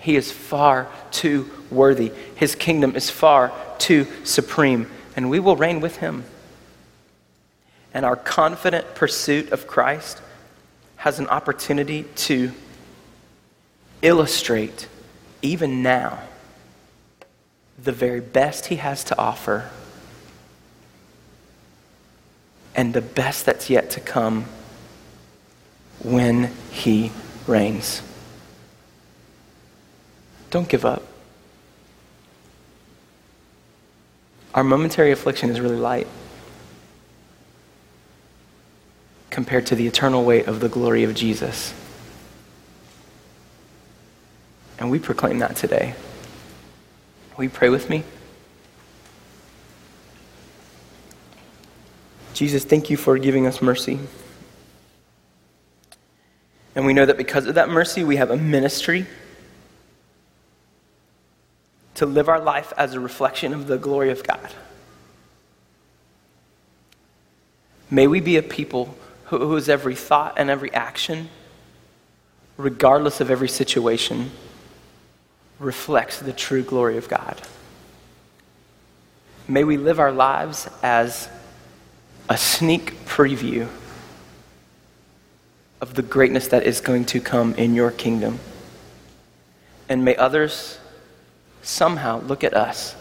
He 0.00 0.16
is 0.16 0.32
far 0.32 0.88
too 1.10 1.48
worthy. 1.70 2.10
His 2.34 2.54
kingdom 2.56 2.96
is 2.96 3.10
far 3.10 3.52
too 3.78 4.06
supreme, 4.24 4.90
and 5.14 5.30
we 5.30 5.38
will 5.38 5.54
reign 5.54 5.80
with 5.80 5.98
him. 5.98 6.24
And 7.94 8.04
our 8.04 8.16
confident 8.16 8.94
pursuit 8.94 9.52
of 9.52 9.66
Christ 9.66 10.20
has 10.96 11.18
an 11.18 11.28
opportunity 11.28 12.04
to 12.16 12.52
illustrate, 14.02 14.88
even 15.40 15.82
now, 15.82 16.20
the 17.82 17.92
very 17.92 18.20
best 18.20 18.66
he 18.66 18.76
has 18.76 19.02
to 19.04 19.18
offer 19.18 19.70
and 22.74 22.94
the 22.94 23.00
best 23.00 23.46
that's 23.46 23.68
yet 23.70 23.90
to 23.90 24.00
come 24.00 24.44
when 26.02 26.52
he 26.70 27.12
reigns. 27.46 28.02
Don't 30.50 30.68
give 30.68 30.84
up. 30.84 31.02
Our 34.54 34.64
momentary 34.64 35.12
affliction 35.12 35.50
is 35.50 35.60
really 35.60 35.76
light 35.76 36.06
compared 39.30 39.66
to 39.66 39.74
the 39.74 39.86
eternal 39.86 40.24
weight 40.24 40.46
of 40.46 40.60
the 40.60 40.68
glory 40.68 41.04
of 41.04 41.14
Jesus. 41.14 41.72
And 44.78 44.90
we 44.90 44.98
proclaim 44.98 45.38
that 45.38 45.56
today. 45.56 45.94
Will 47.36 47.44
you 47.44 47.50
pray 47.50 47.68
with 47.68 47.88
me? 47.88 48.04
Jesus, 52.34 52.64
thank 52.64 52.90
you 52.90 52.96
for 52.96 53.18
giving 53.18 53.46
us 53.46 53.62
mercy. 53.62 54.00
And 56.74 56.86
we 56.86 56.94
know 56.94 57.04
that 57.04 57.16
because 57.16 57.46
of 57.46 57.54
that 57.56 57.68
mercy, 57.68 58.02
we 58.02 58.16
have 58.16 58.30
a 58.30 58.36
ministry 58.36 59.06
to 61.94 62.06
live 62.06 62.28
our 62.28 62.40
life 62.40 62.72
as 62.76 62.94
a 62.94 63.00
reflection 63.00 63.52
of 63.52 63.66
the 63.66 63.76
glory 63.76 64.10
of 64.10 64.26
God. 64.26 64.54
May 67.90 68.06
we 68.06 68.20
be 68.20 68.38
a 68.38 68.42
people 68.42 68.96
whose 69.26 69.68
every 69.68 69.94
thought 69.94 70.34
and 70.38 70.48
every 70.48 70.72
action, 70.72 71.28
regardless 72.56 73.20
of 73.20 73.30
every 73.30 73.48
situation, 73.48 74.30
reflects 75.62 76.18
the 76.18 76.32
true 76.32 76.62
glory 76.62 76.96
of 76.96 77.08
God. 77.08 77.40
May 79.48 79.64
we 79.64 79.76
live 79.76 79.98
our 79.98 80.12
lives 80.12 80.68
as 80.82 81.28
a 82.28 82.36
sneak 82.36 83.04
preview 83.06 83.68
of 85.80 85.94
the 85.94 86.02
greatness 86.02 86.48
that 86.48 86.64
is 86.64 86.80
going 86.80 87.04
to 87.06 87.20
come 87.20 87.54
in 87.54 87.74
your 87.74 87.90
kingdom. 87.90 88.38
And 89.88 90.04
may 90.04 90.16
others 90.16 90.78
somehow 91.62 92.20
look 92.22 92.44
at 92.44 92.54
us 92.54 92.94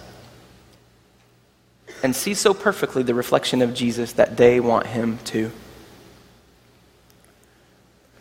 and 2.03 2.15
see 2.15 2.33
so 2.33 2.53
perfectly 2.53 3.03
the 3.03 3.13
reflection 3.13 3.61
of 3.61 3.73
Jesus 3.73 4.13
that 4.13 4.37
they 4.37 4.59
want 4.59 4.87
him 4.87 5.19
to. 5.25 5.51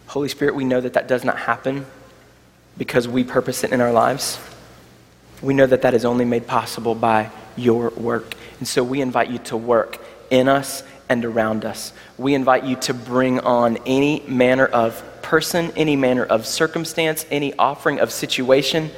Holy 0.08 0.28
Spirit, 0.28 0.54
we 0.54 0.64
know 0.64 0.80
that 0.80 0.92
that 0.92 1.08
does 1.08 1.24
not 1.24 1.38
happen 1.38 1.86
because 2.80 3.06
we 3.06 3.22
purpose 3.22 3.62
it 3.62 3.72
in 3.72 3.82
our 3.82 3.92
lives. 3.92 4.40
We 5.42 5.52
know 5.52 5.66
that 5.66 5.82
that 5.82 5.92
is 5.92 6.06
only 6.06 6.24
made 6.24 6.46
possible 6.46 6.94
by 6.94 7.28
your 7.54 7.90
work. 7.90 8.34
And 8.58 8.66
so 8.66 8.82
we 8.82 9.02
invite 9.02 9.28
you 9.28 9.36
to 9.36 9.56
work 9.58 9.98
in 10.30 10.48
us 10.48 10.82
and 11.06 11.22
around 11.26 11.66
us. 11.66 11.92
We 12.16 12.32
invite 12.32 12.64
you 12.64 12.76
to 12.76 12.94
bring 12.94 13.38
on 13.40 13.76
any 13.84 14.20
manner 14.26 14.64
of 14.64 15.04
person, 15.20 15.72
any 15.76 15.94
manner 15.94 16.24
of 16.24 16.46
circumstance, 16.46 17.26
any 17.30 17.52
offering 17.58 18.00
of 18.00 18.10
situation. 18.10 18.90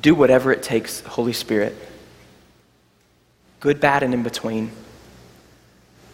Do 0.00 0.14
whatever 0.14 0.52
it 0.52 0.62
takes, 0.62 1.00
Holy 1.00 1.32
Spirit, 1.32 1.74
good, 3.58 3.80
bad, 3.80 4.04
and 4.04 4.14
in 4.14 4.22
between, 4.22 4.70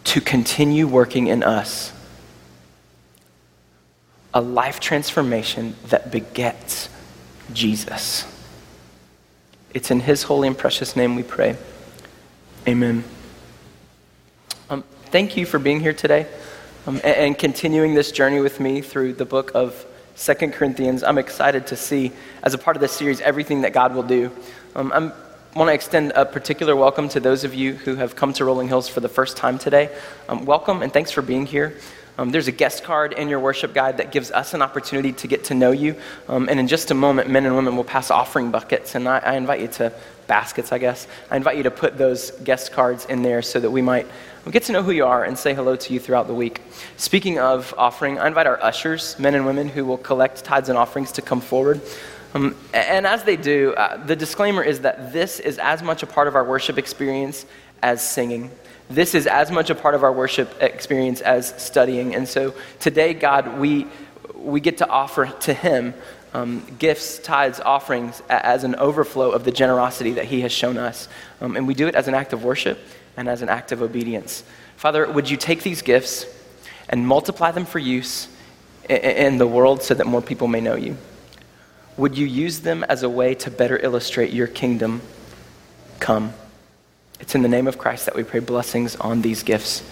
to 0.05 0.21
continue 0.21 0.87
working 0.87 1.27
in 1.27 1.43
us 1.43 1.93
a 4.33 4.41
life 4.41 4.79
transformation 4.79 5.75
that 5.87 6.11
begets 6.11 6.89
Jesus. 7.53 8.25
It's 9.73 9.91
in 9.91 10.01
His 10.01 10.23
holy 10.23 10.47
and 10.47 10.57
precious 10.57 10.95
name 10.95 11.15
we 11.15 11.23
pray. 11.23 11.57
Amen 12.67 13.03
thank 15.11 15.35
you 15.35 15.45
for 15.45 15.59
being 15.59 15.81
here 15.81 15.91
today 15.91 16.25
um, 16.87 16.95
and, 17.03 17.17
and, 17.17 17.37
continuing 17.37 17.93
this 17.93 18.13
journey 18.13 18.39
with 18.39 18.61
me 18.61 18.79
through 18.79 19.11
the 19.11 19.25
book 19.25 19.51
of 19.53 19.85
Second 20.15 20.53
Corinthians. 20.53 21.03
I'm 21.03 21.17
excited 21.17 21.67
to 21.67 21.75
see, 21.75 22.13
as 22.43 22.53
a 22.53 22.57
part 22.57 22.77
of 22.77 22.81
this 22.81 22.93
series, 22.93 23.19
everything 23.19 23.63
that 23.63 23.73
God 23.73 23.93
will 23.93 24.03
do. 24.03 24.31
Um, 24.73 24.93
I 24.93 25.59
want 25.59 25.67
to 25.67 25.73
extend 25.73 26.13
a 26.15 26.25
particular 26.25 26.77
welcome 26.77 27.09
to 27.09 27.19
those 27.19 27.43
of 27.43 27.53
you 27.53 27.73
who 27.73 27.97
have 27.97 28.15
come 28.15 28.31
to 28.33 28.45
Rolling 28.45 28.69
Hills 28.69 28.87
for 28.87 29.01
the 29.01 29.09
first 29.09 29.35
time 29.35 29.59
today. 29.59 29.93
Um, 30.29 30.45
welcome 30.45 30.81
and 30.81 30.93
thanks 30.93 31.11
for 31.11 31.21
being 31.21 31.45
here. 31.45 31.75
Um, 32.21 32.29
there's 32.29 32.47
a 32.47 32.51
guest 32.51 32.83
card 32.83 33.13
in 33.13 33.29
your 33.29 33.39
worship 33.39 33.73
guide 33.73 33.97
that 33.97 34.11
gives 34.11 34.29
us 34.29 34.53
an 34.53 34.61
opportunity 34.61 35.11
to 35.11 35.27
get 35.27 35.45
to 35.45 35.55
know 35.55 35.71
you. 35.71 35.95
Um, 36.27 36.49
and 36.49 36.59
in 36.59 36.67
just 36.67 36.91
a 36.91 36.93
moment, 36.93 37.31
men 37.31 37.47
and 37.47 37.55
women 37.55 37.75
will 37.75 37.83
pass 37.83 38.11
offering 38.11 38.51
buckets. 38.51 38.93
And 38.93 39.09
I, 39.09 39.17
I, 39.17 39.33
invite 39.37 39.59
you 39.59 39.67
to, 39.69 39.91
baskets, 40.27 40.71
I 40.71 40.77
guess. 40.77 41.07
I 41.31 41.37
invite 41.37 41.57
you 41.57 41.63
to 41.63 41.71
put 41.71 41.97
those 41.97 42.29
guest 42.43 42.73
cards 42.73 43.05
in 43.05 43.23
there 43.23 43.41
so 43.41 43.59
that 43.59 43.71
we 43.71 43.81
might 43.81 44.05
get 44.51 44.61
to 44.65 44.71
know 44.71 44.83
who 44.83 44.91
you 44.91 45.03
are 45.03 45.23
and 45.23 45.35
say 45.35 45.55
hello 45.55 45.75
to 45.75 45.93
you 45.95 45.99
throughout 45.99 46.27
the 46.27 46.33
week. 46.35 46.61
Speaking 46.95 47.39
of 47.39 47.73
offering, 47.75 48.19
I 48.19 48.27
invite 48.27 48.45
our 48.45 48.61
ushers, 48.61 49.17
men 49.17 49.33
and 49.33 49.43
women 49.43 49.67
who 49.67 49.83
will 49.83 49.97
collect 49.97 50.43
tithes 50.43 50.69
and 50.69 50.77
offerings, 50.77 51.11
to 51.13 51.23
come 51.23 51.41
forward. 51.41 51.81
Um, 52.35 52.55
and 52.71 53.07
as 53.07 53.23
they 53.23 53.35
do, 53.35 53.73
uh, 53.73 53.97
the 54.05 54.15
disclaimer 54.15 54.61
is 54.61 54.81
that 54.81 55.11
this 55.11 55.39
is 55.39 55.57
as 55.57 55.81
much 55.81 56.03
a 56.03 56.07
part 56.07 56.27
of 56.27 56.35
our 56.35 56.43
worship 56.43 56.77
experience 56.77 57.47
as 57.81 58.07
singing. 58.07 58.51
This 58.91 59.15
is 59.15 59.25
as 59.25 59.49
much 59.51 59.69
a 59.69 59.75
part 59.75 59.95
of 59.95 60.03
our 60.03 60.11
worship 60.11 60.53
experience 60.61 61.21
as 61.21 61.53
studying. 61.61 62.13
And 62.13 62.27
so 62.27 62.53
today, 62.79 63.13
God, 63.13 63.57
we, 63.57 63.87
we 64.35 64.59
get 64.59 64.79
to 64.79 64.89
offer 64.89 65.27
to 65.27 65.53
Him 65.53 65.93
um, 66.33 66.65
gifts, 66.77 67.17
tithes, 67.19 67.61
offerings 67.61 68.21
as 68.29 68.65
an 68.65 68.75
overflow 68.75 69.31
of 69.31 69.45
the 69.45 69.51
generosity 69.51 70.11
that 70.13 70.25
He 70.25 70.41
has 70.41 70.51
shown 70.51 70.77
us. 70.77 71.07
Um, 71.39 71.55
and 71.55 71.67
we 71.67 71.73
do 71.73 71.87
it 71.87 71.95
as 71.95 72.09
an 72.09 72.15
act 72.15 72.33
of 72.33 72.43
worship 72.43 72.79
and 73.15 73.29
as 73.29 73.41
an 73.41 73.47
act 73.47 73.71
of 73.71 73.81
obedience. 73.81 74.43
Father, 74.75 75.09
would 75.09 75.29
you 75.29 75.37
take 75.37 75.63
these 75.63 75.81
gifts 75.81 76.25
and 76.89 77.07
multiply 77.07 77.51
them 77.51 77.65
for 77.65 77.79
use 77.79 78.27
in 78.89 79.37
the 79.37 79.47
world 79.47 79.83
so 79.83 79.93
that 79.93 80.05
more 80.05 80.21
people 80.21 80.49
may 80.49 80.59
know 80.59 80.75
you? 80.75 80.97
Would 81.95 82.17
you 82.17 82.25
use 82.25 82.59
them 82.59 82.83
as 82.83 83.03
a 83.03 83.09
way 83.09 83.35
to 83.35 83.51
better 83.51 83.79
illustrate 83.81 84.33
your 84.33 84.47
kingdom 84.47 85.01
come? 85.99 86.33
It's 87.21 87.35
in 87.35 87.43
the 87.43 87.47
name 87.47 87.67
of 87.67 87.77
Christ 87.77 88.05
that 88.05 88.15
we 88.15 88.23
pray 88.23 88.39
blessings 88.39 88.95
on 88.95 89.21
these 89.21 89.43
gifts. 89.43 89.83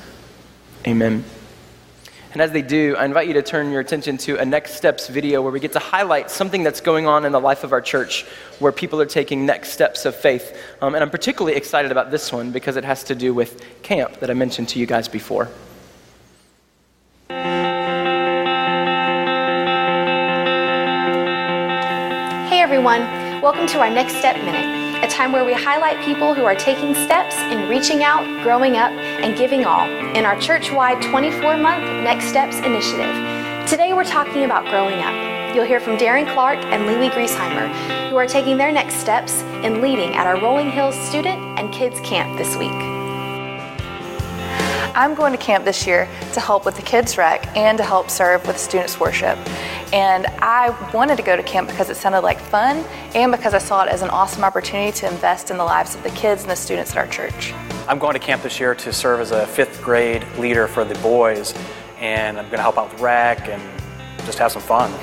Amen. 0.87 1.23
And 2.33 2.41
as 2.41 2.51
they 2.51 2.63
do, 2.63 2.95
I 2.97 3.05
invite 3.05 3.27
you 3.27 3.33
to 3.35 3.43
turn 3.43 3.71
your 3.71 3.81
attention 3.81 4.17
to 4.19 4.37
a 4.37 4.45
Next 4.45 4.73
Steps 4.73 5.07
video 5.07 5.41
where 5.41 5.51
we 5.51 5.59
get 5.59 5.73
to 5.73 5.79
highlight 5.79 6.31
something 6.31 6.63
that's 6.63 6.81
going 6.81 7.07
on 7.07 7.25
in 7.25 7.31
the 7.31 7.39
life 7.39 7.63
of 7.63 7.71
our 7.71 7.81
church 7.81 8.23
where 8.57 8.71
people 8.71 8.99
are 8.99 9.05
taking 9.05 9.45
next 9.45 9.69
steps 9.69 10.05
of 10.05 10.15
faith. 10.15 10.59
Um, 10.81 10.95
and 10.95 11.03
I'm 11.03 11.09
particularly 11.09 11.55
excited 11.55 11.91
about 11.91 12.11
this 12.11 12.31
one 12.31 12.51
because 12.51 12.75
it 12.75 12.83
has 12.83 13.03
to 13.05 13.15
do 13.15 13.33
with 13.33 13.63
camp 13.83 14.19
that 14.19 14.29
I 14.29 14.33
mentioned 14.33 14.69
to 14.69 14.79
you 14.79 14.85
guys 14.85 15.07
before. 15.07 15.49
Hey 22.49 22.61
everyone. 22.61 23.01
Welcome 23.41 23.67
to 23.67 23.79
our 23.79 23.89
Next 23.89 24.15
Step 24.15 24.35
Minute, 24.37 24.88
a 25.01 25.07
time 25.07 25.31
where 25.31 25.45
we 25.45 25.53
highlight 25.53 26.03
people 26.03 26.33
who 26.33 26.43
are 26.43 26.55
taking 26.55 26.93
steps 26.93 27.35
in 27.37 27.69
reaching 27.69 28.03
out, 28.03 28.21
growing 28.43 28.75
up, 28.75 28.91
and 28.91 29.37
giving 29.37 29.63
all 29.63 29.87
in 29.87 30.25
our 30.25 30.37
church 30.41 30.71
wide 30.73 31.01
24 31.01 31.55
month 31.55 31.85
Next 32.03 32.25
Steps 32.25 32.57
initiative. 32.57 33.15
Today 33.65 33.93
we're 33.93 34.03
talking 34.03 34.43
about 34.43 34.65
growing 34.65 34.99
up. 34.99 35.55
You'll 35.55 35.65
hear 35.65 35.79
from 35.79 35.95
Darren 35.97 36.31
Clark 36.33 36.57
and 36.65 36.85
Lily 36.85 37.07
Griesheimer, 37.09 38.09
who 38.09 38.17
are 38.17 38.27
taking 38.27 38.57
their 38.57 38.73
next 38.73 38.95
steps 38.95 39.41
in 39.63 39.81
leading 39.81 40.15
at 40.15 40.27
our 40.27 40.39
Rolling 40.41 40.69
Hills 40.69 40.95
student 40.95 41.39
and 41.57 41.71
kids 41.73 42.01
camp 42.01 42.37
this 42.37 42.57
week. 42.57 42.71
I'm 44.95 45.15
going 45.15 45.31
to 45.31 45.37
camp 45.37 45.63
this 45.63 45.87
year 45.87 46.09
to 46.33 46.41
help 46.41 46.65
with 46.65 46.75
the 46.75 46.81
kids' 46.81 47.17
rec 47.17 47.55
and 47.55 47.77
to 47.77 47.85
help 47.85 48.09
serve 48.09 48.45
with 48.45 48.57
students' 48.57 48.99
worship. 48.99 49.37
And 49.91 50.27
I 50.39 50.69
wanted 50.93 51.17
to 51.17 51.23
go 51.23 51.35
to 51.35 51.41
camp 51.41 51.67
because 51.67 51.89
it 51.89 51.95
sounded 51.95 52.21
like 52.21 52.39
fun 52.39 52.85
and 53.15 53.31
because 53.31 53.55
I 53.55 53.57
saw 53.57 53.83
it 53.83 53.89
as 53.89 54.03
an 54.03 54.09
awesome 54.09 54.43
opportunity 54.43 54.91
to 54.99 55.07
invest 55.07 55.49
in 55.49 55.57
the 55.57 55.63
lives 55.63 55.95
of 55.95 56.03
the 56.03 56.11
kids 56.11 56.43
and 56.43 56.51
the 56.51 56.55
students 56.55 56.91
at 56.91 56.97
our 56.97 57.07
church. 57.07 57.53
I'm 57.87 57.97
going 57.97 58.13
to 58.13 58.19
camp 58.19 58.43
this 58.43 58.59
year 58.59 58.75
to 58.75 58.93
serve 58.93 59.19
as 59.19 59.31
a 59.31 59.47
fifth 59.47 59.81
grade 59.81 60.23
leader 60.37 60.67
for 60.67 60.85
the 60.85 60.93
boys, 60.99 61.55
and 61.97 62.37
I'm 62.37 62.45
going 62.45 62.57
to 62.57 62.61
help 62.61 62.77
out 62.77 62.91
with 62.91 63.01
rec 63.01 63.47
and 63.47 63.61
just 64.25 64.37
have 64.37 64.51
some 64.51 64.61
fun. 64.61 64.93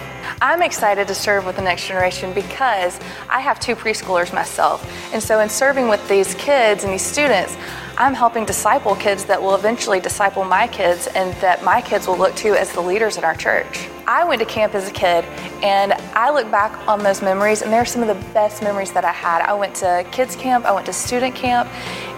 I'm 0.40 0.62
excited 0.62 1.08
to 1.08 1.14
serve 1.14 1.46
with 1.46 1.56
the 1.56 1.62
next 1.62 1.88
generation 1.88 2.32
because 2.32 3.00
I 3.28 3.40
have 3.40 3.58
two 3.58 3.74
preschoolers 3.74 4.32
myself. 4.32 4.88
And 5.12 5.20
so, 5.20 5.40
in 5.40 5.48
serving 5.48 5.88
with 5.88 6.06
these 6.08 6.34
kids 6.36 6.84
and 6.84 6.92
these 6.92 7.02
students, 7.02 7.56
I'm 7.98 8.14
helping 8.14 8.44
disciple 8.44 8.94
kids 8.94 9.24
that 9.24 9.40
will 9.40 9.54
eventually 9.56 9.98
disciple 9.98 10.44
my 10.44 10.68
kids 10.68 11.08
and 11.08 11.34
that 11.40 11.64
my 11.64 11.80
kids 11.80 12.06
will 12.06 12.18
look 12.18 12.36
to 12.36 12.54
as 12.54 12.70
the 12.72 12.80
leaders 12.80 13.16
in 13.16 13.24
our 13.24 13.34
church. 13.34 13.88
I 14.08 14.22
went 14.22 14.38
to 14.38 14.46
camp 14.46 14.76
as 14.76 14.88
a 14.88 14.92
kid 14.92 15.24
and 15.64 15.92
I 16.14 16.30
look 16.30 16.48
back 16.48 16.86
on 16.86 17.02
those 17.02 17.22
memories 17.22 17.62
and 17.62 17.72
they're 17.72 17.84
some 17.84 18.02
of 18.02 18.08
the 18.08 18.32
best 18.32 18.62
memories 18.62 18.92
that 18.92 19.04
I 19.04 19.10
had. 19.10 19.42
I 19.42 19.52
went 19.54 19.74
to 19.76 20.06
kids 20.12 20.36
camp, 20.36 20.64
I 20.64 20.70
went 20.70 20.86
to 20.86 20.92
student 20.92 21.34
camp, 21.34 21.68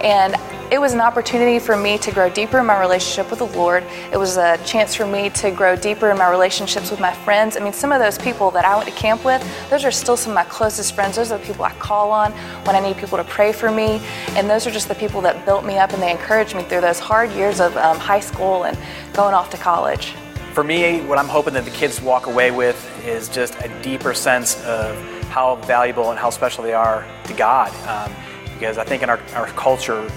and 0.04 0.36
it 0.70 0.78
was 0.78 0.92
an 0.92 1.00
opportunity 1.00 1.58
for 1.58 1.78
me 1.78 1.96
to 1.96 2.12
grow 2.12 2.28
deeper 2.28 2.58
in 2.58 2.66
my 2.66 2.78
relationship 2.78 3.30
with 3.30 3.38
the 3.38 3.46
Lord. 3.46 3.84
It 4.12 4.18
was 4.18 4.36
a 4.36 4.58
chance 4.66 4.94
for 4.94 5.06
me 5.06 5.30
to 5.30 5.50
grow 5.50 5.76
deeper 5.76 6.10
in 6.10 6.18
my 6.18 6.28
relationships 6.28 6.90
with 6.90 7.00
my 7.00 7.14
friends. 7.14 7.56
I 7.56 7.60
mean, 7.60 7.72
some 7.72 7.90
of 7.90 8.00
those 8.00 8.18
people 8.18 8.50
that 8.50 8.66
I 8.66 8.76
went 8.76 8.86
to 8.86 8.94
camp 8.94 9.24
with, 9.24 9.42
those 9.70 9.82
are 9.86 9.90
still 9.90 10.18
some 10.18 10.32
of 10.32 10.34
my 10.34 10.44
closest 10.44 10.94
friends. 10.94 11.16
Those 11.16 11.32
are 11.32 11.38
the 11.38 11.46
people 11.46 11.64
I 11.64 11.72
call 11.76 12.10
on 12.10 12.32
when 12.66 12.76
I 12.76 12.80
need 12.80 12.98
people 12.98 13.16
to 13.16 13.24
pray 13.24 13.50
for 13.50 13.70
me. 13.70 14.02
And 14.36 14.50
those 14.50 14.66
are 14.66 14.70
just 14.70 14.88
the 14.88 14.94
people 14.94 15.22
that 15.22 15.46
built 15.46 15.64
me 15.64 15.78
up 15.78 15.94
and 15.94 16.02
they 16.02 16.10
encouraged 16.10 16.54
me 16.54 16.64
through 16.64 16.82
those 16.82 16.98
hard 16.98 17.30
years 17.30 17.60
of 17.60 17.74
um, 17.78 17.96
high 17.98 18.20
school 18.20 18.64
and 18.64 18.76
going 19.14 19.32
off 19.32 19.48
to 19.50 19.56
college. 19.56 20.12
For 20.58 20.64
me, 20.64 21.00
what 21.02 21.18
I'm 21.18 21.28
hoping 21.28 21.54
that 21.54 21.64
the 21.64 21.70
kids 21.70 22.02
walk 22.02 22.26
away 22.26 22.50
with 22.50 23.06
is 23.06 23.28
just 23.28 23.54
a 23.60 23.68
deeper 23.80 24.12
sense 24.12 24.60
of 24.64 24.98
how 25.28 25.54
valuable 25.54 26.10
and 26.10 26.18
how 26.18 26.30
special 26.30 26.64
they 26.64 26.72
are 26.72 27.06
to 27.26 27.32
God. 27.34 27.70
Um, 27.86 28.12
because 28.54 28.76
I 28.76 28.82
think 28.82 29.04
in 29.04 29.08
our, 29.08 29.20
our 29.36 29.46
culture, 29.50 30.10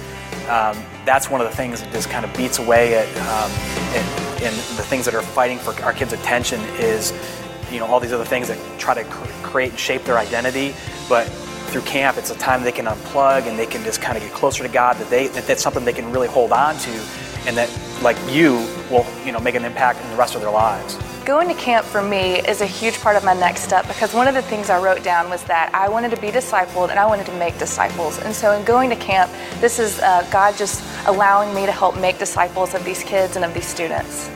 um, 0.50 0.84
that's 1.06 1.30
one 1.30 1.42
of 1.42 1.48
the 1.48 1.56
things 1.56 1.84
that 1.84 1.94
just 1.94 2.10
kind 2.10 2.26
of 2.26 2.36
beats 2.36 2.58
away 2.58 2.96
at 2.98 3.08
um, 3.18 3.52
the 4.42 4.84
things 4.84 5.06
that 5.06 5.14
are 5.14 5.22
fighting 5.22 5.60
for 5.60 5.80
our 5.84 5.94
kids' 5.94 6.12
attention 6.12 6.60
is 6.80 7.14
you 7.72 7.78
know 7.78 7.86
all 7.86 8.00
these 8.00 8.12
other 8.12 8.26
things 8.26 8.48
that 8.48 8.58
try 8.80 8.96
to 8.96 9.04
cr- 9.04 9.30
create 9.44 9.70
and 9.70 9.80
shape 9.80 10.04
their 10.06 10.18
identity 10.18 10.74
but 11.08 11.26
through 11.70 11.82
camp 11.82 12.18
it's 12.18 12.32
a 12.32 12.38
time 12.38 12.64
they 12.64 12.72
can 12.72 12.86
unplug 12.86 13.48
and 13.48 13.58
they 13.58 13.68
can 13.68 13.82
just 13.84 14.02
kind 14.02 14.18
of 14.18 14.24
get 14.24 14.34
closer 14.34 14.62
to 14.62 14.70
god 14.70 14.98
that 14.98 15.10
they 15.10 15.28
that 15.28 15.46
that's 15.48 15.62
something 15.62 15.86
they 15.86 15.94
can 15.94 16.12
really 16.12 16.28
hold 16.28 16.52
on 16.52 16.76
to 16.80 16.90
and 17.46 17.56
that 17.56 17.70
like 18.02 18.18
you 18.30 18.54
will 18.90 19.06
you 19.26 19.32
know 19.32 19.40
make 19.40 19.56
an 19.56 19.66
impact 19.66 20.02
in 20.04 20.10
the 20.12 20.18
rest 20.18 20.36
of 20.36 20.42
their 20.42 20.52
lives 20.52 20.98
Going 21.26 21.48
to 21.50 21.54
camp 21.54 21.86
for 21.86 22.02
me 22.02 22.40
is 22.40 22.62
a 22.62 22.66
huge 22.66 23.00
part 23.00 23.16
of 23.16 23.24
my 23.24 23.36
next 23.36 23.62
step 23.62 23.88
because 23.88 24.12
one 24.12 24.28
of 24.28 24.34
the 24.34 24.42
things 24.42 24.72
I 24.72 24.82
wrote 24.82 25.04
down 25.04 25.30
was 25.30 25.44
that 25.44 25.70
I 25.72 25.88
wanted 25.88 26.10
to 26.16 26.20
be 26.20 26.30
discipled 26.30 26.90
and 26.90 26.98
I 26.98 27.06
wanted 27.06 27.28
to 27.28 27.34
make 27.34 27.60
disciples. 27.60 28.18
And 28.18 28.34
so, 28.34 28.54
in 28.54 28.66
going 28.66 28.90
to 28.90 28.96
camp, 28.96 29.32
this 29.60 29.78
is 29.78 30.00
uh, 30.00 30.28
God 30.32 30.58
just 30.58 30.84
allowing 31.06 31.54
me 31.54 31.68
to 31.68 31.72
help 31.72 31.96
make 31.96 32.18
disciples 32.18 32.74
of 32.74 32.84
these 32.84 33.04
kids 33.04 33.36
and 33.36 33.46
of 33.46 33.54
these 33.54 33.68
students. 33.68 34.32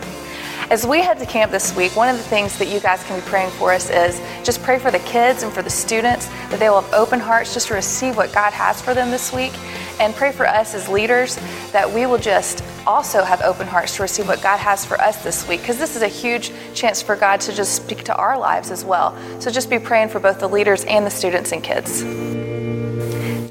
As 0.70 0.86
we 0.86 1.02
head 1.02 1.18
to 1.18 1.26
camp 1.26 1.52
this 1.52 1.76
week, 1.76 1.96
one 1.96 2.08
of 2.08 2.18
the 2.18 2.24
things 2.24 2.58
that 2.60 2.68
you 2.68 2.80
guys 2.80 3.04
can 3.04 3.20
be 3.20 3.26
praying 3.26 3.50
for 3.52 3.72
us 3.72 3.90
is 3.90 4.22
just 4.44 4.62
pray 4.62 4.78
for 4.78 4.92
the 4.92 5.00
kids 5.00 5.42
and 5.42 5.52
for 5.52 5.64
the 5.64 5.70
students 5.72 6.28
that 6.50 6.60
they 6.60 6.70
will 6.70 6.82
have 6.82 6.94
open 6.94 7.20
hearts 7.20 7.54
just 7.54 7.68
to 7.70 7.74
receive 7.74 8.16
what 8.16 8.32
God 8.32 8.54
has 8.54 8.80
for 8.80 8.94
them 8.94 9.10
this 9.10 9.34
week. 9.34 9.54
And 10.00 10.14
pray 10.14 10.32
for 10.32 10.46
us 10.46 10.74
as 10.76 10.90
leaders 10.90 11.38
that 11.72 11.90
we 11.90 12.06
will 12.06 12.18
just 12.18 12.64
also 12.86 13.24
have 13.24 13.42
open 13.42 13.66
hearts 13.66 13.96
to 13.96 14.02
receive 14.02 14.28
what 14.28 14.42
God 14.42 14.58
has 14.58 14.86
for 14.86 15.00
us 15.00 15.24
this 15.24 15.48
week, 15.48 15.62
because 15.62 15.78
this 15.78 15.96
is 15.96 16.02
a 16.02 16.08
huge 16.08 16.52
chance 16.74 17.02
for 17.02 17.16
God 17.16 17.40
to 17.42 17.54
just 17.54 17.76
speak 17.76 18.04
to 18.04 18.16
our 18.16 18.38
lives 18.38 18.72
as 18.72 18.84
well. 18.84 19.18
So 19.40 19.50
just 19.50 19.70
be 19.70 19.80
praying 19.80 20.10
for 20.10 20.20
both 20.20 20.40
the 20.40 20.50
leaders 20.50 20.84
and 20.86 21.06
the 21.06 21.10
students 21.10 21.52
and 21.54 21.64
kids. 21.64 22.02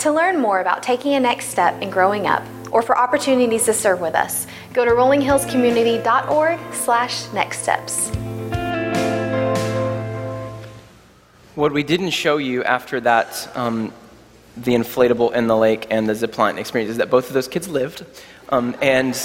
To 0.03 0.12
learn 0.12 0.38
more 0.38 0.61
about 0.61 0.82
taking 0.82 1.14
a 1.14 1.20
next 1.20 1.47
step 1.47 1.80
in 1.80 1.88
growing 1.88 2.26
up, 2.26 2.42
or 2.70 2.82
for 2.82 2.99
opportunities 2.99 3.64
to 3.64 3.72
serve 3.72 4.01
with 4.01 4.14
us, 4.14 4.47
go 4.74 4.84
to 4.84 4.90
rollinghillscommunity.org 4.90 6.61
slash 6.74 7.32
next 7.32 7.61
steps. 7.61 8.11
What 11.55 11.72
we 11.72 11.84
didn't 11.84 12.11
show 12.11 12.36
you 12.36 12.64
after 12.64 13.01
that, 13.01 13.49
um, 13.55 13.92
the 14.57 14.74
inflatable 14.74 15.32
in 15.32 15.46
the 15.46 15.57
lake 15.57 15.86
and 15.90 16.09
the 16.09 16.12
zipline 16.12 16.59
experience, 16.59 16.90
is 16.90 16.96
that 16.98 17.11
both 17.11 17.28
of 17.28 17.34
those 17.34 17.48
kids 17.48 17.68
lived. 17.68 18.05
Um, 18.50 18.76
and 18.80 19.18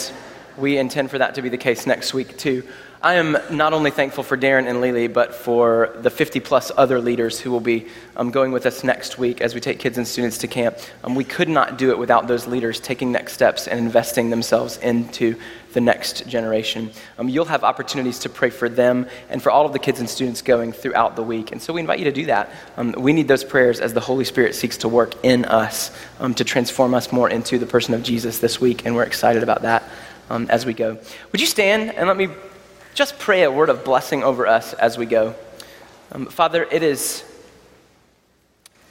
we 0.58 0.78
intend 0.78 1.12
for 1.12 1.18
that 1.18 1.36
to 1.36 1.42
be 1.42 1.50
the 1.50 1.58
case 1.58 1.86
next 1.86 2.14
week, 2.14 2.38
too. 2.38 2.64
I 3.02 3.14
am 3.14 3.38
not 3.50 3.72
only 3.72 3.92
thankful 3.92 4.26
for 4.26 4.36
Darren 4.36 4.68
and 4.68 4.82
Lily, 4.82 5.08
but 5.08 5.34
for 5.34 5.96
the 6.02 6.10
50 6.10 6.42
plus 6.42 6.70
other 6.76 7.00
leaders 7.00 7.40
who 7.40 7.50
will 7.50 7.62
be 7.62 7.88
um, 8.18 8.30
going 8.30 8.52
with 8.52 8.66
us 8.66 8.84
next 8.84 9.18
week 9.18 9.40
as 9.40 9.56
we 9.56 9.62
take 9.62 9.80
kids 9.80 9.98
and 9.98 10.06
students 10.06 10.38
to 10.40 10.50
camp. 10.50 10.78
Um, 11.06 11.16
we 11.16 11.24
could 11.24 11.48
not 11.48 11.78
do 11.78 11.92
it 11.92 11.98
without 11.98 12.28
those 12.28 12.46
leaders 12.46 12.82
taking 12.82 13.14
next 13.14 13.32
steps 13.32 13.70
and 13.70 13.80
investing 13.80 14.30
themselves 14.30 14.76
into 14.80 15.40
the 15.72 15.80
next 15.80 16.28
generation. 16.28 16.92
Um, 17.18 17.30
you'll 17.30 17.46
have 17.46 17.64
opportunities 17.64 18.20
to 18.20 18.30
pray 18.30 18.50
for 18.50 18.68
them 18.68 19.08
and 19.30 19.42
for 19.42 19.50
all 19.50 19.66
of 19.66 19.72
the 19.72 19.80
kids 19.80 20.02
and 20.02 20.10
students 20.10 20.42
going 20.42 20.74
throughout 20.74 21.16
the 21.16 21.24
week. 21.24 21.54
And 21.54 21.62
so 21.62 21.72
we 21.72 21.80
invite 21.80 22.00
you 22.00 22.06
to 22.06 22.12
do 22.12 22.26
that. 22.26 22.52
Um, 22.76 22.92
we 22.98 23.14
need 23.14 23.30
those 23.30 23.46
prayers 23.46 23.80
as 23.80 23.94
the 23.94 24.02
Holy 24.02 24.26
Spirit 24.26 24.56
seeks 24.56 24.76
to 24.80 24.90
work 24.90 25.14
in 25.24 25.46
us 25.46 25.98
um, 26.20 26.34
to 26.34 26.44
transform 26.44 26.94
us 26.94 27.14
more 27.14 27.30
into 27.30 27.60
the 27.60 27.66
person 27.66 27.94
of 27.94 28.04
Jesus 28.04 28.40
this 28.40 28.60
week. 28.60 28.86
And 28.86 28.94
we're 28.94 29.04
excited 29.04 29.42
about 29.42 29.62
that 29.62 29.84
um, 30.30 30.48
as 30.50 30.66
we 30.66 30.74
go. 30.74 30.98
Would 31.32 31.40
you 31.40 31.48
stand 31.48 31.92
and 31.96 32.06
let 32.06 32.18
me 32.18 32.28
just 32.94 33.20
pray 33.20 33.44
a 33.44 33.52
word 33.52 33.70
of 33.70 33.84
blessing 33.84 34.24
over 34.24 34.48
us 34.48 34.74
as 34.74 34.98
we 34.98 35.06
go. 35.06 35.36
Um, 36.12 36.26
Father, 36.26 36.68
it 36.72 36.84
is 36.84 37.24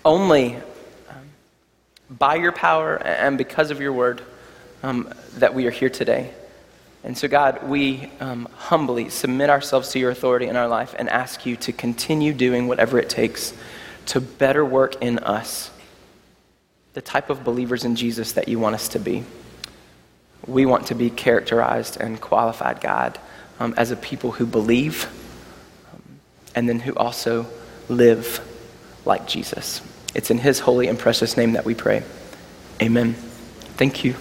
only 0.05 0.57
um, 1.09 1.29
by 2.09 2.37
your 2.37 2.53
power 2.53 2.97
and 2.97 3.37
because 3.37 3.71
of 3.71 3.81
your 3.81 3.93
word 3.93 4.23
um, 4.83 5.13
that 5.35 5.55
we 5.55 5.67
are 5.67 5.71
here 5.71 5.91
today. 5.91 6.33
And 7.05 7.17
so, 7.17 7.29
God, 7.29 7.69
we 7.69 8.11
um, 8.21 8.49
humbly 8.57 9.09
submit 9.09 9.51
ourselves 9.51 9.91
to 9.93 9.99
your 9.99 10.11
authority 10.11 10.47
in 10.47 10.57
our 10.57 10.69
life 10.69 10.95
and 10.99 11.09
ask 11.09 11.45
you 11.45 11.57
to 11.57 11.73
continue 11.73 12.33
doing 12.33 12.69
whatever 12.69 12.99
it 12.99 13.09
takes 13.09 13.53
to 14.07 14.21
better 14.21 14.65
work 14.65 15.03
in 15.03 15.19
us 15.19 15.71
the 16.95 17.03
type 17.03 17.31
of 17.31 17.45
believers 17.45 17.85
in 17.85 17.95
Jesus 17.95 18.33
that 18.33 18.49
you 18.49 18.59
want 18.59 18.75
us 18.75 18.89
to 18.89 18.99
be. 18.99 19.23
We 20.47 20.67
want 20.67 20.87
to 20.87 20.95
be 20.95 21.11
characterized 21.11 22.01
and 22.01 22.21
qualified, 22.21 22.81
God 22.81 23.19
um, 23.61 23.75
as 23.77 23.91
a 23.91 23.97
people 23.97 24.33
who 24.33 24.47
believe 24.47 25.09
um, 25.93 26.03
and 26.55 26.69
then 26.69 26.81
who 26.81 26.95
also 26.95 27.47
live 27.89 28.41
like 29.05 29.27
Jesus. 29.27 29.81
It's 30.15 30.31
in 30.31 30.39
his 30.39 30.61
holy 30.61 30.89
and 30.89 30.99
precious 30.99 31.37
name 31.37 31.53
that 31.53 31.65
we 31.65 31.75
pray. 31.75 32.03
Amen. 32.83 33.15
Thank 33.77 34.05
you. 34.05 34.15